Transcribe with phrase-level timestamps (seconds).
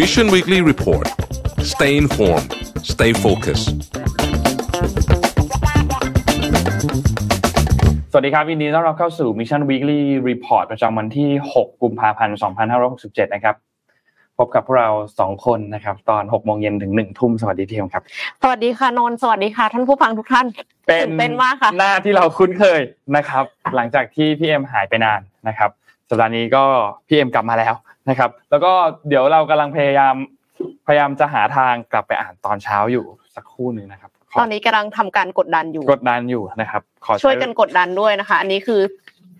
[0.00, 1.06] Mission Weekly Report
[1.72, 2.50] Stay informed
[2.92, 3.68] Stay focused
[8.10, 12.36] สวัสดีครับยินดีต้อนรับเข้าสู่ Mission Weekly Report ประจำวันที่ 6 กุมภาพันธ์
[12.82, 13.54] 2567 นะครับ
[14.38, 14.90] พบกับพวกเรา
[15.20, 18.02] สองคนนะครับ ตอน6โมงเย็นถึง1ทุ่มสวัสดีพี่เอ็มครับ
[18.42, 20.46] สวัสดีค่ะนนท์สวัสดีค่ะ ท่านผู้ฟังทุกท่าน
[20.86, 22.80] เป็นตื่นเต้นมากค่ะ หน้าที่เราคุ้นเคย
[23.16, 23.44] นะครับ
[23.74, 25.70] หลังจากที่พี่เอ็มหายไปนานนะครับ
[26.08, 26.64] สัปดาห์นี้ก็
[27.08, 27.74] พี่เอ็มกลับมาแล้ว
[28.08, 28.72] นะครับ แล้วก็
[29.08, 30.14] เดี๋ยวเรากำลังพยายาม
[30.86, 38.80] พยายามจะหาทางกลับไปอ่านตอนเช้าอยู่สักครู่หนึ่งนะครับขตอนนี้กำลังทำการกดดันอยู่ กดดันอยู่นะครับ ขอใช้ช่วยกันกดดันด้วยนะคะ อันนี้คือ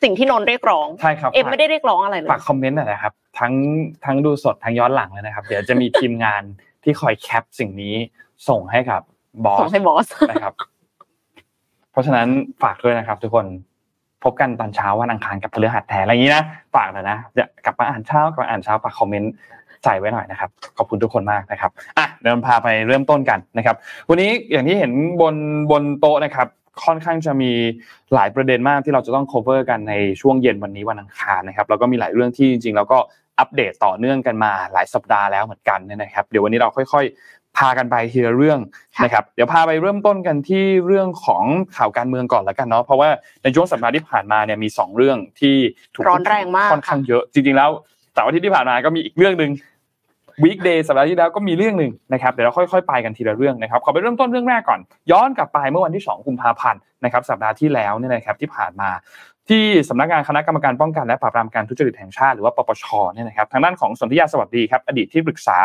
[0.03, 3.53] สิ่งที่นนท์เรียกร้องใช่ครับเอ็มไม่ได้เรียกร้องอะไรเลยฝากคอมเมนต์หน่อยนะครับทั้ง
[4.05, 6.43] ทั้งดูสดทั้งย้อนหลังเลยนะครับ เดี๋ยวจะมีทีมงาน
[6.85, 7.95] ที่คอยแคปสิ่งนี้
[8.49, 9.01] ส่งให้กับ
[9.45, 10.55] บอส่สงให้บอสนะครับ
[11.93, 12.29] เพราะฉะนั้น
[12.63, 13.47] ฝากด้วยนะครับ ทุกคน
[14.25, 19.33] พบกันตอนเช้าวันอังคารกับพฤหัสแทนอะไรอย่างนี้นะฝากหน่อยนะเดี๋ยวกลับมาอ่านเช้ากลับมาอ่านเช้าฝากคอมเมนต์
[19.85, 23.77] ใส่ไว้หน่อยนะครับขอบคุณทุกคนมากนะครับอะเดี๋ยวพาไปเริ่มต้นกันนะครับ
[24.09, 25.35] วันนี้อย่างที่เห็นบน
[25.71, 26.47] บนโต๊ะนะครับ
[26.85, 27.53] ค่อนข้างจะมี
[28.15, 32.99] หลายประเด็นมากที่เราจะต้อง cover กันในช่วงเย็นวันนี้วันอังคารนะครับแล้วก็มีหลายเรื่องที่จริงๆแล้วก็
[33.39, 38.61] อัปเดตต่อเนื่องกันมาหลายสัปดาห์แล้วเหมือนกันเนี่ยนะครับ เดี๋ยววันนี้เราค่อย ๆ พากันไปทีละเรื่อง
[38.97, 41.45] ค่ะนะครับ เดี๋ยวพาไปเริ่มต้นกันที่เรื่องของ
[41.77, 43.09] ข่าวการเมืองก่อนแล้วกันเนาะเพราะว่า
[43.43, 45.57] ในช่วงสัปดาห์ที่ผ่านมาเนี่ยมีสองเรื่องที่
[45.95, 47.71] ถูกร้อนแรงมากค่อนข้างเยอะจริงๆแล้ว
[48.15, 49.51] เสาร์อาทิตย์ที่ผ่านมาก็มีอีกเรื่องหนึ่ง
[50.45, 58.91] วีคเดย์สัปดาห์ที่แล้วก็มีเรื่องหนึ่งนะครับเดี๋ยวเราค่อยๆไปกันทีละเรื่องนะครับขอไปเริ่มต้นเรื่องแรกก่อน ย้อนกลับไปเมื่อวันที่ 2 กุมภาพันธ์นะครับสัปดาห์ที่แล้วเนี่ยนะครับที่ผ่านมา
[59.49, 65.59] ที่สำนักงานคณะกรรมการป้องกันและปราบปรามการทุจริตแห่งชาติหรือว่าปปชเนี่ยนะครับทางด้านของสนธิยาสวัสดีครับอดีตที่ปรึกษา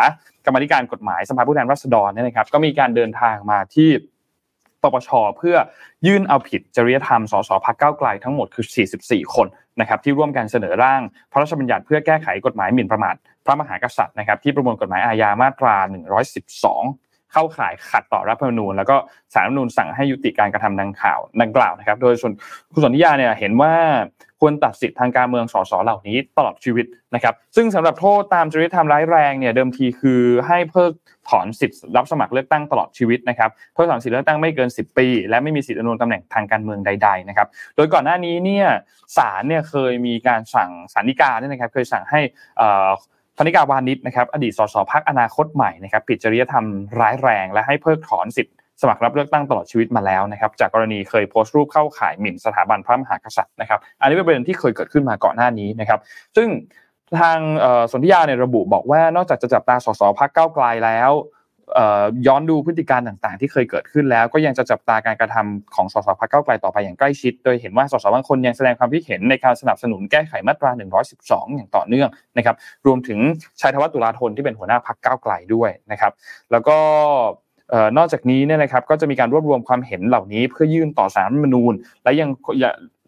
[0.46, 3.90] กรรมธิการกฎหมายสภาผู้แทนราษฎรเนี่ยนะครับก็มีการเดินทางมาที่
[4.84, 5.56] ปปชเพื่อ
[6.08, 8.66] ยื่นเอาผิดจริยธรรมสสพักเก้าไกลทั้งหมดคือ
[9.00, 9.48] 44 คน
[9.80, 11.02] นะครับที่ร่วมกันเสนอร่าง
[11.32, 13.16] พระราชบัญญัติเพื่อแก้ไขกฎหมายหมิ่นประมาท
[13.46, 15.76] พระมหากษัตริย์นะครับที่ประมวลกฎหมายอาญามาตรา
[16.56, 18.96] 112เข้าข่ายขัดต่อรัฐธรรมนูญแล้วก็
[19.34, 22.34] สารรัฐธรรมนูญสั่งให้ยุติการกระทำดังข่าวดังกล่าวนะครับ โดยส่วน
[22.74, 23.74] คุณสนธิยาเนี่ยเห็นว่า
[24.42, 26.86] ควรตัดสิทธิทางการเมืองสสเหล่านี้ตลอดชีวิต
[27.16, 30.92] นะครับ ซึ่งสำหรับโทษตามจริยธรรมร้ายแรงเนี่ยเดิมทีคือให้เพิก
[31.30, 38.68] ถอนสิทธิ์รับสมัครเลือกตั้งตลอดชีวิตนะครับเพิกถอนสิทธิ์เลือกตั้งไม่เกิน 10 ปี และไม่มีสิทธิ์ดำรงตำแหน่งทางการเมืองใด ๆนะครับ โดยก่อนหน้านี้เนี่ย
[39.18, 42.20] ศาลเนี่ยเคยมีการสั่งศาลฎีกาเนี่ยนะครับ เคยสั่งให้
[42.58, 42.70] เอ่อ
[43.38, 46.66] พรรณิการ์วานิชนะครับอดีตสสพรรคอนาคตใหม่นะครับผิดจริยธรรม
[47.00, 56.00] ร้ายแรง และให้เพิกถอนสิทธิ์ สมัครรับเลือกตั้งตลอดชีวิตมาแล้วนะครับจากกรณีเคยโพสต์รูปเข้าข่ายหมิ่นสถาบันพระมหากษัตริย์นะครับ อันนี้เป็นประเด็นที่เคยเกิดขึ้นมาก่อนหน้านี้นะครับ
[56.36, 56.48] ซึ่ง
[57.20, 57.38] ทาง
[57.92, 61.12] สนธิยาเนี่ยระบุบอกว่านอกจากจะจับตาสสพักเก้าไกลแล้ว
[62.28, 70.72] ย้อนดูพฤติการต่างๆ ที่เคยเกิดขึ้นแล้ว ก็ยังจะจับตาการกระทำของสสพักเก้าไกลต่อไปอย่างใกล้ชิด โดยเห็นว่าสสบางคนยังแสดงความคิดเห็นในการสนับสนุนแก้ไขมาตรา
[71.14, 72.56] 112 อย่างต่อเนื่องนะครับ
[72.86, 73.20] รวมถึง
[73.62, 76.12] ชัยธวัฒน์ตุลาธนที่เป็นหัวหน้าพักเก้าไกลด้วยนะครับ
[76.52, 76.78] แล้วก็
[77.98, 81.74] นอกจากนี้เนี่ยนะครับก็จะมีการรวบรวมความเห็นเหล่านี้ เพื่อยื่นต่อสารรัฐมนูญ
[82.04, 82.30] และยัง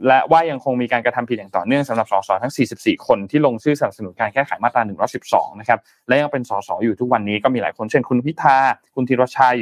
[0.07, 4.81] และว่ายังคงมีการกระทำผิดอย่างต่อเนื่องสำหรับสสทั้ง 44 คนที่ลงชื่อสนับสนุนการแก้ไขมาตรา
[5.21, 8.57] 112 นะครับและยังเป็นสสอยู่ทุกวันนี้ก็มีหลายคนเช่นคุณพิธา
[8.95, 9.57] คุณธีรชัย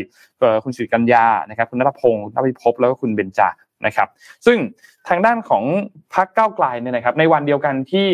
[0.63, 3.49] คุณสิริกัญญานะครับคุณนัทพงศ์นภิภพแล้วก็คุณเบญจา
[3.85, 4.07] นะครับ
[4.45, 4.57] ซึ่ง
[5.07, 5.63] ทางด้านของ
[6.15, 8.07] พรรคก้าวไกลเนี่ยนะครับ ในวันเดียวกันที่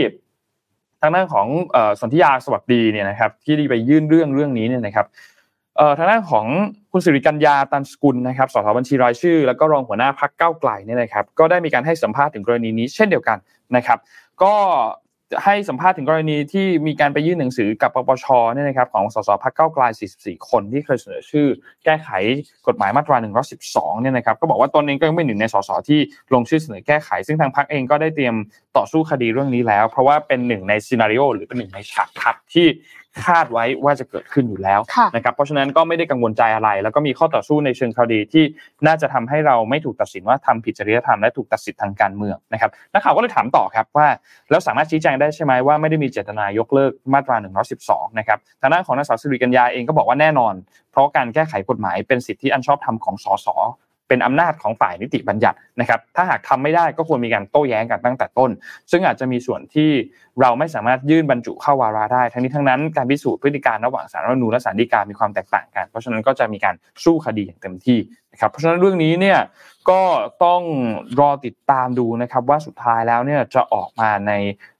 [1.01, 5.07] ทางด้านของเอ่อสนธิยาสวัสดีเนี่ยนะครับ ที่ได้ไปยื่นเรื่องเรื่องนี้เนี่ยนะครับ
[5.97, 6.45] ทางด้านของ
[6.91, 13.37] คุณสิริกัญญาตันสกุลนะครับสสบัญชีรายชื่อ แล้วก็รองหัวหน้าพักเก้าไกลเนี่ยนะครับก็ได้มีการให้สัมภาษณ์ถึงกรณีนี้เช่นเดียวกัน
[13.75, 13.99] นะครับ
[14.43, 14.53] ก็
[15.43, 19.83] ให้สัมภาษณ์ถึงกรณีที่มีการไปยื่นหนังสือกับปปชเนี่ยนะครับของสสพักเก้าไกล
[20.17, 21.47] 44 คนที่เคยเสนอชื่อ
[21.85, 22.09] แก้ไข
[22.67, 23.17] กฎหมายมาตรา
[23.59, 25.99] 112 เนี่ยนะครับก็บอกว่าตนเองก็ยังไม่หนึ่งในสสที่
[26.33, 28.35] ลงชื่อเสนอแก้ไข ซึ่งทางพรรคเองก็ได้เตรียม
[28.77, 32.67] ต่อสู้คดีเรื่องนี้แล้ว เพราะว่าเป็นหนึ่งในซีนารีโอหรือเป็นหนึ่งในฉากทัศน์ที่
[33.25, 38.43] คาดไว้ว่าจะเกิดขึ้นอยู่แล้วค่ะนะครับเพราะฉะนั้นก็ไม่ได้กังวลใจอะไร แล้วก็มีข้อต่อสู้ในเชิงคดีที่
[38.87, 44.07] น่าจะทำให้เราไม่ถูกตัดสินว่าทำผิดจริยธรรมและถูกตัดสิทธิ์ทางการเมืองนะครับนักข่าวก็เลยถามต่อครับว่า
[44.49, 47.35] แล้วสามารถชี้แจงได้ใช่ไหมว่าไม่ได้มีเจตนายกเลิกมาตรา
[47.77, 50.53] 112 นะครับทางด้านของนางสาวสิริกัญญาเองก็บอกว่าแน่นอน
[50.91, 53.47] เพราะการแก้ไขกฎหมายเป็นสิทธิอันชอบธรรมของสส
[54.07, 58.51] เป็นอำนาจของฝ่ายนิติบัญญัตินะครับ ถ้าหากทำไม่ได้ก็ควรมีการโต้แย้งกันตั้งแต่ต้น
[58.91, 59.89] ซึ่งอาจจะมีส่วนที่
[60.41, 67.99] เราไม่สามารถยื่นบรรจุเข้าวาระได้ ทั้งนี้ทั้งนั้นการพิสูจน์พฤติการระหว่างสารรัฐมนูญและศาลฎีกามีความแตกต่างกัน เพราะฉะนั้นก็จะมีการสู้คดีอย่างเต็มที่
[68.33, 69.39] นะครับ เพราะฉะนั้นเรื่องนี้เนี่ย
[69.89, 70.01] ก็
[70.43, 70.61] ต้อง
[71.19, 74.31] รอติดตามดูนะครับว่าสุดท้ายแล้วเนี่ยจะออกมาใน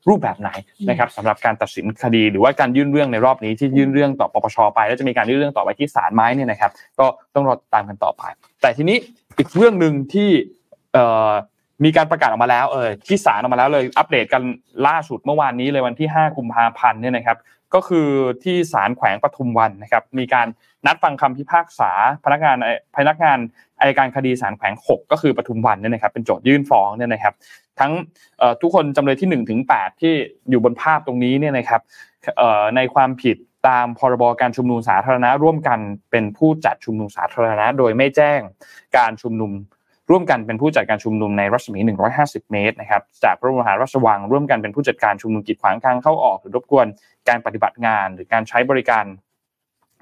[0.07, 0.49] รูปแบบไหน
[0.89, 8.23] นะครับสำหรับการตัดสินคดีหรือว่าการยื่นเรื่องในรอบนี้ที่ยื่นเรื่องต่อปปชไป แล้วจะมีการยื่นเรื่องต่อไปที่ศาลไหมเนี่ยนะครับ ก็ต้องรอติดตามกันต่อไป
[8.67, 8.97] แต่ทีนี้
[9.37, 10.29] อีกเรื่องหนึ่งที่
[11.83, 14.43] มีการประกาศออกมาแล้วเออที่ศาลออกมาแล้วเลยอัปเดตกัน
[14.87, 17.37] ล่าสุดเมื่อวานนี้เลยวันที่ 5 กุมภาพันธ์เนี่ยนะครับ
[17.73, 18.07] ก็คือ
[18.43, 20.47] ที่ศาลแขวงปทุมวันนะครับมีการ
[20.85, 21.91] นัดฟังคำพิพากษา
[22.25, 22.57] พนักงาน
[22.95, 23.37] พนักงาน
[23.79, 27.33] อายการคดีศาลแขวง 6 ก็คือปทุมวันเนี่ยนะครับเป็นโจทยื่นฟ้องเนี่ยนะครับ
[27.79, 27.91] ทั้ง
[28.61, 30.13] ทุกคนจำเลยที่1ถึง8ที่
[30.49, 31.81] อยู่บนภาพตรงนี้เนี่ยนะครับ
[32.75, 33.37] ในความผิด
[33.67, 35.79] ตามพรบการชุมนุมสาธารณะ ร่วมกัน
[36.11, 38.39] เป็นผู้จัดชุมนุมสาธารณะ โดยไม่แจ้ง
[38.97, 39.51] การชุมนุม
[40.09, 41.79] ร่วมกันเป็นผู้จัดการชุมนุมในรัศมี
[42.15, 46.87] 150 เมตรนะครับจากพระบรมหาราชวังร่วมกันเป็นผู้จัดการชุมนุมกีดขวางทางเข้าออกหรือรบกวน
[47.29, 49.05] การปฏิบัติงาน หรือการใช้บริการ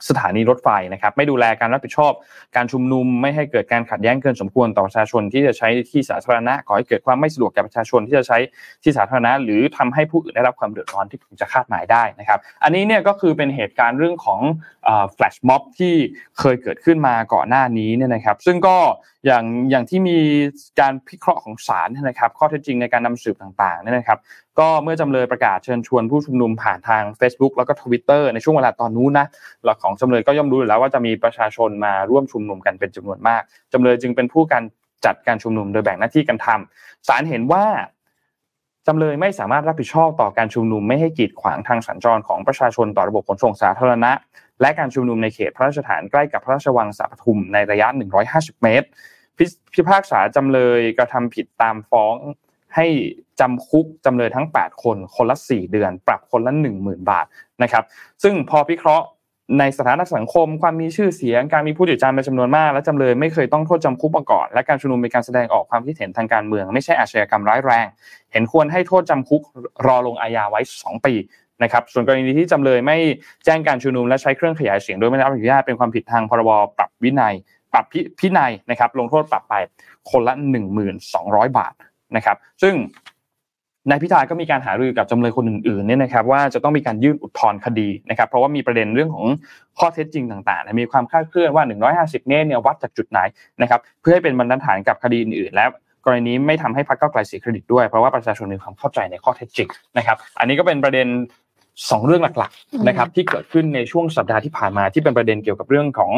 [0.09, 2.13] สถานีรถไฟนะครับไม่ดูแลการรับผิดชอบ
[2.55, 8.37] การชุมนุมไม่ให้เกิดการขัดแย้งเกินสมควรต่อประชาชนที่จะใช้ที่สาธารณะก่อให้เกิดความไม่สะดวกแก่ประชาชนที่จะใช้
[8.83, 14.41] ที่สาธารณะ หรือทำให้ผู้อื่นได้รับความเดือดร้อนที่ถึงจะคาดหมายได้นะครับ อันนี้เนี่ยก็คือเป็นเหตุการณ์เรื่องของ
[15.13, 15.93] แฟลชม็อบที่
[16.39, 18.77] เคยเกิดขึ้นมาก่อนหน้านี้เนี่ยนะครับ ซึ่งก็
[19.25, 20.17] อย่างอย่างที่มี
[20.79, 24.19] การพิเคราะห์ของศาลนะครับ ข้อเท็จจริงในการนำสืบต่างๆเนี่ยนะครับ
[24.59, 29.27] ก็เมื่อจำเลยประกาศเชิญชวนผู้ชุมนุมผ่านทาง Facebook แล้วก็ Twitter ในช่วงเวลาตอนนู้นนะ
[29.63, 33.41] หลักของจำเลยก็ย่อมรู้อยู่แล้วว่าจะมีประชาชนมาร่วมชุมนุมกันเป็นจำนวนมาก
[33.73, 34.63] จำเลยจึงเป็นผู้การ
[35.05, 37.65] จัดการชุมนุมโดยแบ่งหน้าที่กันทำศาลเห็นว่า
[38.87, 44.11] จำเลยไม่สามารถรับผิดชอบต่อการชุมนุมไม่ให้กีดขวางทางสัญจรของประชาชนต่อระบบขนส่งสาธารณะ
[44.61, 47.87] และการชุมนุมในเขตพระราชฐานใกล้กับพระราชวังสาปทุมในระยะ
[48.25, 48.87] 150 เมตร
[49.73, 52.15] พิพากษาจำเลยกระทำผิดตามฟ้อง
[52.75, 52.87] ให้
[53.39, 57.25] จำคุกจำเลยทั้ง 8 คน คนละ 4 เดือน ปรับคนละ 10,000 บาท
[57.63, 57.83] นะครับ
[58.23, 59.05] ซึ่งพอพิเคราะห์
[59.59, 67.85] ในสถานะสังคม ความมีชื่อเสียง การมีผู้ติดจารเป็นจำนวนมาก และจำเลยไม่เคยต้องโทษจำคุกมาก่อน และการชุมนุมเป็นการแสดงออกความคิดเห็นทางการเมือง ไม่ใช่อาชญากรรมร้ายแรง
[68.31, 69.41] เห็นควรให้โทษจำคุก
[69.87, 71.13] รอลงอาญาไว้ 2 ปี
[71.63, 72.97] นะครับ ส่วนกรณีที่จำเลยไม่
[73.45, 77.33] แจ้งการชุมนุมและใช้เครื่องขยายเสียงโดยไม่ได้รับอนุญาตเป็นความผิดทางพรบปรับวินัย
[77.73, 77.85] ปรับ
[78.19, 79.53] พินัยนะครับ ลงโทษปรับไป
[80.09, 80.33] คนละ
[80.95, 81.73] 1,200 บาท
[82.15, 82.75] นะครับซึ่ง
[83.89, 89.25] นายพิธาก็มีการหารือกับจำเลยคนอื่นๆเนี่ยนะครับว่าจะต้องมีการยื่นอุทธรณ์คดีนะครับเพราะว่ามีประเด็นเรื่องของ
[89.79, 91.63] ข้อเท็จจริงต่างๆ มีความคลาดเคลื่อนว่า
[91.95, 93.19] 150 เมตรเนี่ยวัดจากจุดไหน
[93.61, 95.65] นะครับเพื่อให้เป็นบรรทัดฐานกับคดีอื่นๆและ
[96.05, 101.07] กรณีนี้ไม่ทำให้พรรคเก้าไกลเสียเครดิตด้วยเพราะว่าประชาชนมีความเข้าใจในข้อเท็จจริงนะครับอันนี้ก็เป็นประเด็น
[101.91, 106.11] สองเรื่องหลักๆนะครับที่เกิดขึ้นในช่วงสัปดาห์ที่ผ่านมาที่เป็นประเด็นเกี่ยวกับเรื่องของ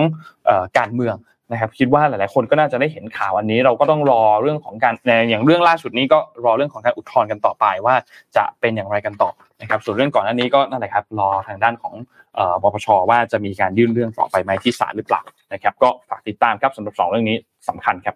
[0.77, 1.15] การเมือง
[1.51, 4.93] นะครับคิดว่าหลายๆ คนก็น่าจะได้เห็นข่าวอันนี้ เราก็ต้องรอเรื่องของการ
[5.29, 7.95] อย่างเรื่องล่าสุดนี้ก็รอเรื่องของการอุทธรณ์กันต่อไปว่า
[8.35, 9.29] จะเป็นอย่างไรกันต่อ
[9.61, 11.93] นะครับส่วนเรื่องก่อนหน้านี้ก็นั่นแหละครับรอทางด้านของ
[12.61, 15.21] ปปชว่าจะมีการยื่นเรื่องต่อไปไหมที่ศาลหรือเปล่า
[15.53, 17.37] นะครับก็ฝากติดตามครับสำหรับสองเรื่องนี้
[17.69, 18.15] สำคัญครับ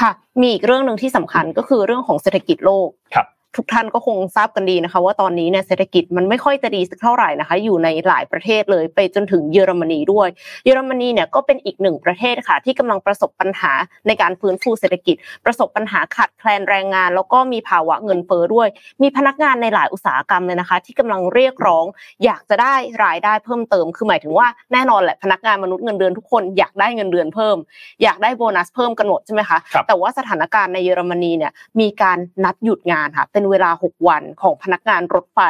[0.00, 10.28] ค่ะมีอีกเรื่องหนึ่งที่สำคัญก็คือเรื่องของเศรษฐกิจโลกครับ ทุกท่านก็คงทราบกันดีนะคะ ว่าตอนนี้เนี่ยเศรษฐกิจมันไม่ค่อยจะดีสักเท่าไหร่นะคะ อยู่ในหลายประเทศเลยไปจนถึงเยอรมนีด้วย
[10.64, 13.72] เยอรมนีเนี่ยก็เป็นอีกหนึ่งประเทศค่ะ ที่กำลังประสบปัญหา
[14.06, 18.68] ในการฟื้นฟูเศรษฐกิจ ประสบปัญหาขาดแคลนแรงงาน แล้วก็มีภาวะเงินเฟ้อด้วย
[19.02, 21.84] มีพนักงานในหลายอุตสาหกรรมเลยนะคะ ที่กำลังเรียกร้อง
[22.24, 22.74] อยากจะได้
[23.04, 27.56] รายได้เพิ่มเติม คือหมายถึงว่าแน่นอนแหละพนักงานมนุษย์เงินเดือนทุกคนอยากได้เงินเดือนเพิ่ม
[28.02, 35.40] อยากได้โบนัสเพิ่มกันหมดใช่ไหมคะแต่ว่าสถานการณ์ในเยอรมนีเนี่ยมีการนัดหยุดงานค่ะเป็นเวลา 6 วันของพนักงานรถไฟ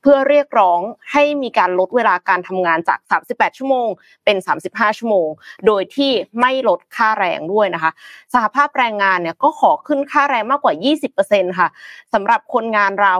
[0.00, 0.80] เพื่อเรียกร้อง
[1.12, 2.98] ให้มีการลดเวลาการทำงานจาก
[3.28, 3.88] 38 ชั่วโมง
[4.24, 4.36] เป็น
[4.68, 5.28] 35 ชั่วโมง
[5.66, 6.10] โดยที่
[6.40, 7.92] ไม่ลดค่าแรงด้วยนะคะ
[8.34, 10.74] สหภาพแรงงานเนี่ยก็ขอขึ้นค่าแรงมากกว่า
[11.16, 11.68] 20%ค่ะ
[12.14, 13.18] สำหรับคนงานราว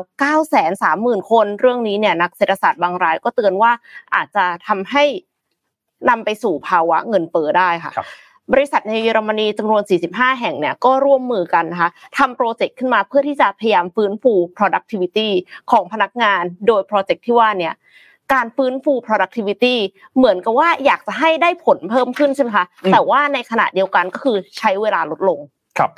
[0.65, 3.73] 930,000 คน เรื่องนี้เนี่ยนักเศรษฐศาสตร์บางรายก็เตือนว่า
[4.15, 5.05] อาจจะทำให้
[6.11, 7.93] นำไปสู่ภาวะเงินเฟ้อได้ค่ะ
[8.53, 15.29] บริษัทในเยอรมนีจำนวน 45 แห่งเนี่ยก็ร่วมมือกันนะคะทำโปรเจกต์ขึ้นมาเพื่อที่จะพยายามฟื้นฟู productivity
[15.71, 17.75] ของพนักงาน โดยโปรเจกต์ที่ว่าเนี่ย
[18.33, 19.77] การฟื้นฟู productivity
[20.17, 25.41] เหมือนกับว่าอยากจะให้ได้ผลเพิ่มขึ้นใช่ไหมคะแต่ว่าในขณะเดียวกันก็คือใช้เวลาลดลง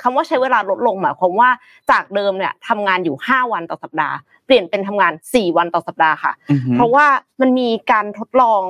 [0.03, 1.49] คำว่าใช้เวลาลดลงหมายความว่า
[1.91, 6.33] จากเดิมเนี่ยทำงานอยู่ 5 วันต่อสัปดาห์ เปลี่ยนเป็นทำงาน 4 วันต่อสัปดาห์ค่ะ
[6.75, 7.05] เพราะว่า
[7.41, 8.61] มันมีการทดลอง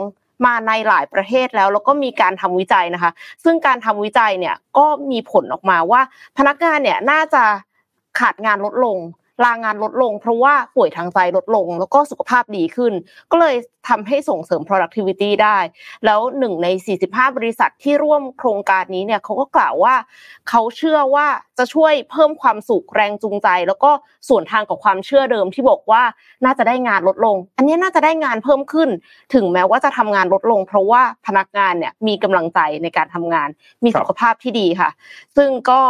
[0.46, 3.12] มาในหลายประเทศแล้ว แล้วก็มีการทำวิจัยนะคะ
[3.44, 6.02] ซึ่งการทำวิจัยเนี่ยก็มีผลออกมาว่า
[6.38, 7.44] พนักงานเนี่ยน่าจะ
[8.20, 8.98] ขาดงานลดลง
[9.44, 12.94] ลางานลดลง เพราะว่าป่วยทางใจลดลง แล้วก็สุขภาพดีขึ้น
[13.32, 13.56] ก็เลย
[13.90, 15.58] ทำให้ส่งเสริม productivity ได้
[16.06, 16.68] แล้วหนึ่งใน
[17.04, 19.96] 45 บริษัทที่ร่วมโครงการนี้เนี่ยเขาก็กล่าวว่า
[20.50, 23.92] เขาเชื่อว่าจะช่วยเพิ่มความสุขแรงจูงใจ แล้วก็
[24.30, 26.04] ส่วนทางกับความเชื่อเดิมที่บอกว่า
[26.46, 28.90] น่าจะได้งานลดลง อันนี้น่าจะได้งานเพิ่มขึ้น
[29.34, 33.50] ถึงแม้ว่าจะทำงานลดลง เพราะว่าพนักงานเนี่ยมีกำลังใจในการทำงาน
[33.84, 34.90] มีสุขภาพที่ดีค่ะ
[35.38, 35.82] ซึ่งก็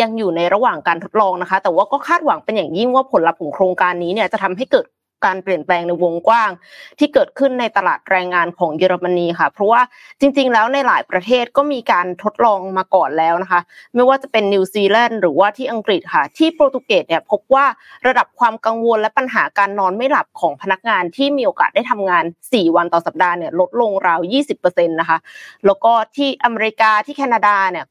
[0.00, 4.86] ยังอยู่ในระหว่างการทดลองนะคะ แต่ว่าก็คาดหวังเป็นอย่างยิ่งว่าผลลัพธ์ของโครงการนี้เนี่ยจะทำให้เกิด
[5.30, 6.50] การเปลี่ยนแปลงในวงกว้าง
[6.98, 9.80] ที่เกิดขึ้นในตลาดแรงงานของเยอรมนีค่ะ เพราะว่า
[10.20, 13.60] จริง ๆ แล้วในหลายประเทศก็มีการทดลองมาก่อนแล้วนะคะ
[13.94, 17.66] ไม่ว่าจะเป็นนิวซีแลนด์หรือว่าที่อังกฤษค่ะ ที่โปรตุเกสเนี่ยพบว่า
[18.06, 24.20] ระดับความกังวลและปัญหาการนอนไม่หลับของพนักงานที่มีโอกาสได้ทำงาน 4 วันต่อสัปดาห์เนี่ยลดลงราว
[24.56, 25.18] 20%นะคะ
[25.66, 27.86] แล้วก็ที่อเมริกาที่แคนาดาเนี่ย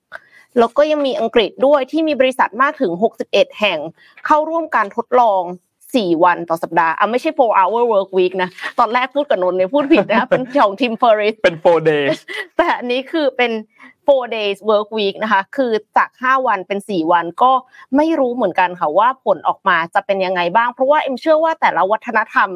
[0.59, 2.91] แล้วก็ยังมีอังกฤษด้วยที่มีบริษัทมากถึง
[3.25, 3.79] 61 แห่ง
[4.25, 5.43] เข้าร่วมการทดลอง
[5.83, 12.17] 4 วันต่อสัปดาห์อะไม่ใช่4 hour work week นะ ตอนแรกพูดกับนนท์เนี่ยพูดผิดนะ เป็นของ Tim Ferriss เป็น four days
[12.57, 13.51] แต่อันนี้คือเป็น
[14.07, 17.51] four days work week นะคะ คือจาก 5 วันเป็น 4 วันก็
[17.95, 22.49] ไม่รู้เหมือนกันค่ะว่าผลออกมาจะเป็นยังไงบ้าง เพราะว่าเอ็มเชื่อว่าแต่ละวัฒนธรรม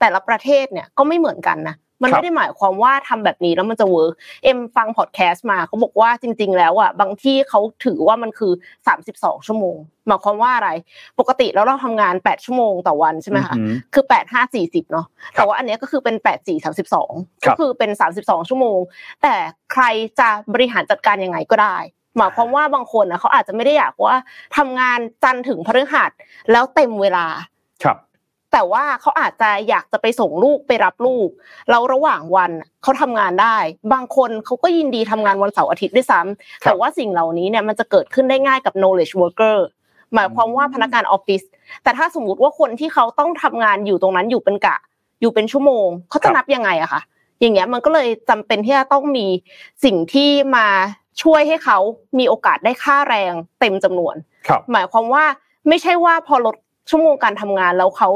[0.00, 4.14] แต่ละประเทศเนี่ยก็ไม่เหมือนกันนะ มันครับไม่ได้หมายความว่าทำแบบนี้แล้วมันจะ work
[4.44, 8.52] เอ็มฟังพอดแคสต์มาเขาบอกว่าจริง ๆ แล้วอะบางที่เขาถือว่ามันคือ
[8.98, 9.76] 32 ชั่วโมง
[10.06, 10.70] หมายความว่าอะไร
[11.18, 17.90] ปกติแล้วเราทำงาน 8 ชั่วโมงต่อวันใช่ไหมคะอือหือคือ 8 5 40เนาะแต่ว่าอันเนี้ยก็คือเป็น 8 4 32ครัก็บคือเป็น
[18.20, 18.78] 32 ชั่วโมง
[19.22, 19.34] แต่
[19.72, 19.84] ใคร
[20.20, 21.76] จะบริหารจัดการยังไงก็ได้
[22.16, 24.14] หมายความว่าบางคนนะเขาอาจจะไม่ได้อยากว่า
[24.56, 26.10] ทำงานจันทร์ถึงพฤหัส
[26.52, 27.26] แล้วเต็มเวลา
[27.84, 27.96] ครับ
[28.52, 31.28] แต่ว่าเขาอาจจะอยากจะไปส่งลูกไปรับลูก
[31.70, 32.50] แล้วระหว่างวัน
[32.82, 33.56] เขาทำงานได้
[33.92, 39.56] บางคนเขาก็ยินดีทำงานวันเสาร์อาทิตย์ด้วยซ้ำแต่ว่าสิ่งเหล่านี้เนี่ยมันจะเกิดขึ้นได้ง่ายกับ knowledge worker
[40.14, 41.42] หมายความว่าพนักงานออฟฟิศ
[41.82, 44.76] แต่ถ้าสมมติว่าคนที่เขาต้องทำงานอยู่ตรงนั้นอยู่เป็นกะ
[45.20, 47.00] อยู่เป็นชั่วโมงเขาจะนับยังไงอะคะ
[47.40, 49.26] อย่างเงี้ยมันก็เลยจำเป็นที่จะต้องมี
[49.84, 50.66] สิ่งที่มา
[51.22, 51.78] ช่วยให้เขา
[52.18, 54.14] มีโอกาสได้ค่าแรงเต็มจำนวน
[54.48, 55.24] ครับหมายความว่า
[55.68, 56.56] ไม่ใช่ว่าพอลด
[56.90, 58.10] ชั่วโมงการทำงานแล้วเขา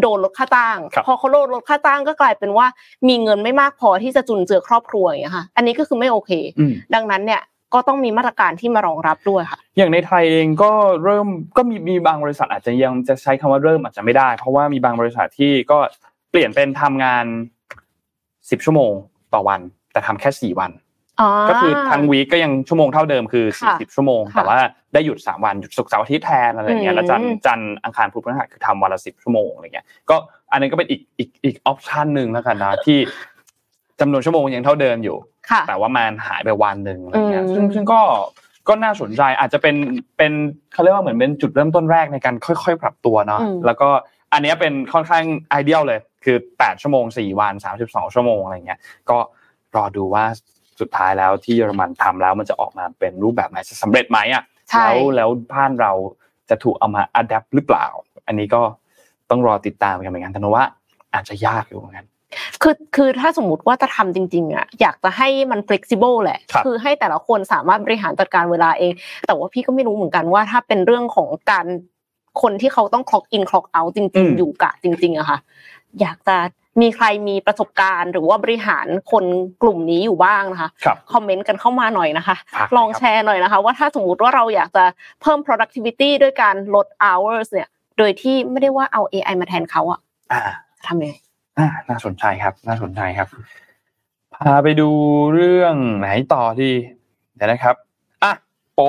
[0.00, 2.66] โดนลดค่าจ้างครับพอเขาโดนลดค่าจ้างก็กลายเป็นว่า
[3.08, 7.42] มีเงินไม่มากพอที่จะจุนเจือครอบครัวอย่างเงี้ยค่ะ อันนี้ก็คือไม่โอเคอืมดังนั้นเนี่ย
[7.74, 10.72] ก็ต้องมีมาตรการที่มารองรับด้วยค่ะ อย่างในไทยเองก็
[11.04, 15.78] เริ่มก็มีมีบางบริษัทอาจจะยังจะใช้คำว่าเริ่มอาจจะไม่ได้ เพราะว่ามีบางบริษัทที่ก็
[16.30, 17.24] เปลี่ยนเป็นทำงาน
[18.50, 18.92] สิบชั่วโมง
[19.34, 19.60] ต่อวัน
[19.92, 20.70] แต่ทำแค่สี่วัน
[21.50, 24.58] ก็คือทั้งวีคก็ยังชั่วโมงเท่าเดิมคือค่ะ40 ชั่วโมงค่ะแต่ว่า
[24.94, 30.16] ได้หยุด 3 วันหยุดศุกร์เสาร์อาทิตย์แทนอะไรอย่างเงี้ยอืมแล้วจันทร์จันทร์อังคารพุธพฤหัสคือทำวันละ 10 ชั่วโมงอะไรเงี้ยก็
[30.52, 32.98] อันนี้ก็เป็นอีกอีกอีกออปชันหนึ่งแล้วกันนะที่
[34.00, 35.16] จำนวนชั่วโมงยังเท่าเดิมอยู่
[35.50, 38.00] ค่ะแต่ว่ามันหายไปวันหนึ่งอะไรเงี้ยอืมซึ่งซึ่งก็
[38.68, 39.76] ก็น่าสนใจอาจจะเป็น
[40.18, 40.32] เป็น
[40.72, 43.88] เขาเรียกว่าเหมือนเป็นจุดเริ่มต้นแรกในการค่อย ๆ ปรับตัวเนาะอืมแล้วก็
[44.32, 49.18] อันเนี้ยเป็นค่อนข้างไอเดียลเลย คือ 8 ชั่วโมง 4 วัน 32 ชั่วโมงอะไรเงี้ยก็
[49.76, 50.24] รอดูว่า
[50.80, 55.92] สุดท้ายแล้วที่เยอรมันทำแล้วมันจะออกมาเป็นรูปแบบไหนจะสำเร็จไหมอะใช่แล้วแล้วบ้านเรา
[56.50, 57.86] จะถูกเอามาอัดแอปหรือเปล่า
[58.26, 58.62] อันนี้ก็
[59.30, 60.64] ต้องรอติดตามกันเหมือนกันแต่ว่า
[61.14, 62.06] อาจจะยากอยู่เหมือนกัน
[62.62, 68.92] คือคือถ้าสมมติว่าจะทำจริงๆอะอยากจะให้มัน flexible แหละครับอให้แต่ละคนสามารถบริหารจัดการเวลาเอง
[69.26, 71.66] แต่ว่าพี่ก็ไม่รู้เหมือนกันว่าถ้าเป็นเรื่องของการ
[72.42, 75.38] คนที่เขาต้อง clock in clock out จอืริงมๆอยู่กะจริงๆอะค่ะ
[76.00, 76.36] อยากจะ
[76.80, 79.24] มีใครมีประสบการณ์ หรือว่าบริหารคน
[79.62, 84.84] กลุ่มนี้อยู่บ้างนะคะครับคอมเมนต์กันเข้ามาหน่อยนะคะฝากหน่อยครับลองแชร์หน่อยนะคะ ว่าถ้าสมมุติว่าเราอยากจะ
[85.22, 90.00] เพิ่ม productivity ด้วยการลด hours เนี่ย โดยที่ไม่ได้ว่าเอา AI มาแทนเขาอะ
[90.32, 90.40] อ่า
[90.76, 91.14] จะทำยังไง
[91.58, 93.28] อ่าน่าสนใจครับ น่าสนใจครับ
[94.34, 94.90] พาไปดู
[95.34, 96.72] เรื่องไหนต่อที่
[97.36, 97.74] เดี๋ยวนะครับ
[98.22, 98.32] อะ
[98.74, 98.80] โป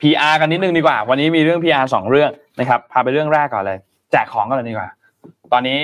[0.00, 2.30] PR กันนิดนึงดีกว่า วันนี้มีเรื่อง PR สองเรื่อง
[2.60, 3.78] นะครับ พาไปเรื่องแรกก่อนเลย
[4.12, 4.88] แจกของกันเลยดีกว่า
[5.52, 5.78] ตอนนี้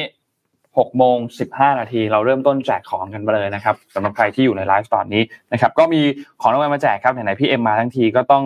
[0.79, 6.03] หกโมงสิบห้านาที เราเริ่มต้นแจกของกันไปเลยนะครับสำหรับใครที่อยู่ในไลฟ์ตอนนี้นะครับก็มี
[6.41, 8.45] ของรางวัลมาแจกครับไหนๆพี่เอ็มมาทั้งทีก็ต้อง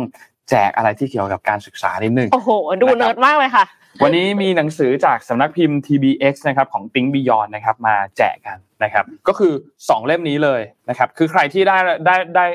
[0.50, 2.50] แจกอะไรที่เกี่ยวกับการศึกษานิดนึงโอ้โห
[2.82, 3.64] ดูนะครับเนิร์ดมากเลยค่ะ
[4.02, 12.46] วันนี้มีหนังสือจากสำนักพิมพ์ TBX นะครับของ Think Beyond นะครับมาแจกกันนะครับก็คือ 2 เล่มนี้เลยนะครับคือใครที่ได้ได้ได้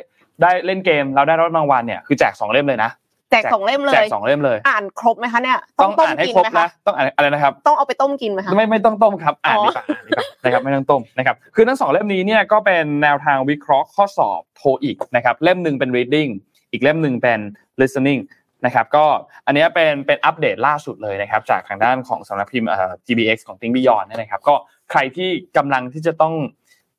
[0.42, 2.92] ได้เล่นเกมแล้วได้รับรางวัลเนี่ยคือแจก 2 เล่มเลยนะ
[3.32, 16.30] แจกสองเล่มเลแจกยสองเล่มเลย อ่านครบไหมคะเนี่ยต้องต้มอ่านให้กินครบไหมนะคะต้องอ่านอะไรนะครับ ต้องเอาไปต้มกินไหมคะไม่ไม่ต้องต้มครับอ่านอ๋อดีกว่าอ่านดีกว่านะครับไม่ต้องต้มนะครับคือทั้งสองเล่มนี้เนี่ยก็เป็นแนวทางวิเคราะห์ข้อสอบโทอีกนะครับเล่มหนึ่งเป็น reading
[16.72, 17.40] อีกเล่มหนึ่งเป็น
[17.82, 18.22] listening
[18.66, 19.06] นะครับก็
[19.46, 24.56] อันเนี้ยเป็นเป็นอัปเดตล่าสุดเลยนะครับจากทางด้านของสำนักพิมพ์เอ่อ GBX ของ Think Beyond เนี่ยนะครับก็
[24.92, 26.34] ใครที่กำลังที่จะต้อง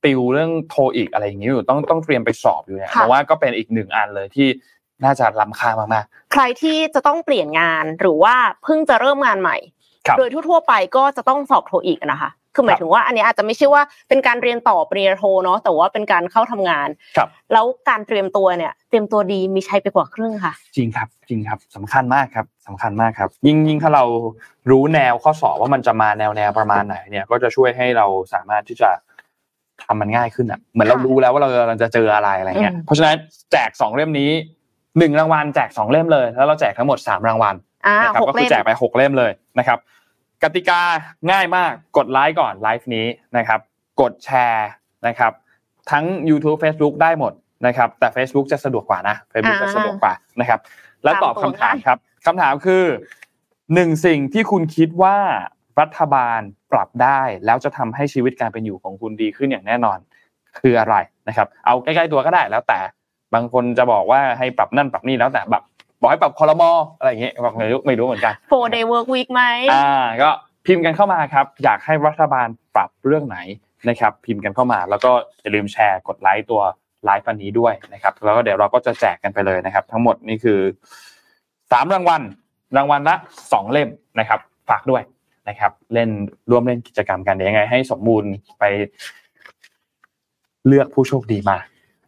[0.04, 4.48] ติวเรื่องโทอีกอะไรอย่างนี้อยู่ต้องต้องเตรียมไปสอบอยู่เนี่ยค่ะเพราะว่าก็เป็นอีกหนึ่งอันเลยที่
[5.04, 9.56] น่าจะล้ำค่ามากใครที่จะต้องเปลี่ยนงานหรือว่าเพิ่งจะเริ่มงานใหม่
[10.06, 24.04] ครับโดยทั่วๆไปก็จะต้องสอบโทอีกนะคะ คือหมายถึงว่าอันเนี้ยอาจจะไม่ใช่ว่าเป็นการเรียนต่อปริญญาโทเนาะ แต่ว่าเป็นการเข้าทำงาน ครับ แล้วการเตรียมตัวเนี่ย เตรียมตัวดีมีใช้ไปกว่าครึ่งค่ะ จริงครับ จริงครับสำคัญมากครับสำคัญมากครับ ยิ่งยิ่งถ้าเรา
[24.70, 28.90] รู้แนวข้อสอบว่ามันจะมาแนวแนวประมาณไหนเนี่ย ก็จะช่วยให้เราสามารถที่จะ
[29.84, 33.16] ทำมันง่ายขึ้นอะ เหมือนเราค่ะรู้แล้วว่าเราเราจะเจออะไรอะไรเงี้ยอืมเพราะฉะนั้น
[33.52, 34.30] แจกสองเล่มนี้
[34.98, 37.54] หนึ่งรางวัลแจกสองเล่มเลย แล้วเราแจกทั้งหมดสามรางวัล
[37.86, 39.78] อ่านะครับหกก็คืเล่อมแจกไปหกเล่มเลยนะครับ
[40.42, 40.80] กติกา
[41.30, 43.06] ง่ายมากกดไลค์ก่อนไลฟ์นี้
[43.36, 43.60] นะครับ
[44.00, 44.68] กดแชร์
[45.06, 45.32] นะครับ
[45.90, 47.32] ทั้ง YouTube Facebook ได้หมด
[47.66, 50.60] นะครับ แต่ Facebook จะสะดวกกว่านะ Facebook จะสะดวกกว่านะครับ
[51.04, 52.84] แล้วตอบคำถามครับคำถามคือ
[53.74, 55.18] หนึ่งสิ่งที่คุณคิดว่า
[55.80, 56.40] รัฐบาล
[56.72, 59.98] ปรับได้ แล้วจะทำให้ชีวิตการเป็นอยู่ของคุณดีขึ้นอย่างแน่นอน
[60.58, 60.94] คืออะไร
[61.28, 62.78] นะครับ เอาใกล้ ๆ ตัวก็ได้แล้วแต่
[63.34, 65.62] บางคนจะบอกว่าให้ปรับนั่นปรับนี่แล้วแต่แบบ
[66.00, 70.30] บอกให้ปรับคอรมออะไรอย่างเงี้ยบอกไม่รู้ไม่รู้เหมือนกัน four day work week ไหมอ่าก็
[70.66, 73.38] พิมพ์กันเข้ามาครับ อยากให้รัฐบาลปรับเรื่องไหน
[73.88, 75.10] นะครับ พิมพ์กันเข้ามา แล้วก็
[75.42, 76.62] อย่าลืมแชร์กดไลค์ตัว
[77.04, 80.60] ไลฟ์อันนี้ด้วยนะครับ แล้วก็เดี๋ยวเราก็จะแจกกันไปเลยนะครับ ทั้งหมดนี่คือ
[81.72, 82.22] สามรางวัล
[82.76, 83.16] รางวัลละ
[83.52, 85.02] สองเล่มนะครับ ฝากด้วย
[85.48, 86.10] นะครับ เล่น
[86.50, 88.64] ร่วมเล่นกิจกรรมกันเดี๋ยวยังไง ให้สมบูรณ์ไป
[90.66, 91.56] เลือกผู้โชคดีมา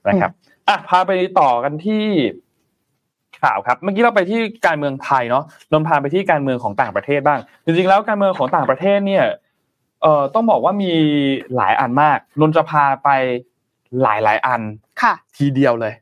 [0.09, 0.31] นะครับ
[0.69, 2.05] อะพาไปต่อกันที่
[3.43, 9.25] ข่าวครับ เมื่อกี้เราไปที่การเมืองไทยเนาะนนพาไปที่การเมืองของต่างประเทศบ้าง จริงๆแล้วการเมืองของต่างประเทศเนี่ย
[10.03, 10.93] เอ่อต้องบอกว่ามี
[11.57, 13.09] หลายอันมากนนจะพาไป
[14.03, 14.61] หลายหลายๆอัน
[15.03, 15.95] ค่ะทีเดียวเลย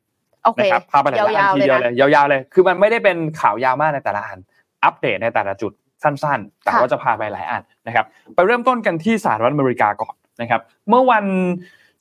[0.44, 4.38] โอเคนะครับพาไปหลายๆอันยาวๆทีเลยเดียวนะเลยยาวๆเลย คือมันไม่ได้เป็นข่าวยาวมากในแต่ละอัน
[4.84, 11.24] อัปเดตในแต่ละจุดสั้นๆ แต่ค่ะว่าจะพาไปหลายอันนะครับ ไปเริ่มต้นกันที่สหรัฐอเมริกาก่อนนะครับ เมื่อวัน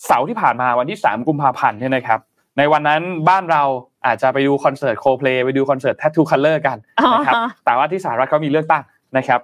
[0.05, 2.19] เสาร์ที่ผ่านมาวันที่ 3 กุมภาพันธ์เนี่ยนะครับ
[2.61, 3.63] ในวันนั้นบ้านเรา
[4.05, 6.77] อาจจะไปดูคอนเสิร์ตโคเพลไปดูคอนเสิร์ต Tattoo Color กัน
[7.13, 8.83] นะครับอ๋อแต่ว่าที่สหรัฐเขามีเลือกตั้ง
[9.17, 9.39] นะครับ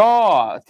[0.00, 0.12] ก็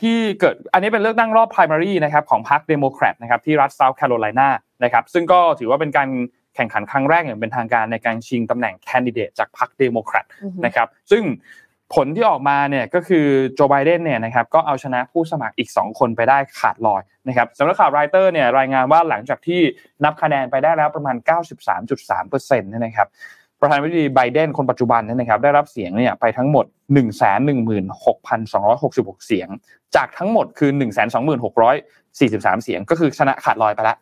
[0.00, 4.48] ที่เกิดอันนี้เป็นเลือกตั้งรอบ primary นะครับของพรรคเดโมแครตนะครับที่รัฐ South Carolina
[4.84, 6.08] นะครับซึ่งก็ถือว่าเป็นการ
[6.54, 11.22] แข่งขันครั้งแรกอย่างเป็นทางการในการชิงตำแหน่งแคนดิเดตจากพรรคเดโมแครตอือฮึนะครับซึ่ง
[11.94, 19.60] ผลที่ออกมาเนี่ยก็คือโจไบเดนเนี่ยนะครับก็เอาชนะผู้สมัครอีก 2 คนไปได้ขาดลอยนะครับสำนักข่าวรอยเตอร์เนี่ยรายงานว่าหลังจากที่
[20.04, 21.16] นับคะแนนไปได้แล้วประมาณ
[21.88, 23.08] 93.3%เนี่ยนะครับ
[23.60, 26.66] ประธานาธิบดีไบเดนคนปัจจุบันเนี่ยนะครับได้รับเสียงเนี่ยไปทั้งหมด
[27.96, 29.48] 116,266 เสียง
[29.96, 30.70] จากทั้งหมดคือ
[31.66, 33.96] 126,643 เสียง ก็คือชนะขาดลอยไปละ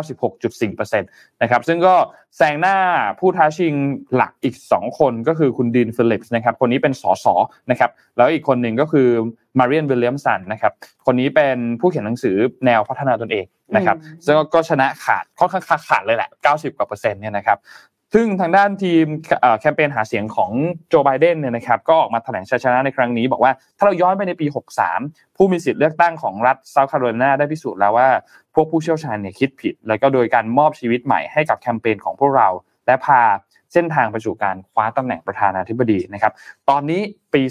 [0.00, 1.94] 96.4%นะครับซึ่งก็
[2.36, 2.76] แซงหน้า
[3.18, 3.74] ผู้ท้าชิง
[4.14, 7.26] หลักอีก 2 คนก็คือคุณดีนฟิลลิปส์นะครับคนนี้เป็นสส
[7.70, 9.08] นะครับแล้วอีกคนหนึ่งก็คือ
[9.58, 10.72] มาเรียนวิลเลียมสันนะครับ
[11.06, 13.44] คนนี้เป็นผู้เขียนหนังสือแนวพัฒนาตนเอง
[13.76, 17.58] นะครับอืมซึ่งก็ชนะขาดค่อนข้างขาดเลยแหละ 90 กว่าเปอร์เซ็นต์เนี่ยนะครับ
[18.14, 19.04] ซึ่งทางด้านทีม
[19.40, 20.50] เอ่อแคมเปญหาเสียงของ
[20.88, 24.46] โจไบเดนเนี่ยนะครับก็ออกมาแถลงชัยชนะในครั้งนี้ บอกว่าถ้าเราย้อนไปในปี
[24.92, 28.08] 63 ผู้มีสิทธิ์เลือกตั้งของรัฐเซาท์แคโรไลนาได้พิสูจน์แล้วว่า
[28.54, 32.48] พวกผู้เชี่ยวชาญเนี่ยคิดผิด แล้วก็โดยการมอบชีวิตใหม่ให้กับแคมเปญของพวกเรา
[32.86, 33.20] และพา
[33.72, 36.32] เส้นทางไปสู่การคว้าตำแหน่งประธานาธิบดีนะครับ
[36.68, 37.00] ตอนนี้
[37.34, 37.42] ปี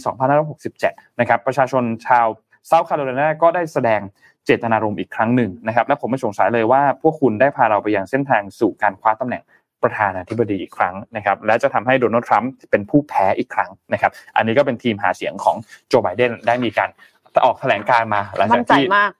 [0.55, 2.27] 2567 นะครับ ประชาชนชาว
[2.67, 4.01] เซาท์แคโรไลนาก็ได้แสดง
[4.45, 9.43] เจตนารมณ์อีกครั้งหนึ่งนะครับ และผมไม่สงสัยเลยว่าพวกคุณได้พาเราไปยังเส้นทางสู่การคว้าตำแหน่ง
[9.83, 15.55] ประธานาธิบดีอีกครั้งนะครับ และจะทำให้โดนัลด์ทรัมป์เป็นผู้แพ้อีกครั้งนะครับ อันนี้ก็เป็นทีมหาเสียงของ
[15.87, 16.89] โจไบเดนได้มีการ
[17.45, 19.11] ออกแถลงการมาหลังมั่จานกใจที่มาก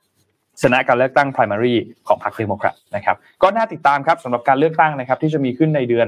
[0.64, 1.76] ชนะการเลือกตั้ง primary
[2.08, 6.08] ของพรรคเดโมแครตนะครับก็น่าติดตามครับสำหรับการเลือกตั้งนะครับที่จะมีขึ้นในเดือน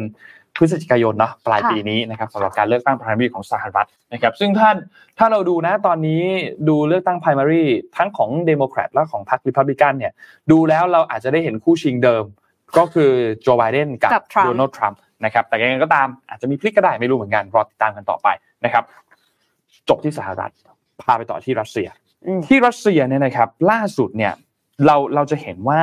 [0.55, 4.75] พฤศจิกายนเนาะปลายค่ะปีนี้นะครับสำหรับการเลือกตั้ง primary ของสหรัฐนะครับซึ่งท่าน
[5.17, 6.23] ถ้าเราดูนะตอนนี้
[6.69, 7.63] ดูเลือกตั้ง primary
[7.97, 10.13] ทั้งของเดโมแครตและของพรรคริพับลิกันเนี่ย
[10.51, 12.23] ดูแล้วเราอาจจะได้เห็นคู่ชิงเดิม
[12.77, 13.11] ก็คือ
[13.41, 18.27] โจไบเดนกับกับ Trump โดนัลด์ทรัมป์นะครับแต่ยังไงก็ตามอาจจะมีพลิกก็ได้ไม่รู้เหมือนกันรอติดตามกันต่อไป
[18.65, 18.83] นะครับ
[19.89, 20.51] จบที่สหรัฐ
[21.01, 21.87] พาไปต่อที่รัสเซีย
[22.25, 24.33] อืมที่รัสเซียเนี่ยนะครับล่าสุดเนี่ย
[24.85, 25.81] เราเราจะเห็นว่า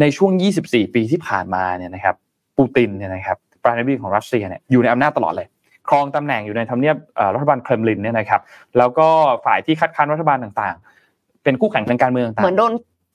[0.00, 0.32] ในช่วง
[0.64, 2.16] 24 ปีที่ผ่านมาเนี่ยนะครับ
[2.56, 5.46] ปูตินเนี่ยนะครับประธานาธิบดีของรัสเซียเนี่ยอยู่ในอำนาจตลอดเลย
[5.88, 8.40] ครองตำแหน่งอยู่ในทำเนียบเอ่อรัฐบาลเครมลินเนี่ยนะครับ
[8.78, 9.08] แล้วก็
[9.44, 12.72] ฝ่ายที่คัดค้านรัฐบาลต่างๆ เป็นคู่แข่งทางการเมืองต่างเหมือนโดน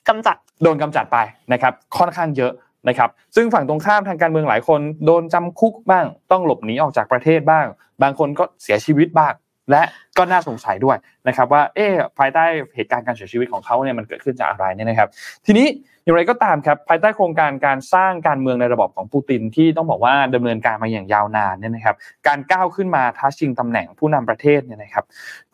[0.09, 1.17] กำจัดโดนกำจัดไป
[1.53, 2.51] นะครับค่อนข้างเยอะ
[2.87, 7.65] นะครับซึ่งฝั่งตรงข้ามทางการเมืองหลายคน โดนจำคุกบ้าง ต้องหลบหนีออกจากประเทศบ้าง
[8.01, 9.33] บางคนก็เสียชีวิตบ้าง
[9.71, 9.83] และ
[10.17, 12.43] ก็น่าสงสัยด้วยนะครับว่าเอ๊ะภายใต้
[12.75, 15.09] เหตุการณ์การเสียชีวิตของเขาเนี่ยมันเกิดขึ้นจากอะไรเนี่ยนะครับ
[15.45, 15.67] ทีนี้
[16.03, 21.95] อย่างไรก็ตามครับภายใต้โครงการการสร้างการเมืองในระบอบของปูตินที่ต้องบอกว่าดำเนินการมาอย่างยาวนานเนี่ยนะครับ
[22.27, 25.05] การก้าวขึ้นมาท้าชิงตำแหน่งผู้นำประเทศเนี่ยนะครับ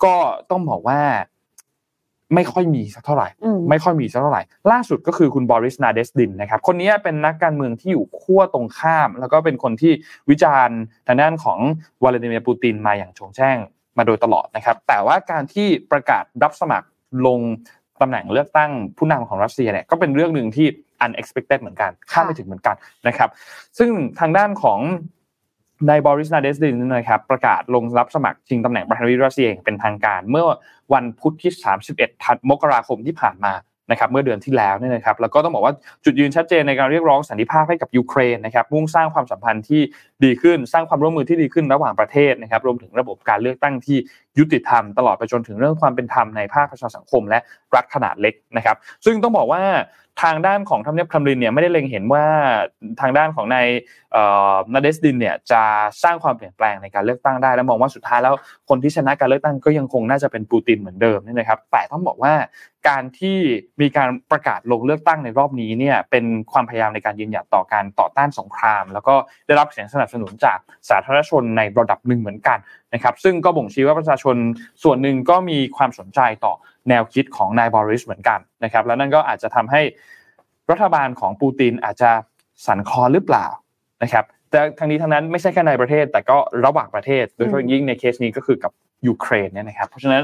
[0.04, 0.14] ก็
[0.50, 1.00] ต้องบอกว่า
[2.36, 9.94] ไม่ค่อยมีสักเท่าไหร่อืมไม่ค่อยมีสักเท่าไหร่ ล่าสุดก็คือคุณบอริสนาเดสดินนะครับ คนนี้เป็นนักการเมืองที่อยู่ขั้วตรงข้าม แล้วก็เป็นคนที่
[10.30, 11.60] วิจารณ์ทางด้านของ
[12.04, 13.58] วลาดิเมียร์ปูตินมาอย่างโจงแจ้ง
[13.98, 16.88] มาโดยตลอดนะครับ แต่ว่าการที่ประกาศรับสมัคร
[17.28, 17.40] ลง
[18.02, 20.68] ตำแหน่งเลือกตั้งผู้นำของรัสเซียเนี่ยก็เป็นเรื่องหนึ่งที่
[21.06, 22.76] unexpected เหมือนกันคาดไม่ถึงเหมือนกัน
[23.08, 23.30] นะครับ
[23.78, 24.80] ซึ่งทางด้านของ
[25.90, 30.46] นายบอริสนาเดสดินนะครับประกาศลงรับสมัครชิงตำแหน่งประธานาธิบดีรัสเซียอย่างเป็นทางการ เมื่อ
[30.94, 31.52] วันพุธที่
[31.88, 33.54] 31 ธันมกราคมที่ผ่านมา
[33.92, 35.74] นะครับเมื่อเดือนที่แล้วเนี่ยนะครับแล้วก็ต้องบอกว่า
[36.06, 39.82] จุดยืนชัดเจนในการเรียกร้องสันติภาพให้กับยูเครนนะครับมุ่งสร้างความสัมพันธ์ที่
[40.24, 43.98] ดีขึ้นสร้างความร่วมมือที่ดีขึ้นระหว่างประเทศนะครับรวมถึงระบบการเลือกตั้งที่
[44.40, 47.40] ยุติธรรมตลอดไปจนถึงเรื่องความเป็นธรรมในภาคประชาสังคม และ
[47.76, 49.62] รัฐขนาดเล็กนะครับซึ่งต้องบอกว่า
[50.24, 52.26] ทางด้านของทำเนียบครมลินเนี่ยไม่ได้เล็งเห็นว่า
[53.02, 53.58] ทางด้านของใน
[54.74, 55.64] นาเดสดินเนี่ยจะ
[56.04, 58.36] สร้างความเปลี่ยนแปลงในการเลือกตั้งได้ และมองว่าสุดท้ายแล้ว
[58.70, 62.34] คนที่ชนะการเลือกตั้งก็ยังคงน่าจะเป็นปูตินเหมือนเดิมนี่นะครับ แต่ต้องบอกว่า
[62.88, 63.38] การที่
[63.82, 69.16] มีการประกาศลงเลือกตั้งในรอบนี้เนี่ยเป็นความพยายามในการยืนหยัดต่อการต่อต้านสงคราม แล้วก็
[69.48, 70.58] ได้รับเสียงสนับสนุนจาก
[70.90, 72.58] สาธารณชนในระดับหนึ่งเหมือนกัน
[72.94, 74.36] นะครับซึ่งก็บ่งชี้ว่าประชาชน
[74.84, 76.54] ส่วนหนึ่งก็มีความสนใจต่อ
[76.90, 79.82] แนวคิดของนายบอริสเหมือนกันนะครับแล้วนั่นก็อาจจะทำให้
[80.72, 82.12] รัฐบาลของปูตินอาจจะ
[82.66, 83.46] สั่นคลอนหรือเปล่า
[84.04, 88.72] นะครับแต่ทั้งนี้ทั้งนั้นไม่ใช่แค่ในประเทศ แต่ก็ระหว่างประเทศ โดยเฉพาะยิ่งในเคสนี้ก็คือกับ
[89.08, 90.24] ยูเครนเนี่ยนะครับเพราะฉะนั้น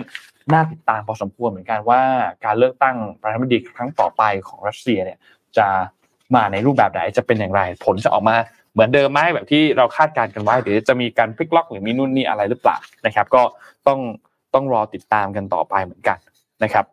[0.53, 2.01] น่าติดตามพอสมควรเหมือนกันว่า
[2.45, 5.19] การเลือกตั้งประธานาธิบดีครั้งต่อไปของรัสเซียเนี่ย
[5.57, 5.67] จะ
[6.35, 8.35] มาในรูปแบบไหนจะเป็นอย่างไร ผลจะออกมา
[8.73, 13.43] เหมือนเดิมไหมแบบที่เราคาดการณ์กันไว้หรือจะมีการพลิกล็อกหรือมีนู่นนี่อะไรหรือเปล่านะครับ ก็
[13.87, 13.99] ต้อง
[14.53, 16.17] ต้องรอติดตามกันต่อไปเหมือนกัน
[16.63, 16.85] นะครับ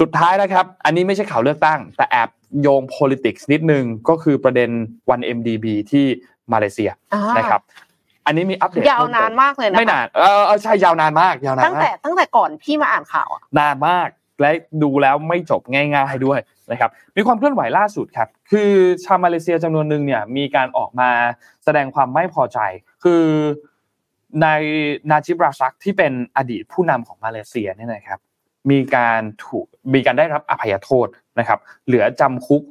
[0.00, 2.28] สุดท้ายนะครับ อันนี้ไม่ใช่ข่าวเลือกตั้ง แต่แอบ
[2.62, 4.70] โยง politics นิดนึงก็คือประเด็น
[5.10, 6.06] วัน MDB ที่
[6.52, 6.90] มาเลเซีย
[7.38, 7.60] นะครับ
[8.26, 14.08] อันนี้มีอัปเดตยาวนานมากเลยนะไม่นานเออใช่ยาวนานมากยาวนานตั้งแต่ตั้งแต่ก่อนพี่มาอ่านข่าวอะนานมาก
[14.40, 14.50] และ
[14.82, 16.40] ดูแล้วไม่จบง่าย ๆด้วย
[16.72, 18.70] นะครับมีความเคลื่อนไหวล่าสุดครับคือ
[19.04, 21.10] ชาวมาเลเซียจำนวนหนึ่งเนี่ยมีการออกมา
[21.64, 22.58] แสดงความไม่พอใจ
[23.04, 23.22] คือ
[24.42, 24.46] ใน
[25.10, 28.20] นาจิบราซักที่เป็นอดีตผู้นำของมาเลเซียเนี่ยนะครับ
[28.70, 31.06] มีการถูกมีการได้รับอภัยโทษ
[31.38, 32.62] นะครับเหลือจำคุก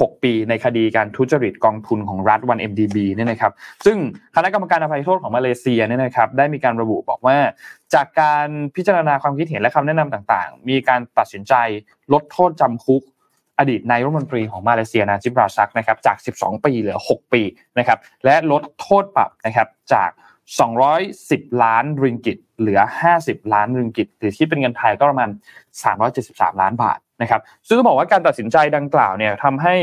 [0.00, 3.52] 6 ปีในคดีการทุจริตกองทุนของรัฐวัน MDB เนี่ยนะครับ
[3.86, 3.96] ซึ่ง
[4.36, 7.36] คณะกรรมการอภัยโทษของมาเลเซียเนี่ยนะครับได้มีการระบุบอกว่า
[7.94, 11.54] จากการพิจารณาความคิดเห็นและคำแนะนำต่างๆ มีการตัดสินใจ
[12.12, 13.02] ลดโทษจำคุก
[13.58, 17.42] อดีตนายรัฐมนตรีของมาเลเซียนาจิบราซักนะครับจาก 12 ปีเหลือ 6 ปี
[17.78, 20.10] นะครับและลดโทษปรับนะครับจาก
[20.90, 22.80] 210 ล้านริงกิตเหลือ
[23.16, 25.30] 50 ล้านริงกิตหรือที่เป็นเงินไทยก็ประมาณ
[25.94, 29.74] 373 ล้านบาท นะครับซึ่งต้องบอกว่าการตัดสินใจดังกล่าวเนี่ยทำให้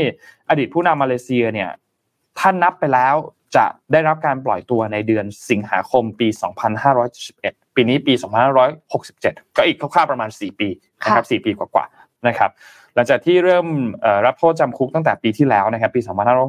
[0.48, 1.70] อดีตผู้นำมาเลเซียเนี่ย
[2.38, 3.14] ท่านนับไปแล้ว
[3.56, 6.28] จะได้รับการปล่อยตัวในเดือนสิงหาคมปี
[7.02, 8.14] 2571 ปีนี้ปี
[8.84, 10.68] 2567 ก็อีกคร่าวๆประมาณ 4 ปี
[11.04, 12.50] นะครับ4ปีกว่าๆนะครับ
[12.94, 13.66] หลังจากที่เริ่ม
[14.26, 16.00] รับโทษจำคุกตั้งแต่ปีที่แล้วนะครับปี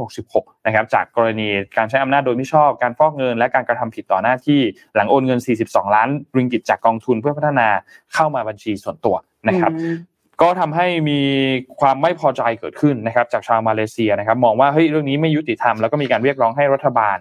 [0.09, 4.59] 2566 นะครับจากกรณีการใช้อำนาจโดยไม่ชอบ การฟอกเงิน และการกระทำผิดต่อหน้าที่
[4.95, 7.67] หลังโอนเงิน 42 ล้านริงกิตจากกองทุนเพื่อพัฒนา
[8.13, 9.15] เข้ามาบัญชีส่วนตัว
[9.47, 9.71] นะครับ
[10.41, 11.19] ก็ทำให้มี
[11.79, 17.17] ความไม่พอใจเกิดขึ้นนะครับ จากชาวมาเลเซียนะครับ มองว่าเฮ้ยเรื่องนี้ไม่ยุติธรรมแล้วก็มีการเรียกร้องให้รัฐบาล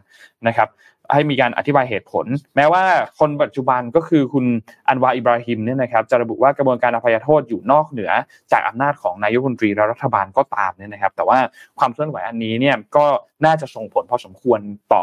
[0.48, 0.70] นะครับ
[1.14, 2.84] ให้มีการอธิบายเหตุผล แม้ว่า
[3.18, 4.44] คนปัจจุบันก็คือคุณ
[4.88, 8.10] อันวาอิบราฮิมเนี่ยนะครับจะระบุว่ากระบวนการอภัยโทษอยู่นอกเหนือ
[8.52, 11.38] จากอำนาจของนายกรัฐมนตรีและรัฐบาลก็ตามเนี่ยนะครับ แต่ว่า
[11.78, 13.06] ความเคลื่อนไหวอันนี้เนี่ยก็
[13.44, 14.60] น่าจะส่งผลพอสมควร
[14.92, 15.02] ต่อ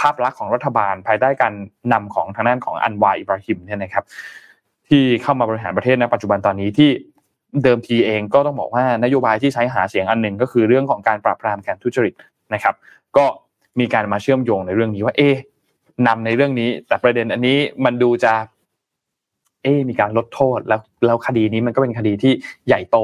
[0.00, 1.54] ภาพลักษณ์ของรัฐบาล ภายใต้การ
[1.92, 4.04] นำของทางด้านของอันวาอิบราฮิมเนี่ยนะครับ
[4.88, 6.90] ที่เข้ามาบริหารประเทศในปัจจุบันตอนนี้ที่
[7.64, 12.14] เดิมทีเองก็ต้องบอกว่านโยบายที่ใช้หาเสียงอันหนึ่งก็คือเรื่องของการปราบปรามการทุจริต
[12.54, 12.74] นะครับ
[13.16, 13.26] ก็
[13.80, 15.30] มีการมาเชื่อมโยงในเรื่องนี้ว่าเอ๊
[16.06, 18.32] นำในเรื่องนี้ แต่ประเด็นอันนี้มันดูจะ
[19.62, 22.32] เอ๊มีการลดโทษแล้วแล้วคดีนี้มันก็เป็นคดีที่
[22.66, 22.96] ใหญ่โต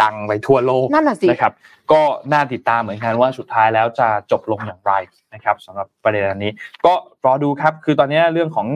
[0.00, 1.52] ดังไปทั่วโลกนั่นสินะครับ
[1.92, 4.92] ก็น่าติดตามเหมือนกันว่าสุดท้ายแล้วจะจบลงอย่างไร
[5.34, 6.52] นะครับสำหรับประเด็นนี้
[6.86, 6.92] ก็
[7.26, 8.66] รอดูครับ คือตอนนี้เรื่องของ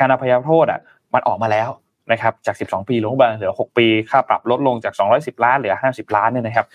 [0.00, 0.80] การอภัยโทษอะ
[1.14, 1.68] มันออกมาแล้ว
[2.12, 4.94] นะครับจาก 12 ปีลงมาเหลือ 6 ปีค่าปรับลดลงจาก
[5.38, 6.66] 210 ล้านเหลือ 50 ล้านเนี่ยนะครับ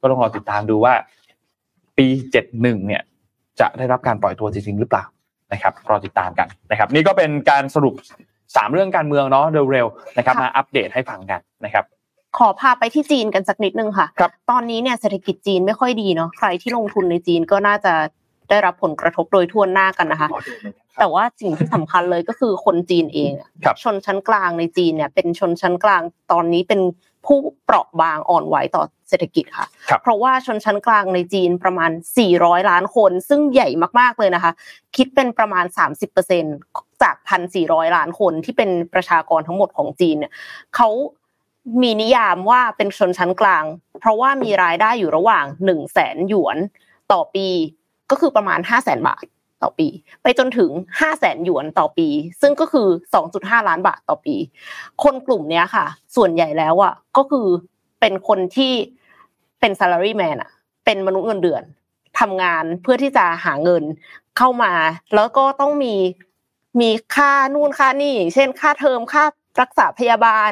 [0.00, 0.94] ก็ต้องรอติดตามดูว่า
[1.98, 2.06] ปี
[2.46, 3.02] 71 เนี่ย
[3.60, 5.04] จะได้รับการปล่อยตัวจริงๆหรือเปล่า
[5.52, 7.94] นะครับรอติดตามกันนะครับ นี่ก็เป็นการสรุป
[8.56, 11.84] สามเรื่องการเมืองเนาะเร็วๆนะครับมาอัปเดตให้ฟังกันนะครับ
[12.38, 17.92] ขอพาไปที่จีนกันสักนิดนึงค่ะครับตอนนี้เนี่ยเศรษฐกิจจีนไม่ค่อยดีเนาะใครที่ลงทุนในจีนก็น่าจะ
[18.48, 20.28] ได้รับผลกระทบโดยทั่วหน้ากันนะคะ
[20.98, 23.32] แต่ว่าสิ่งที่สำคัญเลยก็คือคนจีนเอง
[23.82, 26.80] ชนชั้นกลางในจีนเนี่ยเป็นชนชั้นกลางตอนนี้เป็น
[27.26, 29.66] ผู้เปราะบางอ่อนไหวต่อเศรษฐกิจค่ะ
[30.02, 31.90] เพราะว่าชนชั้นกลางในจีนประมาณ
[32.30, 33.68] 400 ล้านคน ซึ่งใหญ่
[34.00, 34.52] มากๆเลยนะคะ
[34.96, 35.64] คิดเป็นประมาณ
[36.34, 37.16] 30%จาก
[37.56, 40.32] 1,400 ล้านคนที่เป็นประชากรทั้งหมดของจีนเนี่ย
[40.76, 40.88] เขา
[41.82, 43.64] มีนิยามว่าเป็นชนชั้นกลาง
[44.00, 46.56] เพราะว่ามีรายได้อยู่ระหว่าง 1 0 0 0 0แสนหยวน
[47.12, 47.46] ต่อปี
[48.10, 49.24] ก็คือประมาณ 5 0 0แสนบาท
[49.62, 49.88] ต่อปี
[50.22, 52.08] ไปจนถึง 5 0 0แสนหยวนต่อปี
[52.40, 52.88] ซึ่งก็คือ
[53.28, 54.36] 2.5 ล้านบาทต่อปี
[55.02, 57.46] คนกลุ่มนี้ค่ะ ส่วนใหญ่แล้วอะก็คือ
[58.00, 58.72] เป็นคนที่
[59.60, 60.50] เป็น salary man อะ
[60.84, 61.62] เป็นมนุษย์เงินเดือน
[62.20, 63.82] ทำงานเพื่อที่จะหาเงิน
[64.38, 64.72] เข้ามา
[65.14, 65.94] แล้วก็ต้องมี
[66.80, 69.24] มีค่านู่นค่านี่อย่างเช่น ค่าเทอมค่า
[69.60, 70.50] รักษาพยาบาล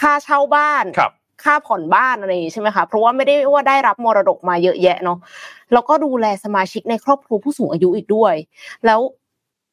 [0.00, 0.84] ค่าเช่าบ้าน
[1.44, 5.18] ค่าผ่อนบ้านอะไรอย่างนี้ใช่ไหมคะเพราะว่าไม่ได้ว่าได้รับมรดกมาเยอะแยะเนาะ
[5.74, 8.34] แล้วก็ดูแลสมาชิกในครอบครัวผู้สูงอายุอีกด้วย
[8.86, 9.00] แล้ว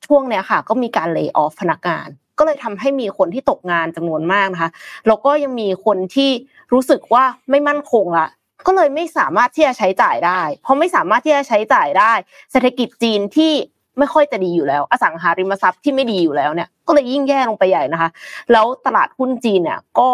[0.06, 4.72] ช่วงเนี้ยค่ะ ก็มีการเลิกออฟพนักงาน ก็เลยทำให้มีคนที่ตกงานจำนวนมากนะคะ
[5.08, 6.32] แล้วก็ยังมีคนที่
[6.74, 8.28] รู้สึกว่าไม่มั่นคงละ
[8.68, 12.14] ก็เลยไม่สามารถที่จะใช้จ่ายได้ เพราะไม่สามารถที่จะใช้จ่ายได้
[12.52, 13.54] เศรษฐกิจจีนที่
[13.98, 18.10] ไม่ค่อยจะดีอยู่แล้ว อสังหาริมทรัพย์ที่ไม่ดีอยู่แล้วเนี่ย ก็เลยยิ่งแย่ลงไปใหญ่นะคะ
[18.52, 20.10] แล้วตลาดหุ้นจีนเนี่ยก็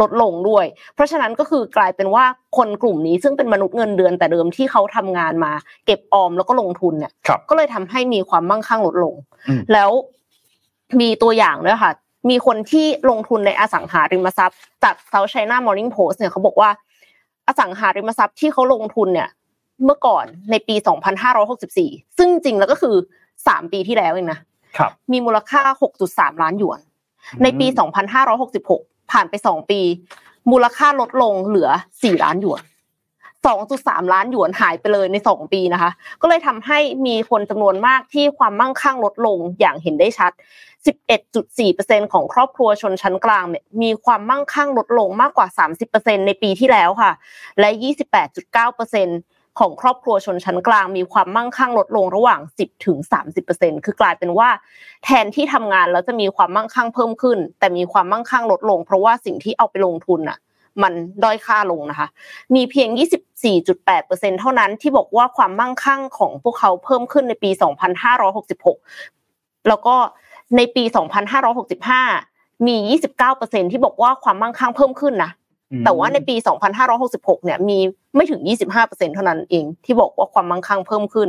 [0.00, 2.24] ลดลงด้วย เพราะฉะนั้นก็คือกลายเป็นว่า
[2.56, 5.52] คนกลุ่มนี้ซึ่งเป็นมนุษย์เงินเดือนแต่เดิมที่เขาทำงานมา
[5.86, 9.14] เก็บออมแล้วก็ลงทุนเนี่ยครับก็เลยทำให้มีความมั่งคั่งลดลง
[9.48, 9.90] อืมแล้ว
[11.00, 11.92] มีตัวอย่างด้วยค่ะ
[12.30, 16.70] มีคนที่ลงทุนในอสังหาริมทรัพย์จาก South China Morning Post เนี่ยเขาบอกว่า
[17.46, 19.28] อสังหาริมทรัพย์ที่เขาลงทุนเนี่ย
[19.84, 20.74] เมื่อก่อนในปี
[21.46, 22.94] 2564 ซึ่งจริงแล้วก็คือ
[23.34, 24.40] 3 ปีที่แล้วเองนะ
[24.78, 25.62] ครับมีมูลค่า
[26.02, 26.80] 6.3 ล้านหยวน
[27.42, 27.66] ในปี
[28.52, 29.80] 2566 ผ่านไป2ปี
[30.50, 32.62] มูลค่าลดลงเหลือ4ล้านหยวน
[33.42, 35.90] 2.3ล้านหยวนหายไปเลยใน2ปีนะคะ
[36.20, 40.32] ก็เลยทำให้มีคนจำนวนมากที่ความมั่งคั่งลดลงอย่างเห็นได้ชัด
[41.46, 45.46] 11.4%ของครอบครัวชนชั้นกลางเนี่ยมีความมั่งคั่งลดลงมากกว่า
[45.86, 47.12] 30%ในปีที่แล้วค่ะ
[47.60, 47.70] และ
[48.54, 52.98] 28.9% ของครอบครัวชนชั้นกลางมีความมั่งคั่งลดลงระหว่าง 10ถึง
[53.42, 54.48] 30%คือกลายเป็นว่า
[55.04, 60.38] แทนที่ทำงานแล้วจะมีความมั่งคั่งเพิ่มขึ้น แต่มีความมั่งคั่งลดลง เพราะว่าสิ่งที่เอาไปลงทุนน่ะ
[60.82, 60.92] มัน
[61.22, 62.08] ด้อยค่าลงนะคะ
[62.54, 62.88] มีเพียง
[63.64, 67.50] 24.8%เท่านั้นที่บอกว่าความมั่งคั่งของพวกเขาเพิ่มขึ้นในปี
[68.78, 69.94] 2566 แล้วก็
[70.56, 70.84] ในปี
[71.94, 72.76] 2565 มี
[73.28, 75.30] 29%ที่บอกว่าความมั่งคั่งเพิ่มขึ้นนะ
[75.84, 76.36] แต่ว่าในปี
[76.90, 77.78] 2566 เนี่ยมี
[78.16, 78.40] ไม่ถึง
[78.78, 81.28] 25%เท่านั้นเองที่บอกว่าความมั่งคั่งเพิ่มขึ้น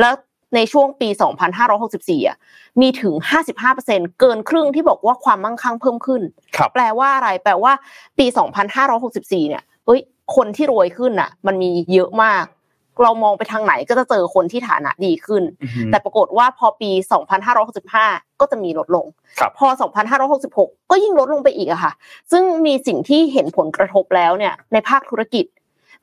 [0.00, 0.14] แล้ว
[0.54, 1.08] ในช่วงปี
[1.68, 2.36] 2564อะ
[2.80, 3.14] มีถึง
[3.66, 6.22] 55%เกินครึ่งที่บอกว่าความมั่งคั่งเพิ่มขึ้น
[6.56, 7.72] ครับแปลว่าอะไร แปลว่า
[8.18, 8.26] ปี
[8.88, 10.00] 2564 เนี่ยเอ้ย
[10.36, 12.44] คนที่รวยขึ้นน่ะ มันมีเยอะมาก
[13.02, 15.42] เรามองไปทางไหนก็จะเจอคนที่ฐานะดีขึ้น
[15.90, 16.90] แต่ปรากฏว่าพอปี
[17.66, 19.06] 2565 ก็จะมีลดลง
[19.40, 19.66] ครับพอ
[20.28, 21.92] 2566 ก็ยิ่งลดลงไปอีกอะค่ะ
[22.32, 25.44] ซึ่งมีสิ่งที่เห็นผลกระทบแล้วเนี่ยในภาคธุรกิจ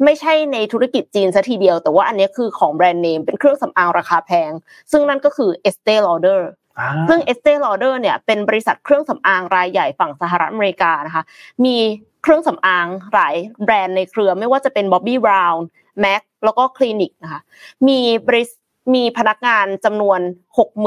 [0.04, 4.52] ไม่ใช่ในธุรกิจจีนซะทีเดียว แต่ว่าอันนี้คือของแบรนด์เนมเป็นเครื่องสำอางราคาแพง
[4.92, 6.42] ซึ่งนั่นก็คือ Estee Lauder
[6.80, 11.24] อ่าซึ่ง Estee Lauder เนี่ยเป็นบริษัทเครื่องสำอางรายใหญ่ฝั่งสหรัฐอเมริกานะคะ
[11.66, 11.78] มี
[12.24, 15.60] เครื่องสำอางหลายแบรนด์ในเครือไม่ว่าจะเป็น Bobbi Brown
[16.04, 17.42] MAC แล้วก็คลินิกนะคะ
[17.88, 18.52] มีบริษ
[18.96, 20.20] มีพนักงานจำนวน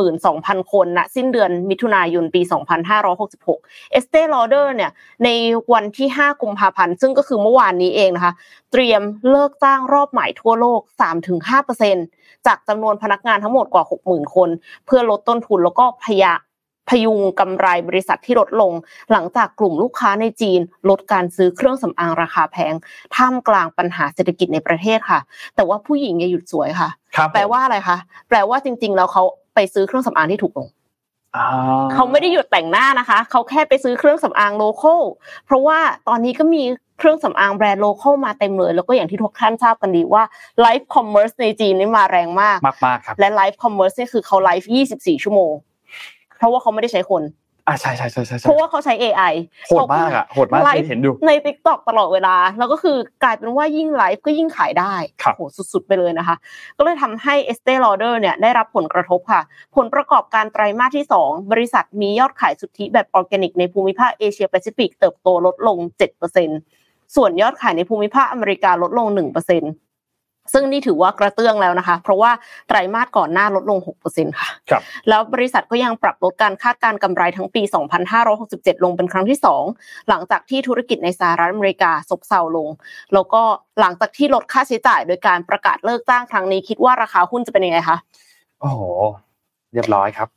[0.03, 2.43] 62,000 คนณสิ้นเดือนมิถุนายนปี
[3.19, 4.91] 2566 Estee Lauder เนี่ย
[5.25, 5.29] ใน
[5.73, 8.33] วันที่ 5 กุมภาพันธ์ ซึ่งก็คือเมื่อวานนี้เองนะคะ
[8.73, 10.81] เตรียมเลิกจ้างรอบใหม่ทั่วโลก
[11.65, 14.49] 3-5%จากจำนวนพนักงานทั้งหมดกว่า 60,000 คน
[14.87, 16.33] เพื่อลดต้นทุนแล้วก็พยา
[16.89, 18.73] พยุงกำไรบริษัทที่ลดลง
[19.13, 22.75] หลังจากกลุ่มลูกค้าในจีน ลดการซื้อเครื่องสำอางราคาแพง
[23.17, 25.21] ท่ามกลางปัญหาเศรษฐกิจในประเทศค่ะ
[25.57, 27.97] แต่ว่าผู้หญิงอย่าหยุดสวยค่ะครับแปลว่าอะไรคะ
[28.29, 29.23] แปลว่าจริง ๆ แล้วเขา
[29.55, 30.69] ไปซื้อเครื่องสำอางที่ถูกลง
[31.37, 31.47] อ่า
[31.93, 35.03] เขาไม่ได้หยุดแต่งหน้านะคะ เขาแค่ไปซื้อเครื่องสำอางโลคอล
[35.47, 36.63] เพราะว่าตอนนี้ก็มี
[36.99, 40.23] เครื่องสำอางแบรนด์ local มาเต็มเลย แล้วก็อย่างที่ทุกท่านทราบกันดีว่า
[40.61, 45.53] live commerce ในจีนนี่มาแรงมากมากมากๆครับและ live commerce นี่คือเขาไลฟ์ 24 ชั่วโมง
[46.39, 47.25] เพราะว่าเขาไม่ได้ใช้คน
[47.69, 49.35] อ่าใช่ใช่ใช่ใช่เพราะว่าเขาใช้ AI
[49.67, 55.41] โหดมากอะโหดมากไลเคฟ์ยเห็นดูใน t ิ k t o k ตลอดเวลา แล้วก็คือกลายเป็นว่ายิ่งไลฟ์ก็ยิ่งขายได้ครับโห
[55.73, 56.37] สุดๆไปเลยนะคะ
[56.79, 59.43] ก็เลยทำให้ Estee Lauder เนี่ยได้รับผลกระทบค่ะ
[59.77, 65.79] ผลประกอบการไตรมาสที่ 2 บริษัทมียอดขายสุทธิแบบออร์แกนิก ในภูมิภาคเอเชียแปซิฟิกเติบโตลดลง
[66.47, 69.86] 7%ส่วนยอดขายในภูมิภาคอเมริกาลดลง 1%
[70.53, 72.31] ซึ่งนี่ถือว่ากระเตื้องแล้วนะคะ เพราะว่า
[72.69, 73.79] ไตรมาสก่อนหน้าลดลง
[74.09, 77.63] 6%ค่ะครับแล้วบริษัทก็ยังปรับลดการคาดการณ์กำไรทั้งปี
[78.23, 79.39] 2567 ลงเป็นครั้งที่
[79.73, 82.69] 2 หลังจากที่ธุรกิจในสหรัฐอเมริกาซบเซาลง
[83.15, 83.43] แล้วก็
[83.81, 87.97] หลังจากที่ลดค่าใช้จ่าย โดยการประกาศเลิกจ้างครั้งนี้คิดว่าราคาหุ้นจะเป็นยังไงคะ
[88.61, 88.81] โอ้โห
[89.73, 90.29] เรียบร้อยครับ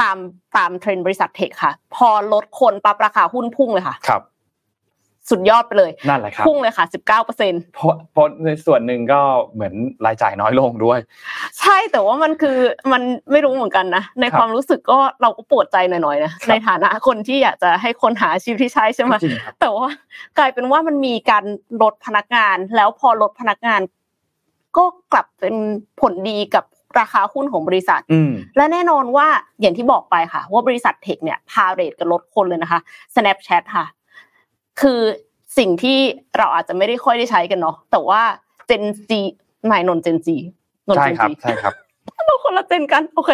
[0.00, 0.16] ตาม
[0.56, 4.22] ตามเทรนด์บริษัทเทคค่ะ พอลดคนปั๊บราคาหุ้นพุ่งเลยค่ะครับ
[5.30, 9.20] สุดยอดไปเลยนั่นแหละครับพุ่งเลยค่ะ 19%เพราะเพราะในส่วนหนึ่งก็
[9.54, 9.74] เหมือน
[10.06, 10.98] รายจ่ายน้อยลงด้วย
[11.60, 12.58] ใช่แต่ว่ามันคือ
[12.92, 19.88] มันไม่รู้เหมือนกันนะ ในครับความรู้สึกก็เราก็ปวดใจหน่อยๆนะครับในฐานะคนที่อยากจะให้คนหาอาชีพที่ใช่ใช่ไหมจริงครับแต่ว่า
[20.38, 21.44] กลายเป็นว่ามันมีการ
[21.82, 23.80] ลดพนักงาน แล้วพอลดพนักงาน
[24.76, 25.54] ก็กลับเป็น
[26.00, 26.64] ผลดีกับ
[27.00, 29.26] ราคาหุ้นของบริษัทอืมและแน่นอนว่า
[29.60, 32.80] อย่างที่บอกไปค่ะ ว่าบริษัทเทคเนี่ยพาเรทกับลดคนเลยนะคะ
[33.14, 33.84] Snapchat ค่ะ
[34.80, 35.00] คือ
[35.58, 35.98] สิ่งที่
[36.38, 38.22] เราอาจจะไม่ได้ค่อยได้ใช้กันเนาะแต่ว่า
[38.68, 39.10] Gen Z
[39.66, 40.28] ไม่นน Gen Z
[40.88, 41.74] นนใช่ Gen ครับ Z ใช่ครับ
[42.26, 43.30] เราคนละเจนกันโอเค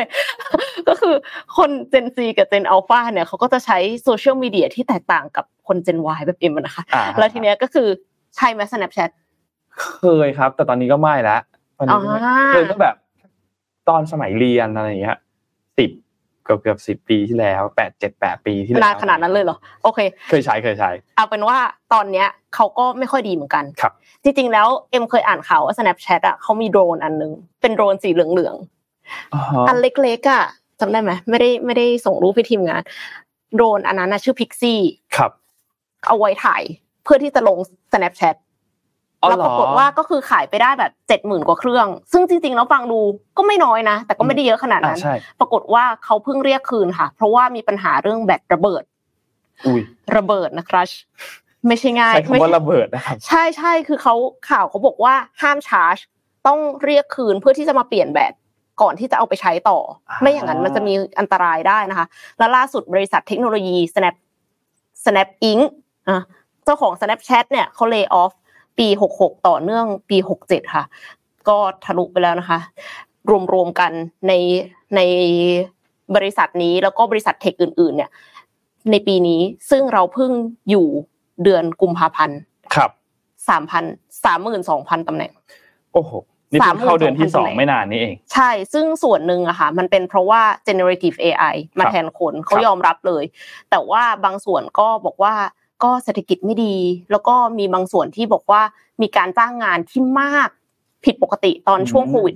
[0.89, 1.15] ก็คือ
[1.57, 7.89] คนเจนซีกับเจนอัลฟาเนี่ยเขาก็จะใช้โซเชียลมีเดียที่แตกต่างกับคนเจนวแบบเอ็มนะคะอ่าแล้วทีเนี้ยก็คือ
[8.37, 9.11] ใช่ไหม Snapchat
[9.81, 11.37] เคยครับ แต่ตอนนี้ก็ไม่ละ
[11.79, 12.95] ตอนนี้ก็ไม่อ่าเคยก็แบบ
[13.89, 15.24] ตอนสมัยเรียนอะไรอย่างเงี้ยสิบ
[16.45, 19.99] เกือบเกือบสิบปีที่แล้วแปดเจ็ดแปดปีที่แล้วนานขนาดนั้นเลยเหรอโอเค
[20.31, 21.59] เคยใช้เคยใช้เอาเป็นว่า
[21.93, 28.57] ตอนเนี้ยเขาก็ไม่ค่อยดีเหมือนกันครับ จริงๆแล้วเอ็มเคยอ่านข่าวว่า Snapchat อะเขามีโดรนอันนึงเป็นโดรนสีเหลือง
[29.35, 30.45] อ๋อๆอันเล็กๆอะ
[30.81, 32.83] จำได้ไหมไม่ได้ไม่ได้ส่งรูปให้ทีมงาน
[33.55, 34.83] โดรนอันนั้นนะชื่อ Pixie
[35.17, 35.31] ครับ
[36.07, 36.63] เอาไว้ถ่าย
[37.05, 37.59] เพื่อที่จะลง
[37.93, 38.44] Snapchat อ๋อ
[39.29, 43.01] แล้วเหรปอรากฏว่าก็คือขายไปได้แบบเจ็ดหมื่นกว่าเครื่อง ซึ่งจริงๆแล้วฟังดู
[43.37, 48.83] ก็ไม่น้อยนะ แต่ก็ไม่ได้เยอะขนาดอ่านั้นใช่ปรากฏว่าเขาเพิ่งเรียกคืนค่ะ เพราะว่ามีปัญหาเรื่องแบตระเบิด
[49.67, 49.81] อุ้ย
[50.17, 50.87] ระเบิดนะครับ
[51.69, 54.15] ไม่ใช่ง่ายใช้คำว่าไม่ระเบิดนะครับใช่ใช่คือเขา
[54.51, 55.97] ข่าวเขาบอกว่าห้ามชาร์จ
[56.47, 58.33] ต้องเรียกคืนเพื่อที่จะมาเปลี่ยนแบต
[58.83, 59.79] ก่อนที่จะเอาไปใช้ต่อ
[60.11, 62.07] อ่าไม่อย่างนั้นมันจะมีอันตรายได้นะคะ
[62.39, 64.15] แล้วล่าสุดบริษัทเทคโนโลยี Snap
[65.05, 65.63] Snap Inc.
[66.09, 66.23] อะ
[66.65, 68.33] เจ้าของ Snapchat เนี่ยเขาเลิกออฟ
[68.79, 70.85] ปี 66 ต่อเนื่องปี 67 ค่ะ
[71.49, 72.59] ก็ทะลุไปแล้วนะคะ
[73.53, 73.93] รวมๆกัน
[74.29, 74.33] ใน
[74.97, 75.01] ใน
[76.17, 78.11] บริษัทนี้แล้วก็บริษัทเทคอื่น ๆ เนี่ย
[78.91, 80.31] ในปีนี้ซึ่งเราเพิ่ง
[80.71, 80.87] อยู่
[81.43, 82.39] เดือนกุมภาพันธ์
[82.75, 82.91] ครับ
[83.49, 83.85] สามพัน
[84.25, 85.33] สามหมื่นสองพันตำแหน่ง
[85.93, 86.13] โอ้โห
[86.53, 93.25] นี่เพิ่งเข้าเดือนที่สอง32,000ไม่นานนี้เอง ใช่ ซึ่งส่วนหนึ่งอะค่ะ มันเป็นเพราะว่า generative AI มาแทนคนเขาครับยอมรับเลย
[93.71, 95.35] แต่ว่าบางส่วนก็บอกว่า
[95.85, 96.75] ก็เศรษฐกิจไม่ดี
[97.11, 98.63] แล้วก็มีบางส่วนที่บอกว่า
[99.03, 100.49] มีการจ้างงานที่มาก
[101.05, 102.35] ผิดปกติตอนช่วงโควิด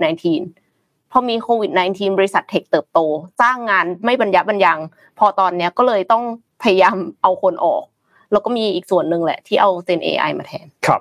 [0.55, 2.99] -19 พอมีโควิด -19 บริษัทเทคเติบโต
[3.41, 4.79] จ้างงานไม่บรรยับบรรยัง
[5.19, 6.25] พอตอนเนี้ยก็เลยต้อง
[6.63, 7.85] พยายามเอาคนออก
[8.33, 11.01] แล้วก็มีอีกส่วนหนึ่งแหละ ที่เอา Gen AI มาแทนครับ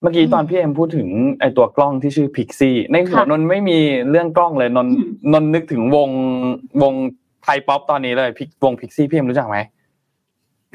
[0.00, 1.08] เมื่อกี้ตอนพี่เอ็มพูดถึง
[1.40, 3.78] ไอตัวกล้องที่ชื่อ Pixie ในหัวค่ะนนท์ไม่มี
[4.10, 4.94] เรื่องกล้องเลยนนท์
[5.32, 6.10] นนท์นึกถึงวง
[6.82, 6.94] วง
[7.42, 9.58] ไทยป๊อปตอนนี้เลยพิกวง Pixie พี่เอ็มรู้จักไหม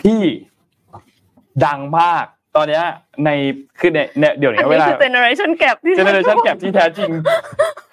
[0.01, 0.21] พี่
[1.65, 2.83] ดังมากตอนเนี้ย
[3.25, 3.29] ใน
[3.79, 7.11] คือเนี่ยเนี่ยเดี๋ยวอันนี้เวนี้ลาคือ generation gap ที่เจเนอเรชันแกที่แท้จริง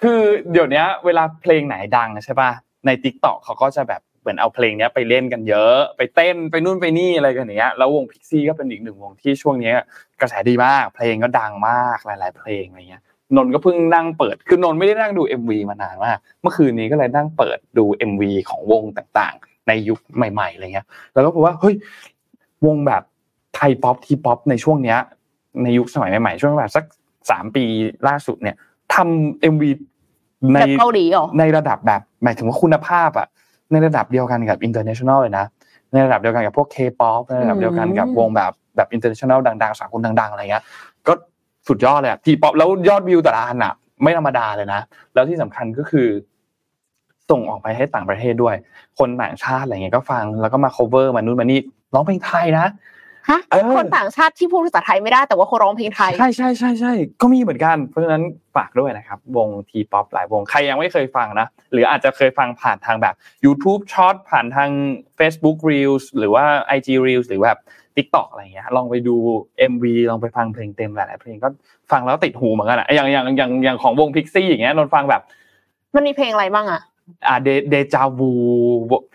[0.03, 0.19] คือ
[0.51, 2.51] เดี๋ยวนี้เวลาเพลงไหนดังใช่ป่ะ
[2.85, 9.75] ใน t ิ k t o k เขาก็จะแบบเหมือนเอาเพลงเนี้ยไปเล่นกันเยอะ ไปเต้นไปนู่นไปนี่อะไรกันอย่างเงี้ยแล้ววงพิกซี่ก็เป็นอีกหนึ่งวงที่ช่วงเนี้ย
[10.21, 13.03] กระแสดีมาก เพลงก็ดังมากหลาย ๆ เพลงอะไรเงี้ย
[13.35, 21.75] นนท์ก็เพิ่งนั่งเปิด คือนนท์ไม่ได้นั่งดู MV มานานมากเมื่อคืนนี้ก็เลยนั่งเปิดดู MV ของวงต่างๆ ในยุคใหม่ๆอะไรเงี้ยแล้วก็พบว่าเฮ้ย
[22.65, 23.03] วงแบบ
[23.55, 24.97] ไทย pop T-pop ในช่วงเนี้ย
[25.63, 26.85] ในยุคสมัยใหม่ๆช่วงแบบสัก
[27.29, 27.63] สามปี
[28.07, 28.55] ล่าสุดเนี่ย
[28.93, 29.69] ทำ MV
[30.53, 33.27] ในแบบเกาหลีเหรอในระดับแบบหมายถึงว่าคุณภาพอะ
[33.71, 35.45] ในระดับเดียวกันกับ international เลยนะ
[35.93, 40.63] ในระดับเดียวกันกับพวก K-pop ในระดับเดียวกันกับวงแบบแบบ international ดังๆสากลดังๆอะไรเงี้ย
[41.07, 41.13] ก็
[41.67, 44.81] สุดยอดเลยทีป๊อปแล้วยอดวิวแต่ละอันอะไม่ธรรมดาเลยนะ
[45.13, 46.07] แล้วที่สำคัญก็คือ
[47.29, 48.55] ส่งออกไปให้ต่างประเทศด้วย
[48.99, 51.59] คนต่างชาติอะไรเงี้ยก็ฟังแล้วก็มา cover มานู่นมานี่
[51.93, 52.67] ร้องเพลงไทยนะ
[53.29, 58.23] ฮะเออคนต่างชาติที่พูดภาษาไทยไม่ได้แต่ว่าเขาร้องเพลงไทยใช่ใช่ใช่ใช่ก็มีเหมือนกันเพราะฉะนั้น
[58.55, 64.69] ฝากด้วยนะครับ วงทีป๊อปหลายวงใครยังไม่เคยฟังนะ หรืออาจจะเคยฟังผ่านทางแบบ YouTube Short ผ่านทาง
[65.19, 66.45] Facebook Reels หรือว่า
[66.77, 67.57] IG Reels หรือแบบ
[67.95, 69.15] TikTok อะไรเงี้ยลองไปดู
[69.71, 71.49] MV ลองไปฟังเพลงเต็มหลายๆเพลงก็
[71.91, 75.21] ฟังแล้วติดหูเหมือนกันอะอย่างอย่างอย่างอย่างของวงพิกซี่อย่างเงี้ยนนท์ฟังแบบ
[75.95, 76.81] มันมีเพลงอะไรบ้างอะ
[77.27, 78.31] อ่าเดเดจาวู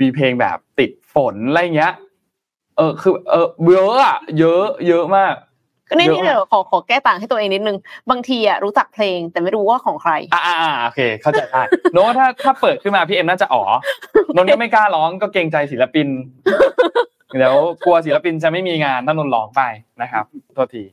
[0.00, 1.92] มีเพลงแบบติดฝนอะไรเงี้ย
[2.76, 5.34] เออคือ เออเยอะอะเยอะ เยอะมาก
[5.88, 7.76] ก็นี่เยอะนี่เดี๋ยวขอขอแก้ต่างให้ตัวเองนิดนึง
[8.10, 13.64] บางทีอะรู้จักเพลงแต่ไม่รู้ว่าของใคร อ่าอ่าอ่าโอเค เข้าใจได้โน้ตถ้าถ้าเปิดขึ้นมาพี่เอ็มน่าจะอ๋อ
[14.36, 16.06] นนท์ก็ไม่กล้าร้องก็เกรงใจศิลปิน
[17.38, 19.62] เดี๋ยวกลัวศิลปินจะไม่มีงานถ้านนท์ร้องไป
[20.02, 20.84] นะครับโทษที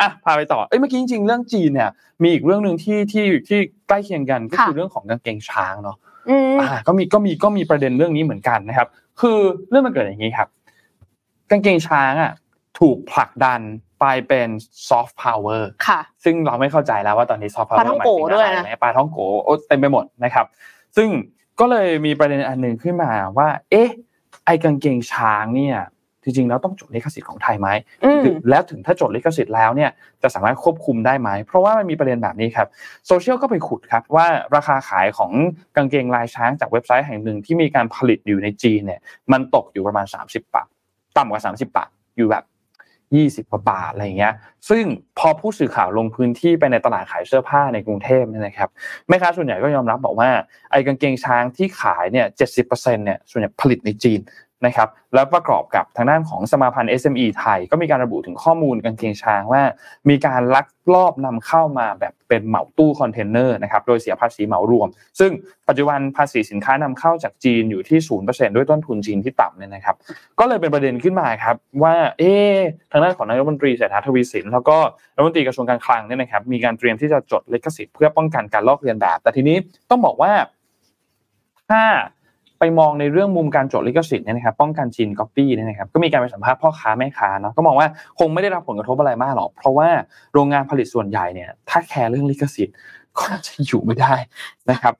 [0.00, 1.90] อะพาไปต่อเอ้ยเมื่อกี้จริงๆเรื่องจีนเนี่ย
[2.22, 5.96] มีอีกเรื่องหนึ่งที่ที่ที่ใกล้เคียงกันก็ค่ะคือเรื่องของกางเกงช้างเนาะ
[6.28, 8.88] อืมอ่าก็มีก็มีก็มีประเด็นเรื่องนี้เหมือนกันนะครับ
[9.20, 9.38] คือ
[9.70, 10.48] เรื่องมันเกิดอย่างนี้ครับ
[11.50, 12.32] กางเกงช้างอะ
[12.78, 13.60] ถูกผลักดัน
[14.00, 14.48] ไปเป็น
[14.88, 20.46] ซอฟต์พาวเวอร์ค่ะ ซึ่งเราไม่เข้าใจแล้วว่าตอนนี้ซอฟต์พาวเว ปลาท่องโก๋ด้วยไหมปลาท่องโก๋โอ้เต็มไปหมดนะครับ
[20.96, 21.08] ซึ่ง
[21.60, 23.88] ก็เลยมีประเด็นอันหนึ่งขึ้นมาว่า เอ๊ะ
[24.46, 25.78] ไอ้กางเกงช้างเนี่ย
[26.22, 27.68] จริงๆแล้วต้องจดลิขสิทธิ์ของไทยไหม
[28.04, 29.90] อืมถึงแล้วถึงถ้าจดลิขสิทธิ์แล้วเนี่ย
[30.22, 32.68] จะสามารถควบคุมได้ไหม เพราะว่ามันมีประเด็นแบบนี้ครับ
[33.06, 34.26] โซเชียลก็ไปขุดครับว่า
[34.56, 35.32] ราคาขายของ
[35.76, 39.00] กางเกงลายช้างจากเว็บไซต์แห่งหนึ่งที่มีการผลิตอยู่ในจีนเนี่ย
[39.32, 40.68] มันตกอยู่ประมาณ 30 บาท
[41.16, 42.44] ต่ำกว่า 30 บาทอยู่แบบ
[43.12, 44.34] 20กว่าบาทอะไรเงี้ย
[44.68, 44.84] ซึ่ง
[45.18, 48.68] พอผู้สื่อข่าวลงพื้นที่ไปในตลาดขายเสื้อผ้าในกรุงเทพเนี่ยนะครับ
[49.08, 50.30] แม่ค้าส่วนใหญ่ก็ยอมรับบอกว่า
[50.70, 52.26] ไอ้กางเกงช้างที่ขายเนี่ย
[52.64, 54.20] 70%เนี่ยส่วนใหญ่ผลิตในจีน
[54.66, 59.62] นะครับแล้วประกอบกับทางด้านของสมาพันธ์ SME ไทย ก็มีการระบุถึงข้อมูลกางเกงช้างว่า
[60.08, 64.88] มีการลักลอบนำเข้ามาแบบเป็นเหมาตู้คอนเทนเนอร์นะครับโดยเสียภาษีเหมารวม
[65.20, 65.30] ซึ่ง
[65.68, 69.96] ปัจจุบันภาษีสินค้านำเข้าจากจีนอยู่ที่0%ด้วยต้นทุนจีนที่ต่ำเนี่ยนะครับ
[70.38, 72.32] ก็เลยเป็นประเด็นขึ้นมาครับว่าเอ๊
[72.90, 74.76] ทางด้านของนายรัฐมนตรีเศรษฐาทวีสิน แล้วก็
[75.16, 79.56] รัฐมนตรีกระทรวงการคลังเนี่ยนะครับมีการเตรียมที่จะจดลิขสิทธิ์เพื่อป้องกันการลอกเลียนแบบ แต่ทีนี้
[79.90, 80.32] ต้องบอกว่า
[81.70, 81.82] ถ้า
[82.64, 87.88] ไปมองในเรื่องมุมการจดลิขสิทธิ์เนี่ยนะครับป้องกันจีนก๊อปปี้เนี่ยนะครับก็มีการไปสัมภาษณ์พ่อค้าแม่ค้าเนาะก็มองว่า
[88.18, 89.88] คงไม่ได้รับผลกระทบอะไรมากหรอก เพราะว่า
[90.34, 92.76] โรงงานผลิตส่วนใหญ่เนี่ยถ้าแคร์เรื่องลิขสิทธิ์
[93.18, 94.14] ก็จะอยู่ไม่ได้
[94.70, 94.94] นะครับ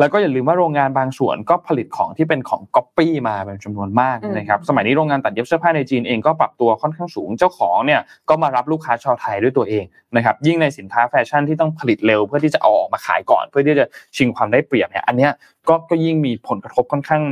[0.00, 9.84] แล้วก็อย่าลืมว่าโรงงานบางส่วนก็ผลิตของที่เป็นของก๊อปปี้มาเป็นจำนวนมากนะครับสมัยนี้โรงงานตัดเย็บเสื้อผ้าในจีนเองก็ปรับตัวค่อนข้างสูงเจ้าของเนี่ยก็มารับลูกค้าชาวไทยด้วยตัวเอง
[10.16, 13.86] นะครับยิ่งในสินค้าแฟชั่นที่ต้องผลิตเร็วเพื่อที่จะเอาออกมาขายก่อน เพื่อที่จะ
[14.16, 15.32] ชิงความได้เปรียบเนี่ยอันเนี้ย
[15.68, 17.22] ก็ก็ยิ่งมีผลกระทบค่อนข้าง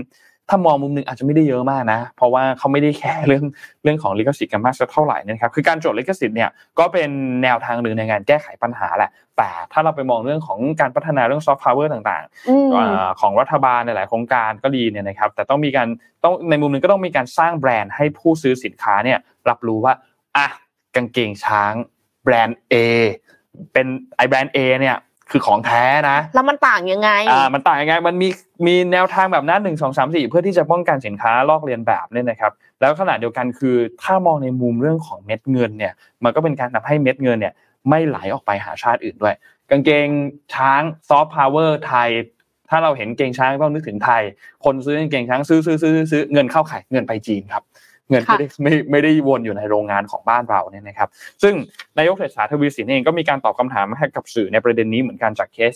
[0.50, 3.44] ถ้ามองมุมหนึ่งอาจจะไม่ได้เยอะมากนะ เพราะว่าเขาไม่ได้แคร์เรื่อง
[3.82, 7.10] เรื่องของลิขสิทธิ์กันมากสักเท่าไหร่นะครับ คือการจดลิขสิทธิ์เนี่ยก็เป็น
[7.42, 15.88] แนวทางหนึ่งในการแก้ไขปัญหาแหละ แต่ถ้าเราไปมองเรื่องของการพัฒนาเรื่องซอฟต์พาวเวอร์ต่างๆ ของรัฐบาลในหลายโครงการก็ดีเนี่ยนะครับ แต่ต้องมีการ
[16.24, 19.18] ต้องในมุมหนึ่งก็ต้องมีการสร้างแบรนด์ให้ผู้ซื้อสินค้าเนี่ย
[19.48, 19.94] รับรู้ว่า
[20.36, 20.46] อะ
[20.96, 21.72] กางเกงช้าง
[22.24, 22.74] แบรนด์ A
[23.72, 23.86] เป็น
[24.16, 24.96] ไอแบรนด์ A เนี่ย
[25.30, 28.28] คือของแท้นะ แล้วมันต่างยังไงอ่ามันต่างยังไงมันมี
[28.66, 35.92] มีแนวทางแบบนั้นหนึ่งสองสามสี่เพื่อที่จะป้องกันสินค้าลอกเลียนแบบเนี่ยนะครับ แล้วขณะเดียวกันคือถ้ามองในมุมเรื่องของเม็ดเงินเนี่ย
[36.24, 37.54] มันก็เป็นการทำให้เม็ดเงินเนี่ย
[37.88, 39.34] ไม่ไหลออกไปหาชาติอื่นด้วย
[39.70, 40.08] กางเกง
[40.54, 42.10] ช้างซอฟต์พาวเวอร์ไทย
[42.70, 44.22] ถ้าเราเห็นกางเกงช้างต้องนึกถึงไทย
[44.64, 47.62] คนซื้อกางเกงช้างซื้อซื้อซื้อซื้อเงินเข้าใครเงินไปจีนครับ
[48.10, 51.08] เงินไม่ได้ไม่ไม่ได้วนอยู่ในโรงงานของบ้านเราเนี่ยนะครับ
[51.42, 51.54] ซึ่ง
[51.98, 55.74] นายกเศรษฐาทวีสินเองก็มีการตอบคำถามให้กับสื่อในประเด็นนี้เหมือนกันจากเคส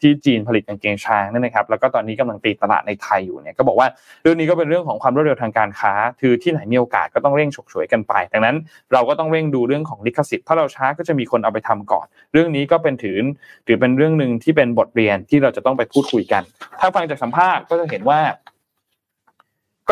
[0.00, 3.88] ที่จีนผลิตกางเกงช้างนั่นนะครับ แล้วก็ตอนนี้กำลังตีตลาดในไทยอยู่เนี่ยก็บอกว่า
[4.22, 8.56] เรื่องนี้ก็เป็นเรื่องของความรวดเร็วทางการค้า คือที่ไหนมีโอกาสก็ต้องเร่งฉกฉวยกันไป ดังนั้น
[8.92, 13.18] เราก็ต้องเร่งดูเรื่องของลิขสิทธิ์ถ้าเราช้าก็จะมีคนเอาไปทำก่อน เรื่องนี้ก็เป็นถือ
[13.66, 16.42] ถือเป็นเรื่องหนึ่งที่เป็นบทเรียนที่เราจะต้องไปพูดคุยกัน
[16.80, 18.20] ถ้าฟังจากสัมภาษณ์ก็จะเห็นว่า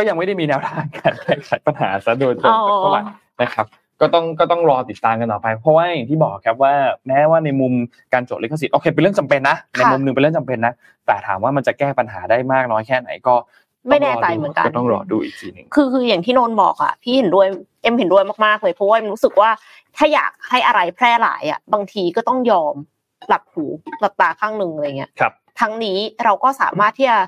[0.01, 3.03] ก็ยังไม่ได้มีแนวทางการแก้ไขปัญหาซะโดยตรงเท่าไหร่
[3.43, 3.67] นะครับ
[4.01, 6.75] ก็ต้องก็ต้องรอติดตามกันต่อไป เพราะว่าอย่างที่บอกครับว่า
[7.07, 7.73] แม้ว่าในมุม
[8.13, 10.73] การจดลิขสิทธิ์โอเคเป็นเรื่องจำเป็นนะในมุมหนึ่งเป็นเรื่องจำเป็นนะ
[11.07, 13.35] แต่ถามว่ามันจะแก้ปัญหาได้มากน้อยแค่ไหนก็
[13.89, 17.47] ไม่แน่ใจเหมือนกันก็ต้องรอดูอีกทีหนึ่งคือคืออย่างที่นนบอกอะพี่เห็นด้วย
[17.83, 19.51] เอ็มเห็นด้วยมากๆเลยเพราะว่ารู้สึกว่า
[19.97, 22.75] ถ้าอยากให้อะไรแพร่หลายอะบางทีก็ต้องยอม
[23.29, 23.65] หลับหู
[24.01, 27.19] หลับตาข้างหนึ่งอะไรเงี้ยครับทั้งนี้เราก็สามารถที่จะ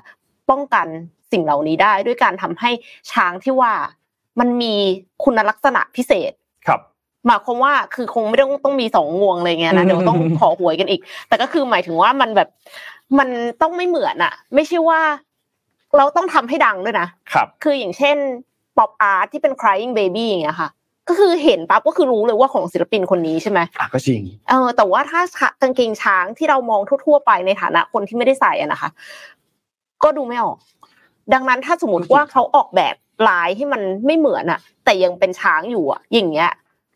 [0.49, 0.87] ป้องกัน
[1.33, 2.69] สิ่งเหล่านี้ได้ ด้วยการทำให้
[3.11, 3.71] ช้างที่ว่า
[4.39, 4.73] มันมี
[5.23, 6.31] คุณลักษณะพิเศษ
[6.67, 6.79] ครับ
[7.27, 12.49] หมายความว่าคือคงไม่ต้องต้องมีสองงวงอะไรเงี้ยนะเดี๋ยวต้องขอหวยกันอีก แต่ก็คือหมายถึงว่ามันแบบ
[13.19, 13.29] มัน
[13.61, 15.01] ต้องไม่เหมือนอะไม่ใช่ว่า
[15.97, 18.17] เราต้องทำให้ดังด้วยนะครับ คืออย่างเช่น
[18.77, 20.69] ป๊อปอาร์ตที่เป็น crying baby อย่างเงี้ยค่ะ
[21.09, 25.21] ก็คือเห็นปั๊บก็คือรู้เลยว่าของศิลปินคนนี้ใช่ไหมอะก็จริงเออแต่ว่าถ้า
[25.61, 28.89] กางเกงช้างที่เรามองทั่ว ๆ ไปในฐานะคนที่ไม่ได้ใส่อะนะคะ
[30.03, 30.57] ก็ดูไม่ออก
[31.33, 32.95] ดังนั้นถ้าสมมติว่าเขาออกแบบ
[33.27, 36.51] ลายให้มันไม่เหมือนอะแต่ยังเป็นช้างอยู่อะอย่างเงี้ย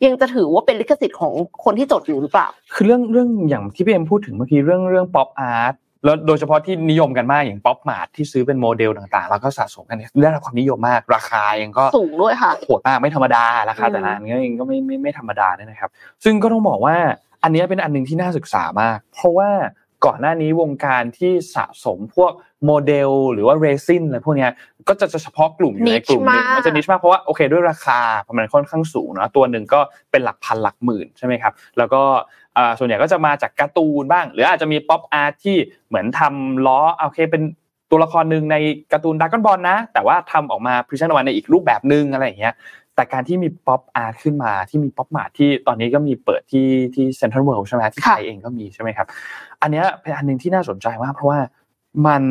[0.06, 15.90] ยังจะถือว่าเป็นลิขสิทธิ์ของคนที่จดอยู่หรือเปล่า คือเรื่องเรื่องอย่างที่พี่เอ็มพูดถึงเมื่อกี้เรื่องเรื่อง pop art แล้วโดยเฉพาะที่นิยมกันมากอย่าง Pop Mart ที่ซื้อเป็นโมเดลต่างๆ แล้วก็สะสมกันได้รับความนิยมมาก ราคาเองก็สูงด้วยค่ะโหดมากไม่ธรรมดาราคาแต่ละอันเองก็ไม่ไม่ไม่ธรรมดาเนี่ยนะครับ
[16.24, 16.96] ซึ่งก็ต้องบอกว่า
[17.44, 19.50] อันนี้เป็นอันนึงที่น่าศึกษามาก เพราะว่า
[20.06, 22.32] ก่อนหน้านี้วงการที่สะสมพวก
[22.66, 24.48] โมเดล หรือว่าเรซินอะไรพวกนี้
[24.88, 29.80] ก็จะเฉพาะกลุ่มอยู่ในกลุ่มนึงมันจะ niche มากเพราะว่าโอเคด้วยราคาประมาณค่อนข้างสูงนะตัวหนึ่งก็
[30.12, 32.02] เป็นหลักพันหลักหมื่นใช่ไหมครับแล้วก็
[32.80, 37.44] ส่วนใหญ่ก็จะมาจากการ์ตูนบ้าง หรืออาจจะมี pop art ที่เหมือนทำล้อโอเคเป็น
[37.92, 38.56] ตัวละครหนึ่งใน
[38.92, 42.54] การ์ตูน Dragon Ball นะ แต่ว่าทำออกมา present ออกมาในอีกรูปแบบหนึ่งอะไรอย่างเงี้ย
[42.98, 49.08] แต่การที่มี pop art ขึ้นมาที่มี Pop Mart ที่ตอนนี้ก็มีเปิดที่ที่เซ็นทรัลเวิลด์ใช่ไหมที่ไทยเองก็มีใช่ไหมครับ
[49.62, 51.40] อันนี้เป็นอันหนึ่งที่น่าสนใจมากเพราะว่า
[52.08, 52.22] มัน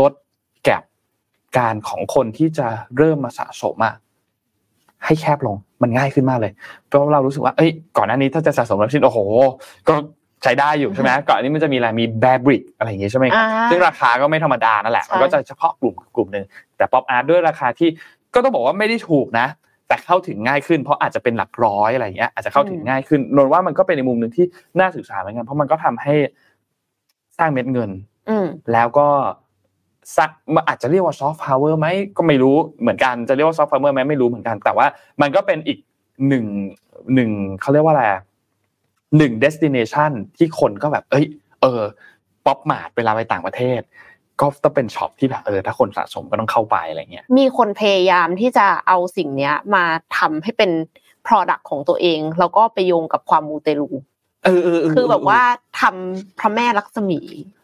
[0.00, 0.12] ลด
[0.64, 0.82] แกลบ
[1.58, 2.66] การของคนที่จะ
[2.96, 3.94] เริ่มมาสะสมอะ
[5.04, 6.52] ให้แคบลงมันง่ายขึ้นมากเลย
[6.86, 9.18] เพราะเรารู้สึกว่าเอ้ยก่อนหน้านี้ถ้าจะสะสมแล้วชิ้นโอ้โห
[9.88, 9.94] ก็
[10.42, 16.44] ใช้ได้อยู่ใช่ไหมก่อนนี้มันจะมีอะไรมีแบรบริกอะไรอย่างเงี้ยใช่ไหมครับซึ่งราคาก็ไม่ธรรมดานั่นแหละมันก็จะเฉพาะกลุ่มกลุ่มหนึ่ง
[16.76, 17.88] แต่ป๊อปอาร์ตด้วยราคาที่
[18.34, 19.46] ก็ต้องบอกว่าไม่ได้ถูกนะ
[19.94, 24.46] แต่เข้าถึงง่ายขึ้นเพราะอาจจะเป็นหลักร้อยอะไรเงี้ยอาจจะเข้าถึงง่ายขึ้นนนว่ามันก็เป็นในมุมหนึ่งที่
[24.80, 26.14] น่าศึกษาเหมือนกันเพราะมันก็ทำให้
[27.38, 27.90] สร้างเม็ดเงิน
[28.72, 29.08] แล้วก็
[30.16, 30.30] สัก
[30.68, 31.86] อาจจะเรียกว่าซอฟต์พาวเวอร์ไหม
[32.16, 34.86] ก็ไม่รู้เหมือนกันจะเรียกว่าซอฟต์พาวเวอร์ไหมไม่รู้เหมือนกัน แต่ว่า
[35.20, 35.78] มันก็เป็นอีก
[36.28, 36.46] หนึ่ง
[37.14, 37.30] หนึ่ง
[37.60, 38.04] เขาเรียกว่าอะไร
[39.16, 41.26] หนึ่ง destination ที่คนก็แบบ เอ้ย
[41.62, 41.82] เออ
[42.46, 43.80] Pop Mart เวลาไปต่างประเทศ
[44.40, 49.84] ก็ต้องเป็น shop ที่แบบเออถ้าคนสะสมก็ต้องเข้าไปอะไรเงี้ยมีคนพยายามที่จะเอาสิ่งเนี้ยมา
[50.18, 50.70] ทำให้เป็น
[51.26, 53.90] product ของตัวเอง แล้วก็ไปโยงกับความมูเตลู
[54.44, 55.40] เออเออเคือแบบว่า
[55.80, 57.20] ทำพระแม่ลักษมี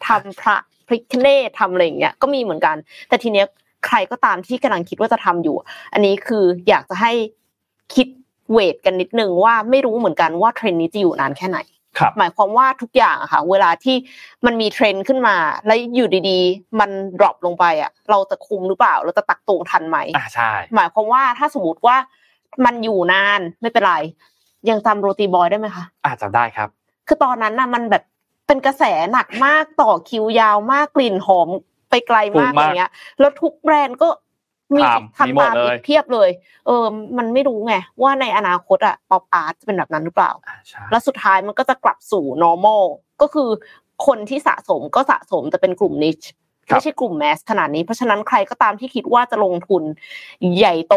[0.07, 0.57] ทำพระ
[0.87, 2.77] พริคเนตทำอะไรอย่างเงี้ยก็มีเหมือนกัน
[3.09, 3.47] แต่ทีเนี้ย
[3.87, 5.57] ใครก็ตามที่กำลังคิดว่าจะทำอยู่
[5.93, 7.13] อันนี้คืออยากจะให้
[7.95, 8.07] คิด
[8.53, 11.80] เวทกันนิดนึงว่าไม่รู้เหมือนกันว่าเทรนด์นี้จะอยู่นานแค่ไหนครับ
[12.19, 13.97] หมายความว่าทุกอย่างอะค่ะ เวลาที่
[14.47, 15.37] มันมีเทรนด์ขึ้นมา
[15.67, 21.97] แล้วอยู่ดีๆ มัน drop ลงไปอะเราจะคุมหรือเปล่า เราจะตักตวงทันไหมอ่าใช่หมายความว่าถ้าสมมติว่า
[22.65, 23.95] มันอยู่นานไม่เป็นไร
[24.71, 26.69] ยังจำโรตีบอยได้ไหมคะอาจจะได้ครับ
[27.07, 28.05] คือตอนนั้นน่ะมันแบบ
[28.47, 31.49] เป็นกระแสหนักมากต่อคิวยาวมากกลิ่นหอม
[31.91, 34.09] ไปไกลมากถูกมากอย่างเงี้ย แล้วทุกแบรนด์ก็
[34.77, 34.83] มี
[35.17, 36.31] ทำมีหมดทำตามเลยอีกเพียบเลย
[36.67, 36.85] เออ
[37.19, 42.85] มันไม่รู้ไงว่าในอนาคตอะป๊อปอาร์ตจะเป็นแบบนั้นหรือเปล่าอ่าใช่แล้วสุดท้ายมันก็จะกลับสู่ normal
[43.23, 43.49] ก็คือ
[44.07, 46.29] คนที่สะสมก็สะสมแต่เป็นกลุ่ม niche
[46.67, 49.83] ไม่ใช่กลุ่มแมสขนาดนี้ เพราะฉะนั้นใครก็ตามที่คิดว่าจะลงทุน
[50.57, 50.97] ใหญ่โต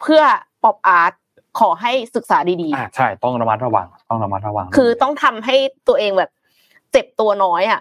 [0.00, 0.22] เพื่อ
[0.64, 1.12] ป๊อปอาร์ต
[1.58, 5.56] ขอให้ศึกษาดีอ่าใช่ต้องระมัดระวัง ต้องระมัดระวังๆคือต้องทำให้
[5.88, 6.30] ตัวเองแบบ
[6.92, 7.80] เจ็บตัวน้อยอะ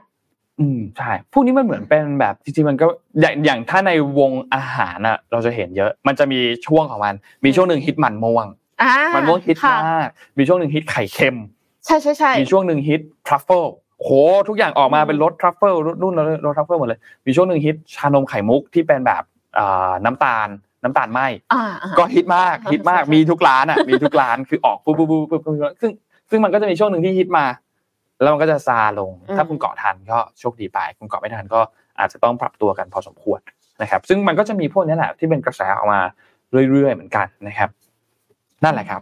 [0.60, 2.86] อืมใช่พวกนี้มันเหมือนเป็นแบบจริงๆมันก็
[3.22, 7.14] อย่างอย่างถ้าในวงอาหารอะ เราจะเห็นเยอะ มันจะมีช่วงของมัน
[7.46, 8.48] มีช่วงหนึ่งฮิตมันม่วง
[8.82, 11.38] อ่ามันม่วงฮิตค่ะมากมีช่วงหนึ่งฮิตไข่เค็ม
[11.86, 13.64] ใช่ใช่ใช่มีช่วงหนึ่งฮิตทรัฟเฟิล
[14.02, 14.10] โห
[14.48, 16.14] ทุกอย่างออกมาอืมเป็นรสทรัฟเฟิลรสนุ่น
[16.46, 19.24] รสทรัฟเฟิลหมดเลย มีช่วงหนึ่งฮิตชานมไข่มุกที่เป็นแบบ
[19.58, 20.48] อ่าน้ำตาล
[20.84, 21.22] น้ำตาลไหม้
[21.54, 25.92] อ่าอ่าก็ฮิตมากอ่าฮิตมากใช่ใช่มีทุกร้านอะมีทุกร้านคือออกปุ๊บปุ๊บปุ๊บปุ๊บปุ๊บซึ่ง
[26.30, 27.46] ซึ่งมันก็จะมีช่วงหนึ่งที่ฮิตมา
[28.24, 31.62] แล้วมันก็จะซาลง ถ้าคุณเกาะทันก็โชคดีไป คุณเกาะไม่ทันก็
[32.00, 33.40] อาจจะต้องปรับตัวกันพอสมควร
[33.82, 36.02] นะครับ ซึ่งมันก็จะมีพวกนี้แหละที่เป็นกระแสออกมา
[36.72, 37.70] เรื่อยๆเหมือนกันนะครับ
[38.64, 39.02] นั่นแหละครับ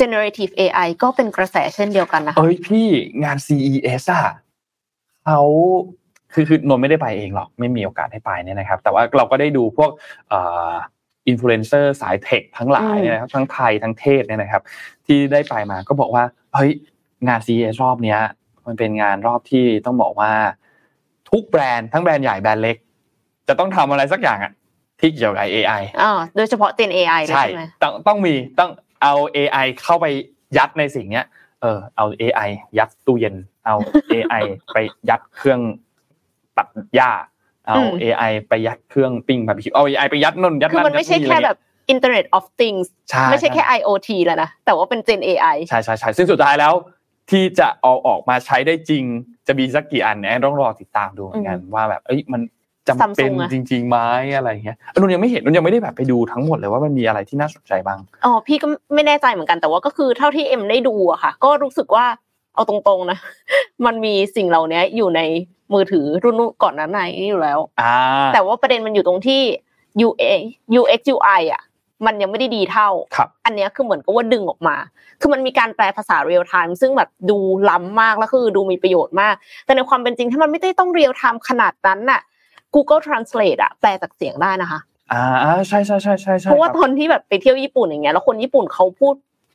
[0.00, 2.86] generative AI ก็เป็นกระแสเช่นเดียวกันนะคะเอ้ยพี่
[3.24, 4.24] งาน CES อะ
[5.24, 5.40] เขา
[6.32, 9.90] คือคือนนท์ไม่ได้ไปเองหรอก ไม่มีโอกาสให้ไปเนี่ยนะครับ แต่ว่าเราก็ได้ดูพวก
[10.28, 10.40] เอ่
[11.28, 14.62] อินฟลูเอนเซอร์สาย tech ทั้งหลายเนี่ยนะครับทั้งไทยทั้งเทศเนี่ยนะครับ
[15.06, 16.72] ที่ได้ไปมาก็บอกว่าเฮ้ย
[17.28, 18.20] งาน CES รอบเนี้ย
[18.66, 20.32] มันเป็นงานรอบที่ต้องบอกว่า
[21.30, 22.76] ทุกแบรนด์ทั้งแบรนด์ใหญ่แบรนด์เล็ก
[23.48, 24.52] จะต้องทำอะไรสักอย่างอะ
[25.00, 28.70] ที่เกี่ยวกับ AI อ่าโดยเฉพาะ Gen AI เลยใช่ใช่ไหมต้องต้องมีต้อง
[29.02, 30.06] เอา AI เข้าไป
[30.56, 31.26] ยัดในสิ่งเนี้ย
[31.62, 33.36] เออเอา AI ยัดตู้เย็น
[33.66, 33.76] เอา
[34.14, 34.42] AI
[34.72, 34.76] ไป
[35.08, 35.60] ยัดเครื่อง
[36.56, 37.10] ตัดหญ้า
[37.66, 41.58] เอาอืม AI ไปยัดเครื่องปิ้งบาร์บีคิวเอา AI ไปยัดนนยัดคือมันไม่ใช่ยัดแค่อะไรแบบ
[41.94, 46.72] Internet of Things ใช่ไม่ใช่แค่ IoT แล้วนะ แต่ว่าเป็น Gen AI ใช่ใช่ใช่ซึ่งสุดท้ายแล้ว
[47.32, 49.04] ที่จะเอาออกมาใช้ได้จริง
[49.46, 52.40] จะมีสักกี่อันเนี่ยต้องรอติดตามดูเหมือนกันว่าแบบเอ้ยมัน
[52.88, 53.98] จำเป็น Samsung อะจริงๆไหม
[54.36, 62.06] อะไรเงี้ยนนยังไม่เห็นนนยังไม่ได้แบบไปดูทั้งหมดเลยว่ามันมีอะไรที่น่าสนใจบ้างอ๋อพี่ก็ไม่แน่ใจเหมือนกันแต่ว่าก็คือเท่าที่เอ็มได้ดูอะค่ะ ก็รู้สึกว่า
[62.54, 63.18] เอาตรงๆนะ
[63.86, 65.20] มันมีสิ่งเหล่านี้อยู่ใน
[65.72, 67.94] มือถือรุ่นก่อนนั้นในนี้อยู่แล้วอ่า
[68.34, 69.40] แต่ว่าประเด็นมันอยู่ตรงที่
[70.06, 70.40] UX
[70.80, 71.62] UX UI อะ
[72.06, 74.76] มันยังไม่ได้ดีเท่าครับอันเนี้ยคือเหมือนกับว่าดึงออกมา
[75.20, 77.38] คือมันมีการแปลภาษาเรียลไทม์ซึ่งแบบดู
[77.70, 79.34] ล้ำมากแล้วคือดูมีประโยชน์มาก
[79.64, 82.20] แต่ในความเป็นจริงถ้ามันไม่ได้ต้องเรียลไทม์ขนาดนั้นน่ะ
[82.74, 84.80] Google Translate อะแปลจากเสียงได้นะคะ
[85.12, 89.14] อ่าอ่าใช่ใช่ใช่ใช่ใช่เพราะว่าคบตอนที่แบบไปเที่ยวญี่ปุ่นอย่างเงี้ยแล้วคนญี่ปุ่นเขาพูด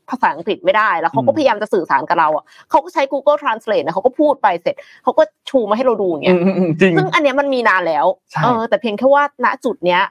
[0.09, 10.01] ภาษาอังกฤษไม่ได้ แล้วเขาก็อืมพยายามจะสื่อสารกับเราอะเขาก็ใช้ Google Translate นะเขาก็พูดไปเสร็จเขาก็ชูมาให้เราดูอย่างอืเงี้ยมอืมอืมจริงซึ่งอันเนี้ยมันมีนานแล้วใช่เออแต่เพียงแค่ว่าณจุดเนี้ย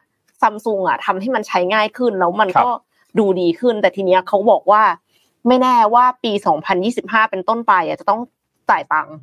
[0.43, 2.71] ซัมซุงอะทำให้มันใช้ง่ายขึ้น แล้วมันครับก็
[3.19, 4.83] ดูดีขึ้น แต่ทีเนี้ยเขาบอกว่า
[5.47, 6.33] ไม่แน่ว่าปี
[6.83, 8.21] 2025 เป็นต้นไปอะจะต้อง
[8.71, 9.17] จ่ายตังค์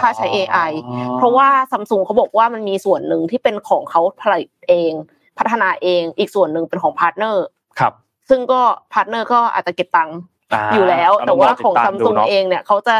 [0.00, 0.70] ค่าใช้ AI
[1.16, 4.92] เพราะว่าซัมซุงเขาบอกว่ามันมีส่วนหนึ่งที่เป็นของเขาผลิตเอง
[5.38, 7.44] พัฒนาเองอีกส่วนหนึ่งเป็นของพาร์ทเนอร์
[7.78, 7.92] ครับ
[8.28, 8.60] ซึ่งก็
[8.92, 12.94] พาร์ทเนอร์ก็อาจจะเก็บตังค์าอยู่แล้วเรแต่ว่าของรซัติมดตซุงดูนะเองเนี่ยเขาจะ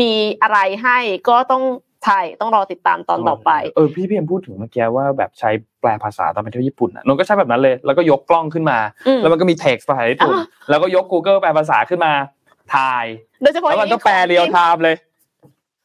[0.00, 0.10] มี
[0.42, 0.98] อะไรให้
[1.28, 1.62] ก็ต้อง
[2.04, 5.50] ใช่ต้องรอติดตามตอนต่อไปเออพี่พี่เอ็มพูดถึงเมื่อกี้ว่าแบบใช้
[5.80, 12.12] แปลภาษาตอนไปเที่ยวญี่ปุ่นอะนนก็ใช้แบบนั้นเลย แล้วก็ยกกล้องขึ้นมาอืมแล้วมันก็มี text ภาษาญี่ปุ่นอ่าแล้วก็ยก Google แปลภาษาขึ้นมา
[12.74, 13.06] ถ่าย
[13.42, 14.96] โดยเฉพาะแล้วมันก็อย่างแปลเรียลไทม์เลย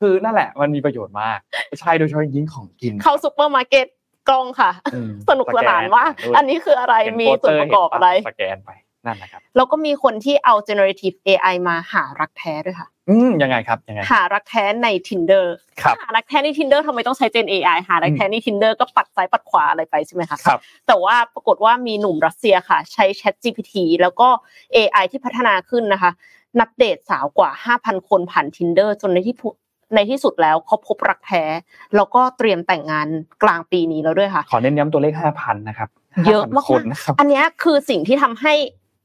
[0.01, 1.39] คือนั่นแหละมันมีประโยชน์มาก
[1.79, 3.87] ใช่โดยเฉพาะยิ่งของกิน เข้าซูเปอร์มาร์เก็ต
[4.29, 8.71] กล้องค่ะอืมสนุกสนานมากสแกอันนี้คืออะไรเห็นมีโปสส่เตวนอประกอบอะไรเห็นปสแกนไป
[9.05, 15.45] นั่นแหละครับแล้วก็มีคนที่เอา generative AI มาหารักแท้ด้วยค่ะ อืมยังไงครับยังไงหารักแท้ใน Tinder
[15.81, 24.27] ครับหารักแท้ใน Tinder ทำไมต้องใช้ Gen AI หารักแท้ใน Tinder ก็ปัดซ้ายปัดขวาอะไรไปใช่ไหมคะครับแต่ว่าปรากฏว่ามีหนุ่มรัสเซียค่ะ ใช้ Chat GPT แล้วก็
[24.75, 26.11] AI ที่พัฒนาขึ้นนะคะ
[26.59, 27.49] นัดเดทสาวกว่า
[27.79, 29.47] 5,000 คนผ่าน Tinder จนในที่พุ
[29.95, 31.43] ในที่สุดแล้วเขาพบรักแท้
[31.95, 33.07] แล้วก็เตรียมแต่งงาน
[33.43, 35.89] กลางปีนี้แล้วด้วยค่ะ ขอเน้นย้ำตัวเลขห้าพันนะครับ
[36.27, 38.53] เยอะมาก5,000คนนะครับอันเนี้ยคือสิ่งที่ทำให้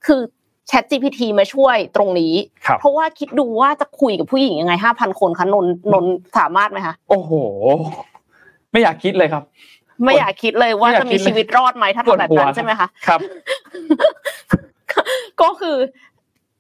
[0.07, 0.21] คือ
[0.71, 2.35] Chat GPT มาช่วยตรงนี้
[2.67, 6.05] ครับเพราะว่าคิดดูว่าจะคุยกับผู้หญิงยังไง5,000คนคะนนนน
[6.39, 7.33] สามารถไหมคะโอ้โห
[8.73, 9.43] ไม่อยากคิดเลยครับ
[10.05, 13.21] ไม่อยากคิดเลยว่าไม่อยากจะมีคิดเลยชีวิตรอดไหมถ้าปวดทำแบบหัวนั้นใช่ไหมคะครับ
[15.41, 15.77] ก็คือ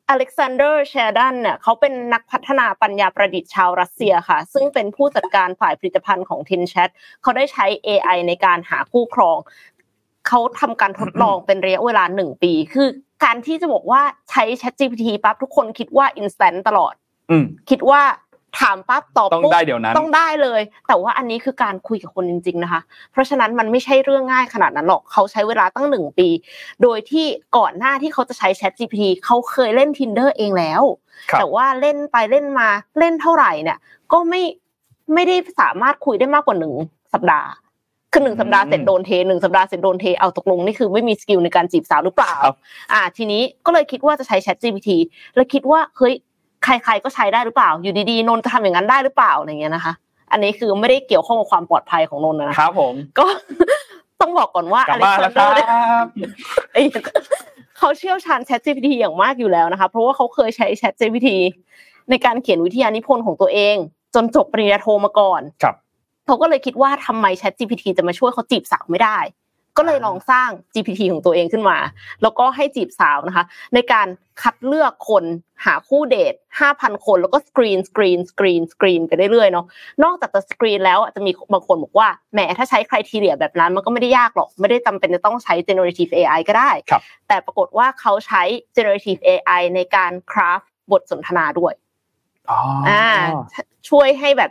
[0.08, 6.90] อเล็กซานเดอร์เชดันเนี่ยเขาเป็นนักพัฒนาปัญญาประดิษฐ์ชาวรัสเซียค่ะ ซึ่งเป็นผู้จัดการฝ่ายผลิตภัณฑ์ของ t i n c h a t
[7.22, 9.38] เขาได้ใช้ AI ในการหาคู่ครอง
[10.28, 12.88] เขาทำการทดลองเป็นระยะเวลาหนึ่งปี คือ
[13.24, 14.00] การที่จะบอกว่า
[14.30, 16.94] ใช้ ChatGPT ปั๊บทุกคนคิดว่า instant ตลอด
[17.30, 18.02] อืมคิดว่า
[18.60, 22.80] ถามปั๊บตอบต้องปุ๊บได้เดี๋ยวนั้นต้องได้เลย แต่ว่าอันนี้คือการคุยกับคนจริง ๆนะคะ
[23.12, 26.28] เพราะฉะนั้นมันไม่ใช่เรื่องง่ายขนาดนั้นหรอกเขาใช้เวลาตั้งหนึ่งปี
[26.82, 30.82] โดยที่ก่อนหน้าที่เขาจะใช้ Chat GPT เขาเคยเล่น Tinder เองแล้ว
[31.30, 33.78] ครับแต่ว่าเล่นไปเล่นมาเล่นเท่าไหร่เนี่ย
[34.12, 34.42] ก็ไม่
[35.14, 36.74] ไม่ได้สามารถคุยได้มากกว่าหนึ่ง
[37.12, 37.48] สัปดาห์
[38.14, 42.56] คือหนึ่งสัปดาห์เสร็จโดนเทหนึ่งสัปดาห์เสร็จโดนเทเอาตกลงนี่คือไม่มี skill ในการจีบสาวหรือเปล่าครับ
[42.92, 44.88] อ่า ทีนี้ก็เลยคิดว่าจะใช้ Chat GPT
[45.34, 46.14] แล้วคิดว่าเฮ้ย
[46.64, 49.92] ใครๆก็ใช้ได้หรือเปล่า อยู่ดีๆนนท์จะทำอย่างนั้นได้หรือเปล่าอะไรเงี้ยนะคะ
[50.32, 53.26] อันนี้คือไม่ได้เกี่ยวข้องกับความปลอดภัยของนนท์นะครับผมก็
[54.20, 55.68] ต้องบอกก่อนว่ากลับบ้านแล้วคเดรัอร์เนี่ย
[56.04, 56.06] บ
[56.72, 56.86] เอ้ย
[57.78, 61.28] เขาเชี่ยวชาญ Chat GPT อย่างมากอยู่แล้วนะคะ เพราะว่าเขาเคยใช้ Chat GPT
[62.10, 63.76] ในการเขียนวิทยานิพนธ์ของตัวเอง
[64.14, 65.74] จนจบปริญญาโทมาก่อนครับ
[66.26, 69.18] เขาก็เลยคิดว่าทำไม Chat GPT จะมาช่วยเขาจีบสาวไม่ได้
[69.78, 71.78] ก็เลยลองสร้าง GPT ของตัวเองขึ้นมา
[72.22, 73.44] แล้วก็ให้จีบสาวนะคะ
[73.74, 74.08] ในการ
[74.42, 75.24] คัดเลือกคน
[75.64, 76.34] หาคู่เดท
[76.68, 79.66] 5,000 คนแล้วก็ screen screen screen screen ไปเรื่อยๆเนาะ
[80.04, 88.42] นอกจากจะสกรีนแล้วอะจะมีบางคนบอกว่าแหมถ้าใช้ค r i ทีเรียแบบนั้นมันก็ไม่ได้ยากหรอก ไม่ได้จำเป็นจะต้องใช้ generative AI ก็ได้ครับแต่ปรากฏว่าเขาใช้
[88.76, 91.72] generative AI ในการ craft บทสนทนาด้วย
[92.50, 92.58] อ๋อ
[92.88, 93.06] ออ่า
[93.88, 94.50] ช่วยให้แบบ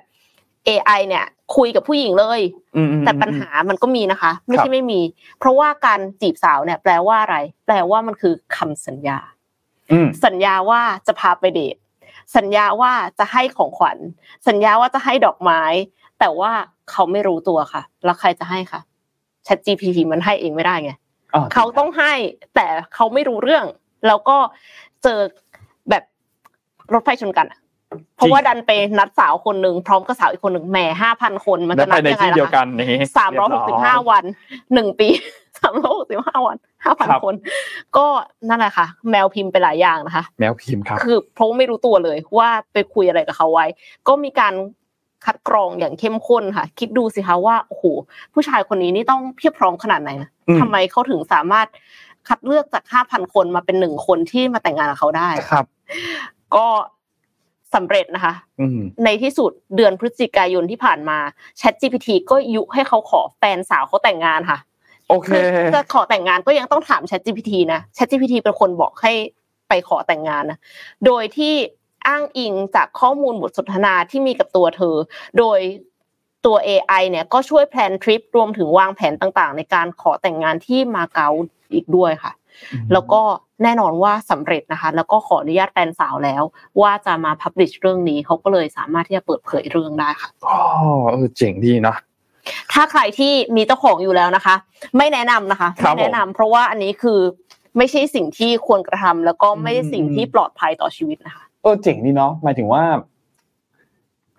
[0.67, 2.41] AI เนี่ยคุยกับผู้หญิงเลย
[2.75, 5.01] อืมอืมแต่ปัญหามันก็มีนะคะ ไม่ครัใช่บไม่มี
[5.39, 9.17] เพราะว่าการจีบสาวเนี่ย แปลว่าอะไร แปลว่ามันคือคำสัญญา
[9.91, 11.75] อืมสัญญาว่าจะพาไปเดท
[12.37, 13.97] สัญญาว่าจะให้ของขวัญ
[14.47, 15.61] สัญญาว่าจะให้ดอกไม้
[16.19, 16.51] แต่ว่า
[16.91, 18.81] เขาไม่รู้ตัวค่ะ แล้วใครจะให้คะ
[19.47, 20.91] Chat GPT มันให้เองไม่ได้ไง
[21.33, 22.13] อ๋อเขาต้องให้
[22.55, 23.65] แต่เขาไม่รู้เรื่อง
[24.07, 24.37] แล้วก็
[25.03, 25.19] เจอ
[25.89, 26.03] แบบ
[26.93, 27.59] รถไฟชนกันอะ
[28.15, 34.23] เพราะว่าดันไปนัดสาวคนหนึ่งพร้อมกับสาวอีกคนหนึ่งแหมห้าพันคนมันแล้วจะนัไปดในยังไงที่เดียวล่ะกัคะนนี่สามร้อยหกสิบห้าวัน
[34.73, 35.07] หนึ่งปี
[35.59, 37.35] สามร้อยหกสิบห้าวันห้าพันครับคน
[37.97, 38.05] ก็
[38.49, 43.65] นั่นแหละค่ะ แมวพิมพ์ไปหลายอย่างนะคะ แมวพิมพ์ครับคือเพราะว่าไม่รู้ตัวเลยว่าไปคุยอะไรกับเขาไว้
[44.07, 44.53] ก็มีการ
[45.25, 47.83] คัดกรองอย่างเข้มข้นค่ะ คิดดูสิคะว่าโอ้โห
[48.33, 51.67] ผู้ชายคนนี้นี่ต้องเพียบพร้อมขนาดไหนนะอืมทำไมเขาถึงสามารถ
[52.27, 55.65] คัดเลือกจากห้าพันคนมาเป็นหนึ่งคนที่มาแต่งงานกับเขาได้ครับ
[56.55, 56.67] ก็
[57.75, 61.17] สำเร็จนะคะอืมในที่สุดเดือนพฤศจิกายนที่ผ่านมา
[61.59, 64.59] Chat GPT ก็ยุให้เขาขอแฟนสาวเขาแต่งงานค่ะ
[65.09, 65.43] โอเคคือ
[65.75, 69.13] จะขอแต่งงานก็ยังต้องถาม Chat GPT นะ Chat GPT เป็นคนบอกให้
[69.69, 70.59] ไปขอแต่งงานนะ
[71.05, 71.53] โดยที่
[72.07, 74.95] อ้างอิงจากข้อมูลบทสนทนาที่มีกับตัวเธอ
[75.37, 75.59] โดย
[76.45, 81.29] ตัว AI เนี่ยก็ช่วยแพลนทริปรวมถึงวางแผนต่างๆ ในการขอแต่งงานที่มาเก๊า
[81.73, 82.31] อีกด้วยค่ะ
[82.93, 83.21] แล้วก็
[83.63, 86.43] แน่นอนว่าสำเร็จนะคะ แล้วก็ขออนุญาตแฟนสาวแล้ว
[86.81, 90.59] ว่าจะมาพับลิชเรื่องนี้เขาก็เลยสามารถที่จะเปิดเผยเรื่องได้ค่ะอ๋อ
[91.11, 91.97] เออเจ๋งดีเนาะ
[92.73, 94.55] ถ้าใครที่มีเจ้าของอยู่แล้วนะคะ
[94.97, 97.19] ไม่แนะนำนะคะครัไม่บแนะนำเพราะว่าอันนี้คือ
[97.77, 102.83] ไม่ใช่สิ่งที่ควรกระทำแล้วก็ไม่ใช่สิ่งที่ปลอดภัยต่อชีวิตนะคะเออเจ๋งดีเนาะหมายถึงว่า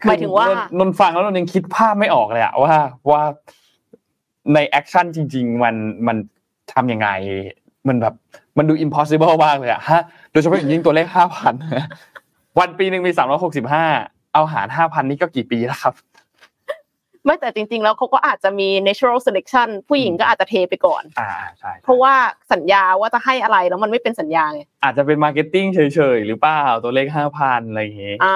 [0.07, 0.47] หมายถึงว่า
[0.79, 2.75] นนนฟังแล้วนนยังคิดภาพไม่ออกเลยอะว่า
[3.11, 3.23] ว่า
[4.55, 5.75] ใน action จริง ๆ มัน
[6.07, 6.17] มัน
[6.73, 7.09] ทำยังไง
[7.89, 8.15] มันแบบ
[8.59, 11.55] มันดู impossible มากเลยอะฮะโดยเฉพาะอย่างยิ่งตัวเลขห้าพัน
[12.59, 13.85] วันปีหนึ่งมีสามร้อยหกสิบห้า
[14.35, 15.95] เอาหารห้าพันนี่ก็กี่ปีแล้วครับ
[17.25, 22.15] ไม่แต่จริง ๆ แล้วเขาก็อาจจะมี natural selection ผู้หญิงก็อาจจะเทไปก่อน อ่าใช่เพราะว่า
[22.53, 28.35] สัญญาว่าจะให้อะไรแล้วมันไม่เป็นสัญญาไงอาจจะเป็น marketing เฉยๆหรือเปล่าตัวเลขห้าพันอะไรอย่างงี้อ่า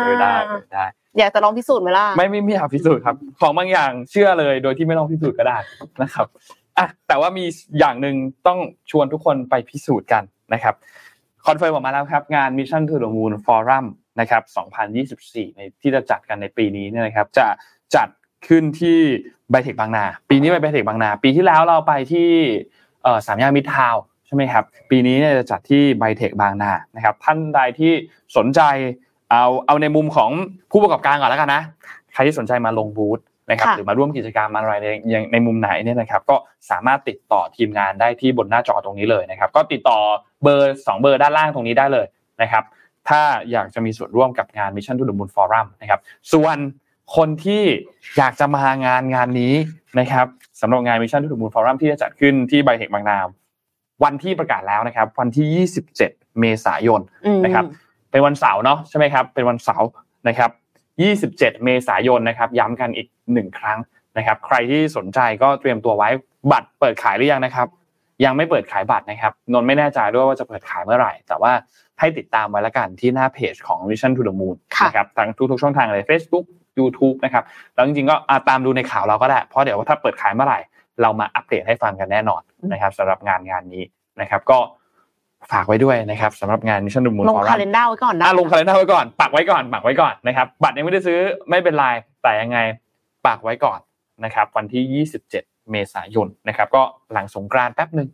[0.00, 0.34] เออได้
[0.72, 0.86] ได้
[1.18, 5.58] อยากจะลองพิสูจน์ไหมล่ะไม่ไม่ไม่อยากพิสูจน์ครับ ของบางอย่างเชื่อเลยโดยที่ไม่ต้องพิสูจน์ก็ได้
[6.02, 6.26] นะครับ
[6.78, 7.44] อะแต่ว่ามี
[7.78, 8.16] อย่างหนึ่ง
[8.46, 8.58] ต้อง
[8.90, 10.22] ชวนทุกคนไปพิสูจน์กัน
[10.54, 10.74] นะครับ
[11.46, 13.86] confirm ออกมาแล้วครับงาน Mission to the Moon Forum
[14.20, 14.42] นะครับ
[15.50, 17.46] 2024 ในที่จะจัดกันในปีนี้เนี่ยนะครับ จะ
[17.94, 18.08] จัด
[18.48, 18.98] ขึ้นที่
[19.50, 22.28] ไบเทคบางนา ปีนี้ไปไบเทคบางนา ปีที่แล้วเราไปที่
[23.02, 23.96] เออสามย่านมิตรทาวน์
[24.26, 27.92] ใช่ไหมครับ ปีนี้เนี่ยจะจัดที่ไบเทคบางนานะครับ ท่านใดที่
[28.36, 28.60] สนใจ
[29.30, 30.30] เอาเอาในมุมของ
[30.70, 31.62] ผู้ประกอบการก่อนแล้วกันนะ
[32.12, 33.20] ใครที่สนใจมาลงบูธ
[33.50, 36.36] นะครับค่ะหรือมาร่วมกิจกรรมอะไรในในในมุมไหนเนี่ยนะครับก็
[36.70, 39.98] สามารถติดต่อทีมงานได้ที่บนหน้าจอตรงนี้เลยนะครับก็ติดต่อ
[40.42, 42.06] เบอร์สองเบอร์ด้านล่างตรงนี้ได้เลย
[42.42, 42.64] นะครับ
[43.08, 43.20] ถ้า
[43.52, 46.00] อยากจะมีส่วนร่วมกับงาน Mission to the Moon Forum นะครับ
[46.32, 46.56] ส่วน
[47.16, 47.64] คนที่
[48.18, 49.54] อยากจะมางานงานนี้
[49.98, 50.26] นะครับ
[50.60, 53.18] สำหรับงาน Mission to the Moon Forum ที่จะจัดขึ้นที่ไบเทคบางนา
[54.04, 55.96] วันที่ประกาศแล้วนะครับ วันที่ 27
[56.40, 57.64] เมษายนอืมนะครับ
[58.10, 59.88] เป็นวันเสาร์เนาะใช่ไหมครับเป็นวันเสาร์
[60.28, 60.50] นะครับ
[61.08, 63.78] 27 เมษายนนะครับย้ำกันอีกหนึ่งครั้ง
[64.16, 66.08] นะครับ ใครที่สนใจก็เตรียมตัวไว้
[66.52, 67.66] บัตรเปิดขายหรือยังนะครับ
[68.24, 71.52] ยังไม่เปิดขายบัตรนะครับนนท์ไม่แน่ใจด้วยว่าจะเปิดขายเมื่อไหร่ แต่ว่า
[71.98, 76.44] ให้ติดตามไว้แล้วกันที่หน้าเพจของ Vision to the Moon ค่ะนะครับทั้งทุกๆช่องทางเลย Facebook
[76.78, 77.44] YouTube นะครับ
[77.74, 80.60] แล้วจริงๆก็อะตามดูในข่าวเราก็ได้เพราะเดี๋ยวว่าถ้าเปิดขายเมื่อไหร่
[81.02, 82.42] เรามาอัปเดตให้ฟังกันแน่นอน
[82.72, 83.82] นะครับสำหรับงานงานนี้
[84.20, 84.58] นะครับ ก็
[85.52, 91.18] ฝากไว้ด้วยนะครับสำหรับงาน Mission to the Moon ลง Forum คาล endar ไว้ก่อนนะอะลงคาล endar ไว้ก่อนปักไว้ก่อนปักไว้ก่อนนะครับบัตรยังไม่ได้ซื้อ
[91.50, 91.86] ไม่เป็นไร
[92.22, 92.58] แต่ยังไง
[93.26, 93.80] ปักไว้ก่อน
[94.24, 95.30] นะครับ วันที่ 27
[95.70, 96.82] เมษายนนะครับ ก็
[97.12, 98.08] หลังสงกรานต์แป๊บหนึ่ง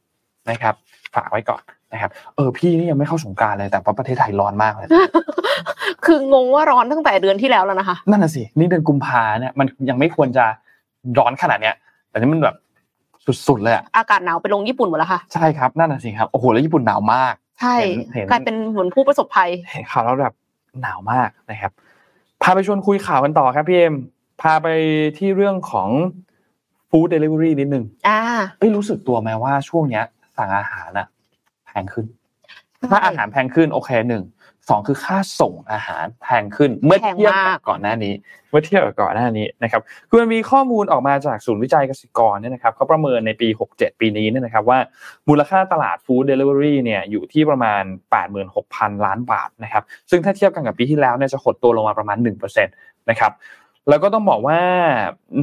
[0.50, 0.74] นะครับ
[1.14, 1.62] ฝากไว้ก่อน
[1.92, 4.88] นะครับ เออพี่นี่ยังไม่เข้าสงกรานต์เลยแต่ว่าประเทศไทยร้อนมากเลย
[6.04, 10.44] คืองงว่าร้อนตั้งแต่เดือนที่แล้วแล้วนะคะ นั่นน่ะสินี่เดือนกุมภาเนี่ยมันยังไม่ควรจะ
[11.18, 11.76] ร้อนขนาดเนี้ย
[12.10, 12.56] แต่นี่มันแบบ
[13.48, 20.34] สุดๆเลยอะอากาศหนาวไปลงญี่ปุ่นหมดแล้วค่ะใช่ครับนั่นน่ะสิครับโอ้โหแล้วญี่ปุ่นหนาวมาก ใช่เห็นเห็นกลายเป็นเหมือนผู้ประสบภัยเห็นข่าวแล้วแบบ
[20.82, 21.72] หนาวมากนะครับ
[22.42, 23.94] พาไปชวนคุยข่าวกันต่อครับพี่เอ็ม
[24.42, 24.68] พาไป
[25.18, 25.88] ที่เรื่องของ
[26.90, 28.18] ฟู้ดเดลิเวอรี่นิดนึงอ่า
[28.58, 30.04] เอ้ยรู้สึกตัวไหมว่าช่วงเนี้ย
[30.36, 31.06] สั่งอาหารอะ
[31.66, 32.06] แพงขึ้น
[32.90, 34.22] ถ้าอาหารแพงขึ้นโอเคหนึ่ง
[34.68, 38.14] สองคือค่าส่งอาหารแพงขึ้น เมื่อเทียบกับก่อนหน้านี้
[38.50, 44.78] เมื่อเทียบกับก่อนหน้านี้นะครับคือมันมีข้อมูลออกมาจากศูนย์วิจัยเกษตรกรเนี่ยนะครับเขาประเมินในปี 67 ปีนี้เนี่ยนะครับว่า
[45.28, 47.82] มูลค่าตลาด food delivery เนี่ยอยู่ที่ประมาณ
[48.44, 53.32] 86,000 ล้านบาทนะครับซึ่งถ้าเทียบกันกับปีที่แล้วเนี่ยจะหดตัวลงมาประมาณ1%นะครับ
[53.88, 54.60] แล้วก็ต้องบอกว่า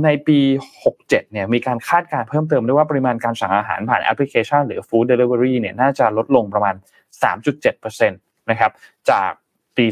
[0.04, 0.40] ในปี
[0.84, 6.76] 67 เนี่ยมีการคาดการณ์เพิ่มเติมด้วยว่าปริมาณการสั่งอาหารผ่านแอปพลิเคชัน หรือ food delivery เนี่ยน่าจะลดลงประมาณ
[7.24, 8.72] 3.7%นะครับ
[9.12, 9.32] จาก
[9.78, 9.86] ปี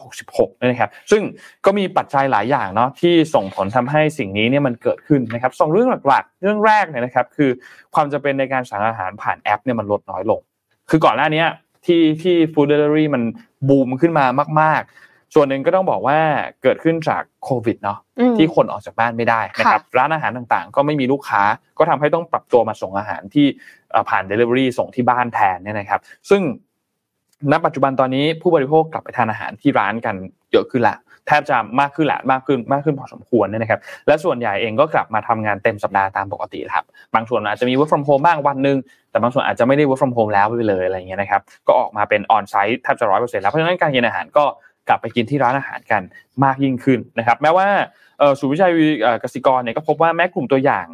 [0.00, 1.22] 2566นะครับ ซึ่ง
[1.64, 7.50] ก็มีปัจจัยหลายอย่างเนาะที่ส่งผลทำให้สิ่งนี้เนี่ยมันเกิดขึ้นนะครับสองเรื่องหลักๆ เรื่องแรกเนี่ยนะครับ คือ
[7.94, 10.40] ความจำเป็นในการสั่งอาหารผ่านแอปเนี่ยมันลดน้อยลง
[10.90, 11.44] คือก่อนหน้านี้
[11.86, 13.22] ที่ที่ฟู้ดเดลิเวอรี่มัน
[13.68, 14.24] บูมขึ้นมา
[14.60, 16.18] มาก ๆ ส่วนหนึ่งก็ต้องบอกว่า
[16.62, 21.42] เกิดขึ้นจากโควิดเนาะอืมที่คนออกจากบ้านไม่ได้นะครับ ร้านอาหารต่างๆ ก็ไม่มีลูกค้า
[21.78, 23.46] ก็ทำให้ต้องปรับตัวมาส่งอาหารที่
[23.90, 26.42] เอ่อผ่าน Delivery ส่งที่บ้านแทนเนี่ยนะครับ ซึ่ง
[27.52, 30.14] ณปัจจุบันตอนนี้ผู้บริโภคกลับไปทานอาหารที่ร้านกัน
[30.52, 36.84] เยอะขึ้นละแทบจะมากขึ้นแหละมากขึ้นมากขึ้นพอสมควรเนี่ยนะครับ และส่วนใหญ่เองก็กลับมาทำงานเต็มสัปดาห์ตามปกติครับ
[37.14, 38.78] บางส่วนอาจจะมี work from home บ้างวันหนึ่ง
[39.10, 44.44] แต่บางส่วนอาจจะไม่ได้ work from home แล้วไปเลยอะไรเงี้ยนะครับ ก็ออกมาเป็น on site แทบจะร้อยเปอร์เซ็นต์แล้วเพราะฉะนั้นการกินอาหารก็
[44.88, 46.02] กลับไปกินที่ร้านอาหารกัน
[46.44, 47.66] มากยิ่งขึ้นนะครับ แม้ว่า
[48.40, 48.70] ศูนย์วิจัย
[49.20, 50.86] เกสิกรเนี่ยก็พบว่าแม้กลุ่มตัวอย่าง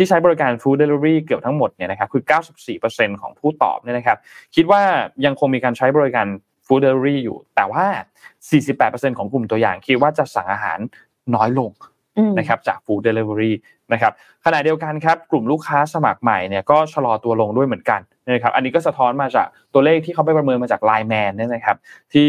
[0.00, 2.22] ที่ใช้บริการ Food Delivery เกือบทั้งหมดเนี่ยนะครับคือ
[2.70, 4.18] 94%ของผู้ตอบเนี่ยนะครับ
[4.54, 4.82] คิดว่า
[5.24, 6.26] ยังคงมีการใช้บริการ
[6.66, 7.86] Food Delivery อยู่ แต่ว่า
[8.52, 10.78] 48%ของกลุ่มตัวอย่างคิดว่าจะสั่งอาหาร
[11.34, 11.70] น้อยลง
[12.18, 13.52] อืมนะครับจาก Food Delivery
[13.92, 14.12] นะครับ
[14.44, 18.00] ขณะเดียวกันครับกลุ่มลูกค้าสมัครใหม่เนี่ยก็ชะลอตัวลงด้วยเหมือนกัน
[18.32, 21.76] นะครับอันนี้ก็สะท้อนมาจากตัวเลขที่เขาไปประเมินมาจาก Line Man เนี่ยนะครับ
[22.12, 22.28] ที่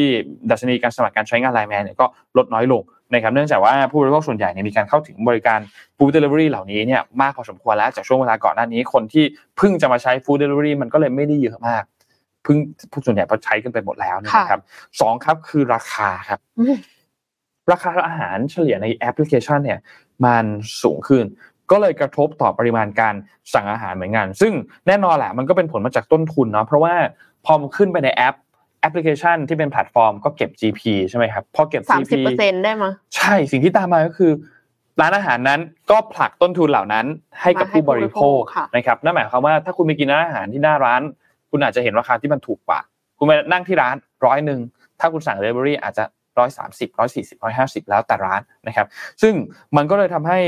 [0.52, 2.06] ดัชนีการสมัครการใช้งาน Line Man เนี่ยก็
[2.38, 2.84] ลดน้อยลง
[3.14, 5.60] นะครับเนื่องจากว่าผู้บริโภคส่วนใหญ่เนี่ยมีการเข้าถึงบริการ
[5.97, 9.24] Food Delivery เหล่านี้เนี่ยมากพอสมควรแล้วจากช่วงเวลาก่อนหน้านี้คนที่
[9.58, 11.84] เพิ่งจะมาใช้ Food Delivery มันก็เลยไม่ได้เยอะมาก
[12.43, 12.58] เพิ่ง
[12.91, 14.62] ผู้ส่วนใหญ่พอใช้กันไปหมดแล้วเนี่ยนะครับ
[15.02, 16.78] สองครับคือราคาครับอืม
[17.72, 19.80] ราคาอาหารเฉลี่ยในแอปพลิเคชันเนี่ย
[20.26, 20.45] มัน
[20.82, 21.26] สูงขึ้น
[21.72, 23.13] ก็เลยกระทบต่อปริมาณการ
[23.53, 24.53] สั่งอาหารเหมือนกัน ซึ่ง
[24.88, 26.93] แน่นอนแหละมันก็เป็นผลมาจากต้นทุนเนาะเพราะว่า
[27.45, 28.36] พอมันขึ้นไปในแอป
[28.82, 34.32] แอปพลิเคชันที่เป็นแพลตฟอร์มก็เก็บ GP ใช่ไหมครับพอเก็บสาม GP สิบเปอร์เซ็นได้มั้ยใช่สิ่งที่ตามมาก็คือ
[35.01, 35.59] ร้านอาหารนั้น
[35.91, 37.05] ก็ผลักต้นทุนเหล่านั้น
[37.41, 41.01] ให้กับมาให้ผู้บริโภคผู้บริโภคค่ะนะครับนั่นหมายความว่าถ้าคุณไปกินร้านอาหารที่หน้าร้าน
[41.51, 42.80] คุณอาจจะเห็นราคาที่มันถูกกว่า
[43.17, 43.95] คุณไปนั่งที่ร้าน
[44.26, 44.59] ร้อยหนึ่ง
[44.99, 46.03] ถ้าคุณสั่งเดลิเวอรี่อาจจะ
[46.39, 48.88] ร้อยสามสิบร้อยสี่สิบร้อยห้าสิบแล้วแต่ร้านนะครับ
[49.22, 49.34] ซึ่ง
[49.76, 50.39] มันก็เลยทำให้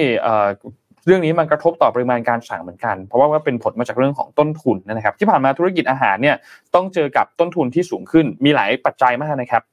[1.06, 6.36] เรื่องนี้มันกระทบต่อปริมาณการสั่งเหมือนกัน เพราะว่าเป็นผลมาจากเรื่องของต้นทุนนะครับ ที่ผ่านมาธุรกิจอาหารเนี่ย
[6.76, 9.64] ต้องเจอกับต้นทุนที่สูงขึ้น มีหลายปัจจัยมากนะครับ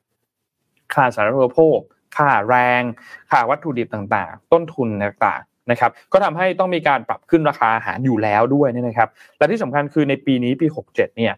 [0.95, 1.79] ค่าสารณูปโภค
[2.17, 2.83] ค่าแรง
[3.31, 9.09] ค่าวัตถุดิบต่างๆ ต้นทุนต่างๆนะครับ ก็ทำให้ต้องมีการปรับขึ้นราคาอาหารอยู่แล้วด้วยนะครับ
[9.39, 11.35] และที่สำคัญคือในปีนี้ปี 67เนี่ย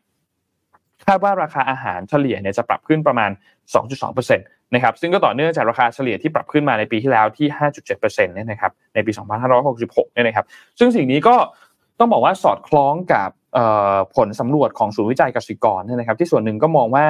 [1.07, 3.31] คาดว่าราคาอาหารเฉลี่ยเนี่ยจะปรับขึ้นประมาณ
[3.75, 4.41] 2.2%น
[4.75, 9.13] นะครับซึ่งก็ต่อเนื่องจากราคาเฉลี่ยที่ปรับขึ้นมาในปีที่แล้วที่ 5.7%เนี่ยนะครับในปี
[9.59, 10.47] 2566 เนี่ยนะครับ
[10.79, 11.37] ซึ่งสิ่งนี้ก็
[11.99, 13.31] ต้องบอกว่าสอดคล้องกับ
[14.17, 17.07] ผลสำรวจของศูนย์วิจัยกสิกรเนี่ยนะครับที่ส่วนหนึ่งก็มองว่า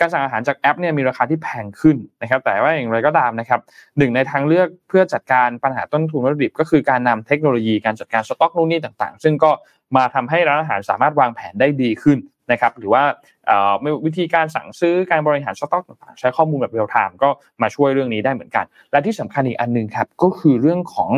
[0.00, 3.60] การสั่งอาหารจากแอปเนี่ยมีราคาที่แพงขึ้นนะครับแต่ว่าอย่างไรก็ตามนะครับ
[3.98, 9.50] หนึ่งในทางเลือกเพื่อจัดการปัญหาต้นทุนวัตถุดิบ ก็คือการนำเทคโนโลยีการจัดการสต็อกนู่นนี่ต่างๆ ซึ่งก็
[9.96, 12.18] มาทำให้ร้านอาหารสามารถวางแผนได้ดีขึ้น
[12.50, 13.02] นะครับหรือว่า
[13.46, 13.72] เอ่อ
[14.06, 17.28] วิธีการสั่งซื้อการบริหารสต็อกต่างๆใช้ข้อมูลแบบ real-time ก็
[17.62, 21.10] มาช่วยเรื่องนี้ได้เหมือนกัน และที่สำคัญอีกอันหนึงครับก็คือเรื่องของ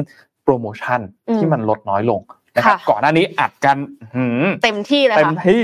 [0.45, 2.20] โปรโมชั่นอืมที่มันลดน้อยลง
[2.57, 3.78] นะครับค่ะก่อนหน้านี้อัดกัน
[4.16, 5.62] หืมเต็มที่เลยเต็มค่ะที่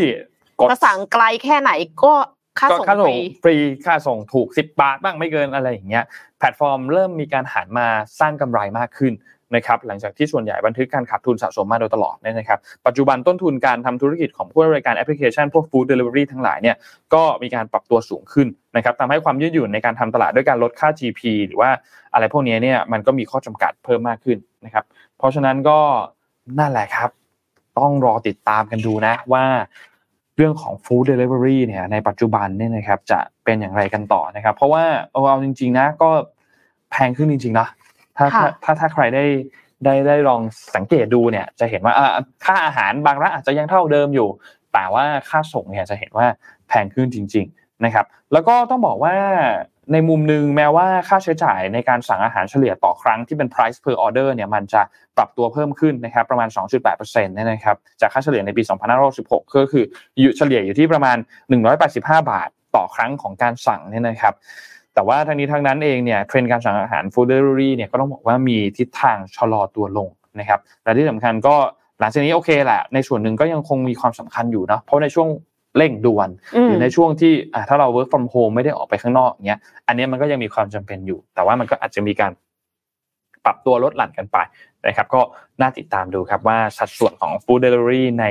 [0.61, 1.71] กดจะสั่งไกลแค่ไหน
[2.05, 2.13] ก็
[2.61, 6.05] ค่าก็ส่งค่าฟส่งรีฟรีค่าส่งถูก 10 บาทบ้างไม่เกินอะไรอย่างเงี้ย
[6.39, 7.89] แพลตฟอร์มเริ่มมีการหันมา
[8.21, 9.13] สร้างกำไรมากขึ้น
[9.55, 16.77] นะครับหลังจากที่ส่วนใหญ่บันทึกการขาดทุนสะสมมาโดยตลอดเนี่ยนะครับปัจจุบันต้นทุนการทำธุรกิจของผู้บริการแอปพลิเคชันพวก food delivery ทั้งหลายเนี่ย
[17.15, 21.71] ก็มีการปรับตัวสูงขึ้นนะครับทำให้ความยืดหยุ่นในการทำตลาดด้วยการลดค่า GP หรือว่า
[22.13, 24.85] อะไรพวกนี้เนี่ยมันก็มีข้อจำกัดเพิ่มมากขึ้นนะครับ
[25.19, 25.79] เพราะฉะนั้นก็
[26.59, 27.11] นั่นแหละครับ
[27.79, 29.45] ต้องรอติดตามกันดูนะว่า
[30.37, 36.11] เรื่องของ Food Delivery เนี่ยในปัจจุบันเนี่ยนะครับจะเป็นอย่างไรกันต่อนะครับ เพราะว่าเอาจริง ๆนะก็
[36.91, 37.69] แพงขึ้นจริงๆนะ
[38.19, 39.25] ถ้าถ้าถ้าถ้าใครได้
[39.85, 40.41] ได้ได้ลอง
[40.77, 41.95] สังเกตดูเนี่ย จะเห็นว่า
[42.45, 44.29] ค่าอาหารบางร้านอาจจะยังเท่าเดิมอยู่
[44.73, 46.27] แต่ว่าค่าส่งเนี่ยจะเห็นว่า
[46.69, 49.15] แพงขึ้นจริง ๆนะครับ แล้วก็ต้องบอกว่า
[49.93, 54.83] ในมุมหนึ่งแม้ว่าค่าใช้จ่ายในการสั่งอาหารเฉลี่ยต่อครั้งที่เป็น price per order เนี่ยมันจะ
[55.17, 58.63] ปรับตัวเพิ่มขึ้นนะครับประมาณ 2.8%เนี่ยนะครับจากค่าเฉลี่ยในปี
[59.05, 59.85] 2566 ก็คือ
[60.21, 61.17] อยู่เฉลี่ยอยู่ที่ประมาณ
[61.79, 61.99] 185
[62.31, 64.35] บาทต่อครั้งของการสั่งเนี่ยนะครับ
[64.95, 70.09] แต่ว่าทางนี้ทางนั้นเองเนี่ยเทรนด์การสั่งอาหาร food delivery เนี่ยก็ต้องบอกว่ามีทิศทางชะลอตัวลง
[70.41, 71.57] นะครับและที่สำคัญก็
[72.01, 75.29] หลังจากนี้โอเคแหละในส่วนหนึ่งก็ยังคงมีความสำคัญอยู่นะเพราะในช่วง
[75.77, 76.29] เร่งด่วน
[76.67, 77.33] หรือในช่วงที่
[77.69, 82.33] ถ้าเรา work from home ไม่ได้ออกไปข้างนอกเนี้ยอันนี้มันก็ยังมีความจำเป็นอยู่ แต่ว่ามันก็อาจจะมีการ
[83.45, 84.37] ปรับตัวลดหลั่นกันไป
[84.87, 85.21] นะครับ ก็
[85.61, 88.27] น่าติดตามดูครับว่าสัดส่วนของ food delivery ใน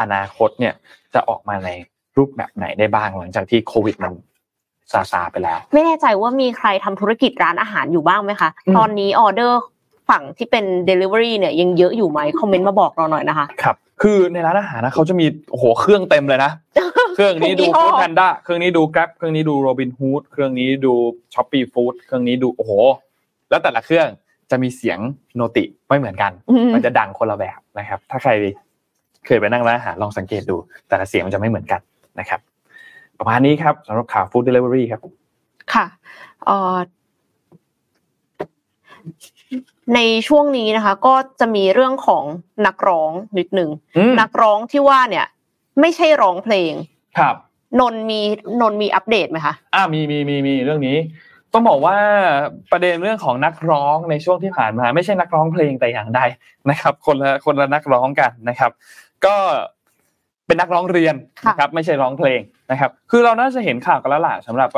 [0.00, 0.74] อนาคตเนี่ย
[1.14, 1.70] จะออกมาใน
[2.16, 4.12] รูปแบบไหนได้บ้างหลังจากที่โควิดมัน
[4.92, 9.60] ซาซาไปแล้ว ไม่แน่ใจว่ามีใครทำธุรกิจร้านอาหารอยู่บ้างไหมคะ ตอนนี้ออเดอร์
[10.08, 16.52] ฝั่งที่เป็น Delivery เนี่ยยังเยอะอยู่ไหมคอมเมนต์มาบอกเราหน่อยนะคะครับคือในร้านอาหารนะเขาจะมีโอ้โหเครื่องเต็มเลยนะ
[17.14, 20.92] เครื่องนี้ดู foodpanda เครื่องนี้ดู Grab เครื่องนี้ดูโรบินฮูดเครื่องนี้ดู
[21.34, 22.72] ShopeeFood เครื่องนี้ดูโอ้โห
[23.50, 24.06] แล้วแต่ละเครื่อง
[24.50, 24.98] จะมีเสียง
[25.36, 26.32] noti ไม่เหมือนกัน
[26.74, 28.30] มันจะดังคนละแบบนะครับ ถ้าใคร
[29.26, 30.56] เคยไปนั่งร้านอาหารลองสังเกตดู
[30.88, 31.80] แต่ละเสียงมันจะไม่เหมือนกัน
[32.20, 32.40] นะครับ
[33.18, 35.00] ประมาณนี้ครับสำหรับข่าว food deliveryครับ
[35.74, 35.86] ค่ะ
[36.46, 36.76] เอ่อ
[39.94, 42.24] ในช่วงนี้นะคะ ก็จะมีเรื่องของ
[42.66, 43.70] นักร้องนิดหนึ่ง
[44.20, 45.26] นักร้องที่ว่าเนี่ย
[45.80, 46.72] ไม่ใช่ร้องเพลง
[47.18, 47.34] ครับ
[47.80, 48.20] นนมี
[48.60, 50.96] นนมีอัปเดตไหมคะอ่ามีมีมีมีเรื่องนี้
[51.52, 51.96] ต้องบอกว่า
[52.70, 56.20] ประเด็นเรื่องของนักร้องในช่วงที่ผ่านมา ไม่ใช่นักร้องเพลงแต่อย่างใด
[56.70, 58.70] นะครับ คนละคนละนักร้องกันนะครับ
[59.26, 59.36] ก็
[60.48, 61.14] เป็นนักร้องเรียน
[61.48, 62.40] นะครับไม่ใช่ร้องเพลง
[62.70, 64.70] นะครับ คือเราน่าจะเห็นข่าวกันแล้วล่ะสำหรับ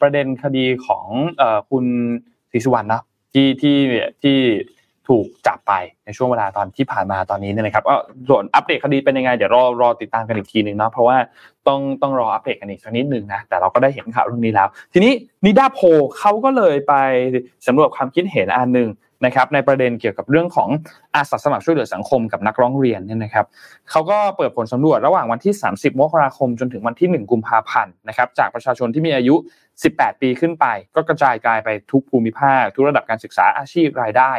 [0.00, 1.06] ประเด็นคดีของ
[1.70, 1.84] คุณ
[2.52, 3.02] ศรีสุวรรณนะ
[3.32, 3.76] ที่ที่
[4.22, 4.38] ที่
[5.08, 5.72] ถูกจับไป
[6.04, 7.96] ในช่วงเวลาตอนที่ผ่านมาตอนนี้เนี่ยนะครับก็
[8.28, 11.16] ส่วนอัปเดตคดีเป็นยังไงเดี๋ยวรอรอติดตามกันอีกทีหนึ่งเนาะเพราะว่า
[11.68, 15.12] ต้องต้องรออัปเดตกันอีกสักนิดหนึ่งนะแต่เราก็ได้เห็นข่าวเรื่องนี้แล้ว ทีนี้
[15.44, 15.80] นิดาโพ
[16.18, 16.94] เขาก็เลยไป
[17.66, 18.88] สำรวจความคิดเห็นอันหนึ่ง
[19.24, 20.68] นะครับในประเด็นเกี่ยวกับเรื่องของ
[21.16, 23.46] อาสาสมัครช่วยเหลือสังคมกับนักร้องเรียนเนี่ยนะครับ
[23.90, 29.34] เขาก็เปิดผลสำรวจระหว่างวันที่ 30 มกราคม จนถึงวันที่ 1 กุมภาพันธ์นะครับจากประชาชนที่มีอายุ
[29.78, 34.32] 18 ปีขึ้นไป ก็กระจายกายไปทุกภูมิภาค ทุกระดับการศึกษาอาชีพรายได้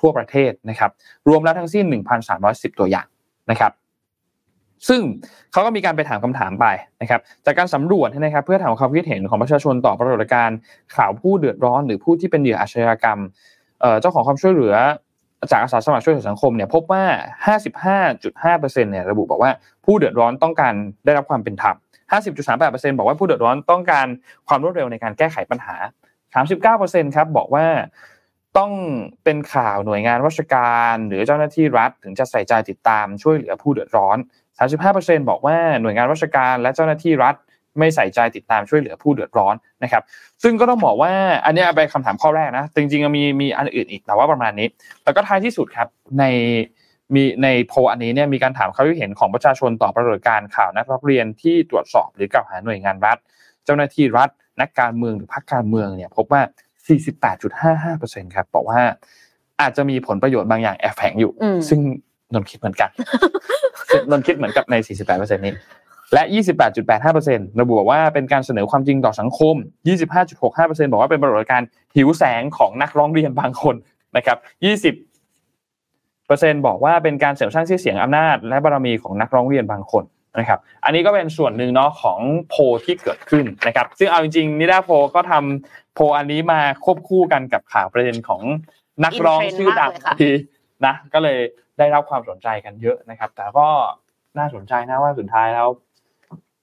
[0.00, 0.90] ทั่วประเทศนะครับ
[1.28, 1.84] รวมแล้วทั้งสิ้น
[2.32, 3.06] 1,310 ตัวอย่าง
[3.50, 3.72] นะครับ
[4.88, 5.00] ซึ่ง
[5.52, 6.66] เขาก็มีการไปถามคำถามไป
[7.02, 10.56] นะครับจากการสำรวจนะครับเพื่อถามความคิดเห็นของประชาชนต่อปรากฏการณ์
[10.96, 13.18] ข่าวผู้เดือดร้อน หรือผู้ที่เป็นเหยื่ออาชญากรรม
[14.00, 14.74] เจ้าของความช่วยเหลือ
[15.50, 17.04] จากอาสาสมัครช่วยเหลือสังคมเนี่ยพบว่า
[18.06, 19.50] 55.5%เนี่ยระบุบอกว่า
[19.84, 20.74] ผู้เดือดร้อนต้องการ
[21.04, 21.76] ได้รับความเป็นธรรม
[22.36, 24.06] 50.38%บอกว่าผู้เดือดร้อนต้องการ
[24.48, 25.76] ความรวดเร็วในการแก้ไขปัญหา
[26.46, 27.66] 39%ครับบอกว่า
[28.58, 28.72] ต้อง
[29.24, 34.18] เป็นข่าวหน่วยงานราชการหรือเจ้าหน้าที่รัฐ ถึงจะใส่ใจติดตามช่วยเหลือผู้เดือดร้อน
[34.72, 37.34] 35%บอกว่าหน่วยงานราชการและเจ้าหน้าที่รัฐ
[37.78, 40.02] ไม่ใส่ใจติดตามช่วยเหลือผู้เดือดร้อนนะครับ
[40.42, 41.12] ซึ่งก็ต้องบอกว่า
[41.44, 44.68] อันนี้เป็นคำถามข้อแรกนะ จริงๆมีมีอันอื่นอีกแต่ว่าประมาณนี้
[45.04, 46.24] แล้วก็ท้ายที่สุดครับใน
[47.14, 53.18] มีในโพอันนี้เนี่ยมีการถามความคิดเห็นของประชาชนต่อปรากฏการณ์ข่าวนักเรียนที่ตรวจสอบหรือกล่าวหาหน่วยงานรัฐ
[53.64, 54.28] เจ้าหน้าที่รัฐ
[54.60, 56.42] นักการเมืองหรือพรรคการเมืองเนี่ยพบว่า
[57.38, 58.80] 48.55%ครับบอกว่า
[59.60, 61.32] อาจจะมีผลประโยชน์บางอย่างแอบแฝงอยู่
[61.68, 61.80] ซึ่ง
[62.34, 62.90] นนคิดเหมือนกัน
[64.10, 64.74] นนคิดเหมือนกับใน
[65.06, 65.54] 48%นี้
[66.14, 66.22] และ
[66.92, 69.54] 28.85%ระบุบอกว่าเป็นการเสนอความจริงต่อสังคม
[70.18, 73.74] 25.65%บอกว่าเป็นปรากฏการณ์หิวแสงของนักร้องเรียนบางคน
[74.16, 74.38] นะครับ
[76.52, 80.04] 20%บอกว่าเป็นการเสริมสร้างชื่อเสียงอำนาจ และบารมีของนักร้องเรียนบางคน
[80.38, 82.54] นะครับ อันนี้ก็เป็นส่วนหนึ่งเนาะของโพ
[82.84, 88.42] ที่เกิดขึ้นนะครับ ซึ่งเอาจริงๆนิดาโพก็ทำโพอันนี้มาควบคู่กันกับข่าวประเด็นของ
[89.04, 90.30] นักร้องชื่อดังที
[90.86, 91.38] นะก็เลย
[91.78, 93.68] ได้รับความสนใจกันเยอะนะครับ แต่ก็
[94.38, 95.68] น่าสนใจนะว่าสุดท้ายแล้ว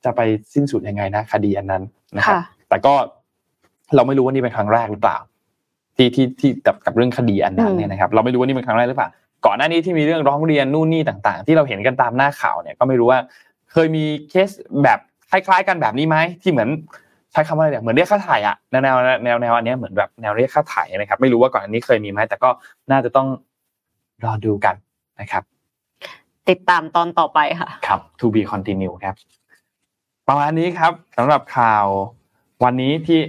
[0.08, 0.22] จะไป
[0.54, 1.84] สิ้นสุดยังไงนะคดีอันนั้น
[2.18, 2.36] นะครับ
[2.70, 2.94] แต่ก็
[3.96, 5.18] เราไม่รู้ว่านี่เป็นครั้งแรกหรือเปล่า
[5.96, 9.10] ที่ที่ที่กับกับเรื่องคดีอันนั้นเนี่ยนะครับ เราไม่รู้ว่านี่เป็นครั้งแรกหรือเปล่า
[9.46, 13.20] ก่อนหน้านี้ที่มีเรื่องร้องเรียนนู่นนี่ต่าง ๆ ที่เราเห็นกันตามหน้าข่าวเนี่ยก็ไม่รู้ว่า
[13.72, 14.50] เคยมีเคส
[14.84, 15.00] แบบ
[15.32, 16.70] คล้าย ๆ กันแบบนี้ไหมที่เหมือน
[17.32, 22.50] ใช้คำว่าอะไรเนี่ยเหมือนเรียกค่าถ่ายอะแนวแนวแนวแนวอันนี้เหมือนแบบแนวเรียกค่าถ่ายนะครับ ไม่รู้ว่าก่อนอันนี้เคยมีไหมแต่ก็
[22.92, 23.28] น่าจะต้อง
[24.26, 24.76] รอดูกัน
[25.22, 25.44] นะครับ
[26.50, 29.16] ติดตามตอนต่อไปค่ะ ครับ to be continue ครับ
[30.30, 31.86] ประมาณนี้ครับสำหรับข่าว
[32.64, 33.20] วันนี้ที่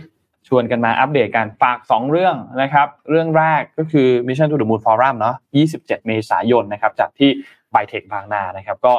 [0.49, 5.36] ชวนกันมาอัปเดตกันฝาก 2 เรื่องนะครับ เรื่องแรกก็คือ Mission to the Moon Forum เนาะ
[5.70, 7.30] 27 เมษายนนะครับจัดที่
[7.70, 8.94] ไบเทคบางนานะครับ ก็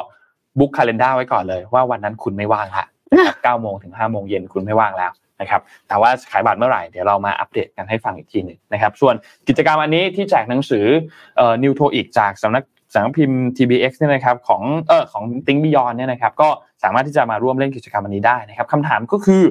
[0.58, 2.84] บุ๊กคาล endar ไว้ก่อนเลย ว่าวันนั้นคุณไม่ว่างละ
[3.24, 9.14] 9โมงถึง5โมงเย็นคุณไม่ว่างแล้วนะครับแต่ว่าขายบัตรเมื่อไหร่เดี๋ยวเรามาอัปเดตกันให้ฟังอีกทีหนึ่งนะครับ ส่วน
[9.48, 10.86] กิจกรรมอันนี้ที่แจกหนังสือ
[11.40, 16.48] ออนิวโทอีกจากสำนัก สำนักพิมพ์ TBX เนี่ยนะครับของเออของ Think Beyond เนี่ยนะครับก็
[16.82, 19.42] สามารถที่จะมาร่วมเล่นกิจกรรมอันนี้ได้นะครับคำถามก็คือ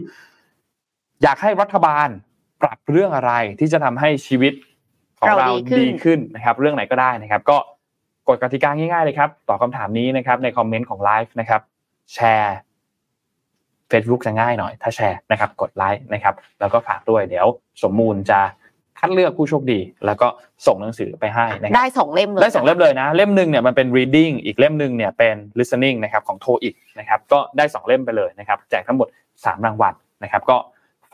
[1.23, 2.07] อยากให้รัฐบาล
[2.61, 4.53] ปรับเรื่องอะไรที่จะทำให้ชีวิต
[5.19, 5.47] ของเรา
[5.79, 7.57] ดีขึ้นนะครับ เรื่องไหนก็ได้นะครับ ก็
[8.27, 11.61] กฎกติกาง่ายๆเลยครับตอบคำถามนี้นะครับ ในคอมเมนต์ของไลฟ์นะครับ
[12.13, 12.57] แชร์
[13.91, 17.47] Facebook จะง่ายหน่อย ถ้าแชร์นะครับ กดไลค์นะครับ แล้วก็ฝากด้วยเดี๋ยว
[17.83, 18.39] สมมูลจะ
[18.99, 20.27] คัดเลือกผู้โชคดี แล้วก็
[20.67, 29.07] ส่งหนังสือไปให้นะครับได้สองเล่มเลยได้สองเล่มเลยนะ เล่มหนึ่งเนี่ยมันเป็น reading อีกเล่มหนึ่งเนี่ยเป็น listening นะครับของโทอีกนะครับก็ได้สองเล่มไปเลยนะครับแจกทั้งหมด
[29.45, 29.93] สามรางวัล
[30.23, 30.57] นะครับ ก็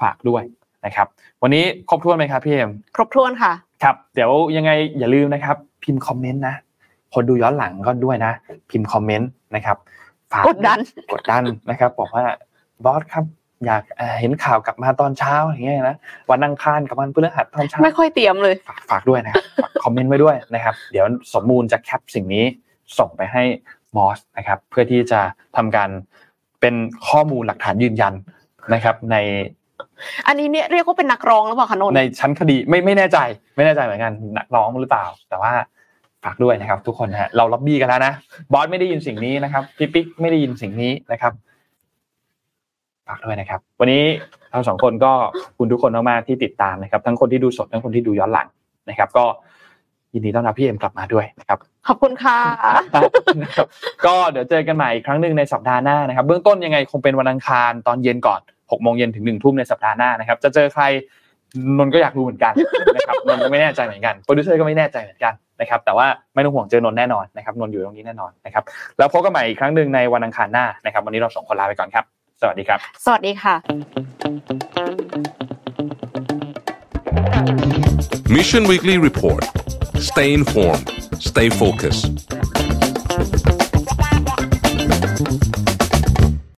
[0.02, 0.44] ฝากด้วย
[0.86, 1.08] นะครับ
[1.42, 6.56] วันนี้ครบถ้วนไหมครับพี่เอ็มครบถ้วนค่ะครับเดี๋ยวยังไงอย่าลืมนะครับ พิมพ์คอมเมนต์นะ
[7.14, 8.32] คนดูย้อนหลังก็ด้วยนะ
[8.70, 9.78] พิมพ์คอมเมนต์นะครับ
[10.32, 10.80] ฝากกดดัน
[11.14, 12.26] กดดันนะครับ บอกว่า
[12.86, 13.26] บอสครับ
[13.66, 15.98] อยากเอ่อเห็นข่าวกลับมาตอนเช้าอย่างเงี้ยนะ
[16.32, 22.46] วันอังคารกับวันพฤหัสตอนเช้าไม่ค่อยเตรียมเลย ฝากฝากด้วยนะครับฝากคอมเมนต์ไว้ด้วยนะครับ เดี๋ยวสมมูลจะแคปสิ่งนี้
[23.00, 23.44] ส่งไปให้
[23.96, 25.22] มอสนะครับ เพื่อที่จะ
[25.58, 25.90] ทำการ
[26.62, 26.76] เป็น
[27.10, 28.14] ข้อมูลหลักฐานยืนยัน
[28.74, 29.18] นะครับใน
[30.28, 33.20] อันนี้เนี่ยเรียกว่าเป็นนักร้องหรือเปล่าคะนนท์ในชั้นคดีไม่ไม่แน่ใจ
[33.56, 35.54] ไม่แน่ใจเหมือนกันนักร้องหรือเปล่า แต่ว่า
[36.24, 38.14] ฝากด้วยนะครับ ทุกคนนะฮะเราล็อบบี้กันแล้วนะ
[38.54, 41.34] บอสไม่ได้ยินสิ่งนี้นะครับพี่ปิ๊กไม่ได้ยินสิ่งนี้นะครับ
[43.08, 44.04] ฝากด้วยนะครับ วันนี้
[44.52, 48.48] เราสองคนก็ขอบคุณทุกคนมากๆที่ติดตามนะครับ ทั้งคนที่ดูสดทั้งคนที่ดูย้อนหลัง
[48.90, 49.26] นะครับ ก็
[50.14, 52.40] ยินดีต้อนรับพี่เอ็มกลับมาด้วยนะครับ ขอบคุณค่ะ
[53.44, 53.68] นะครับ
[54.06, 60.84] ก็เดี๋ยวเจอกันใหม่อีกครั้งหนึ่งในสัปดาห์หน้านะครับ เบื้องต้นยังไงคงเป็นวันอังคารตอนเย็นก่อน6โมงเย็นถึง1ทุ่มในสัปดาห์หน้านะครับ จะเจอใคร
[61.78, 62.54] นนท์ก็อยากรู้เหมือนกัน
[62.96, 68.64] นะครับนนท์ก็ไม่แน่ใจเหมือนกันโปรดิวเซอร์ก็ไม่แน่ใจเหมือนกันนะครับ แต่ว่าไม่ต้องห่วงเจอนนท์แน่นอนนะครับนนท์อยู่ตรงนี้แน่นอนนะครับ
[68.98, 72.06] แล้วพบกันใหม่อีกครั้งหนึ่งในวันอังคารหน้านะครับ วันนี้เราสองคนลาไปก่อนครับ
[72.42, 73.56] สวัสดีครับ สวัสดีค่ะ
[78.38, 79.44] Mission Weekly Report.
[80.10, 80.88] Stay informed.
[81.32, 82.06] Stay focused.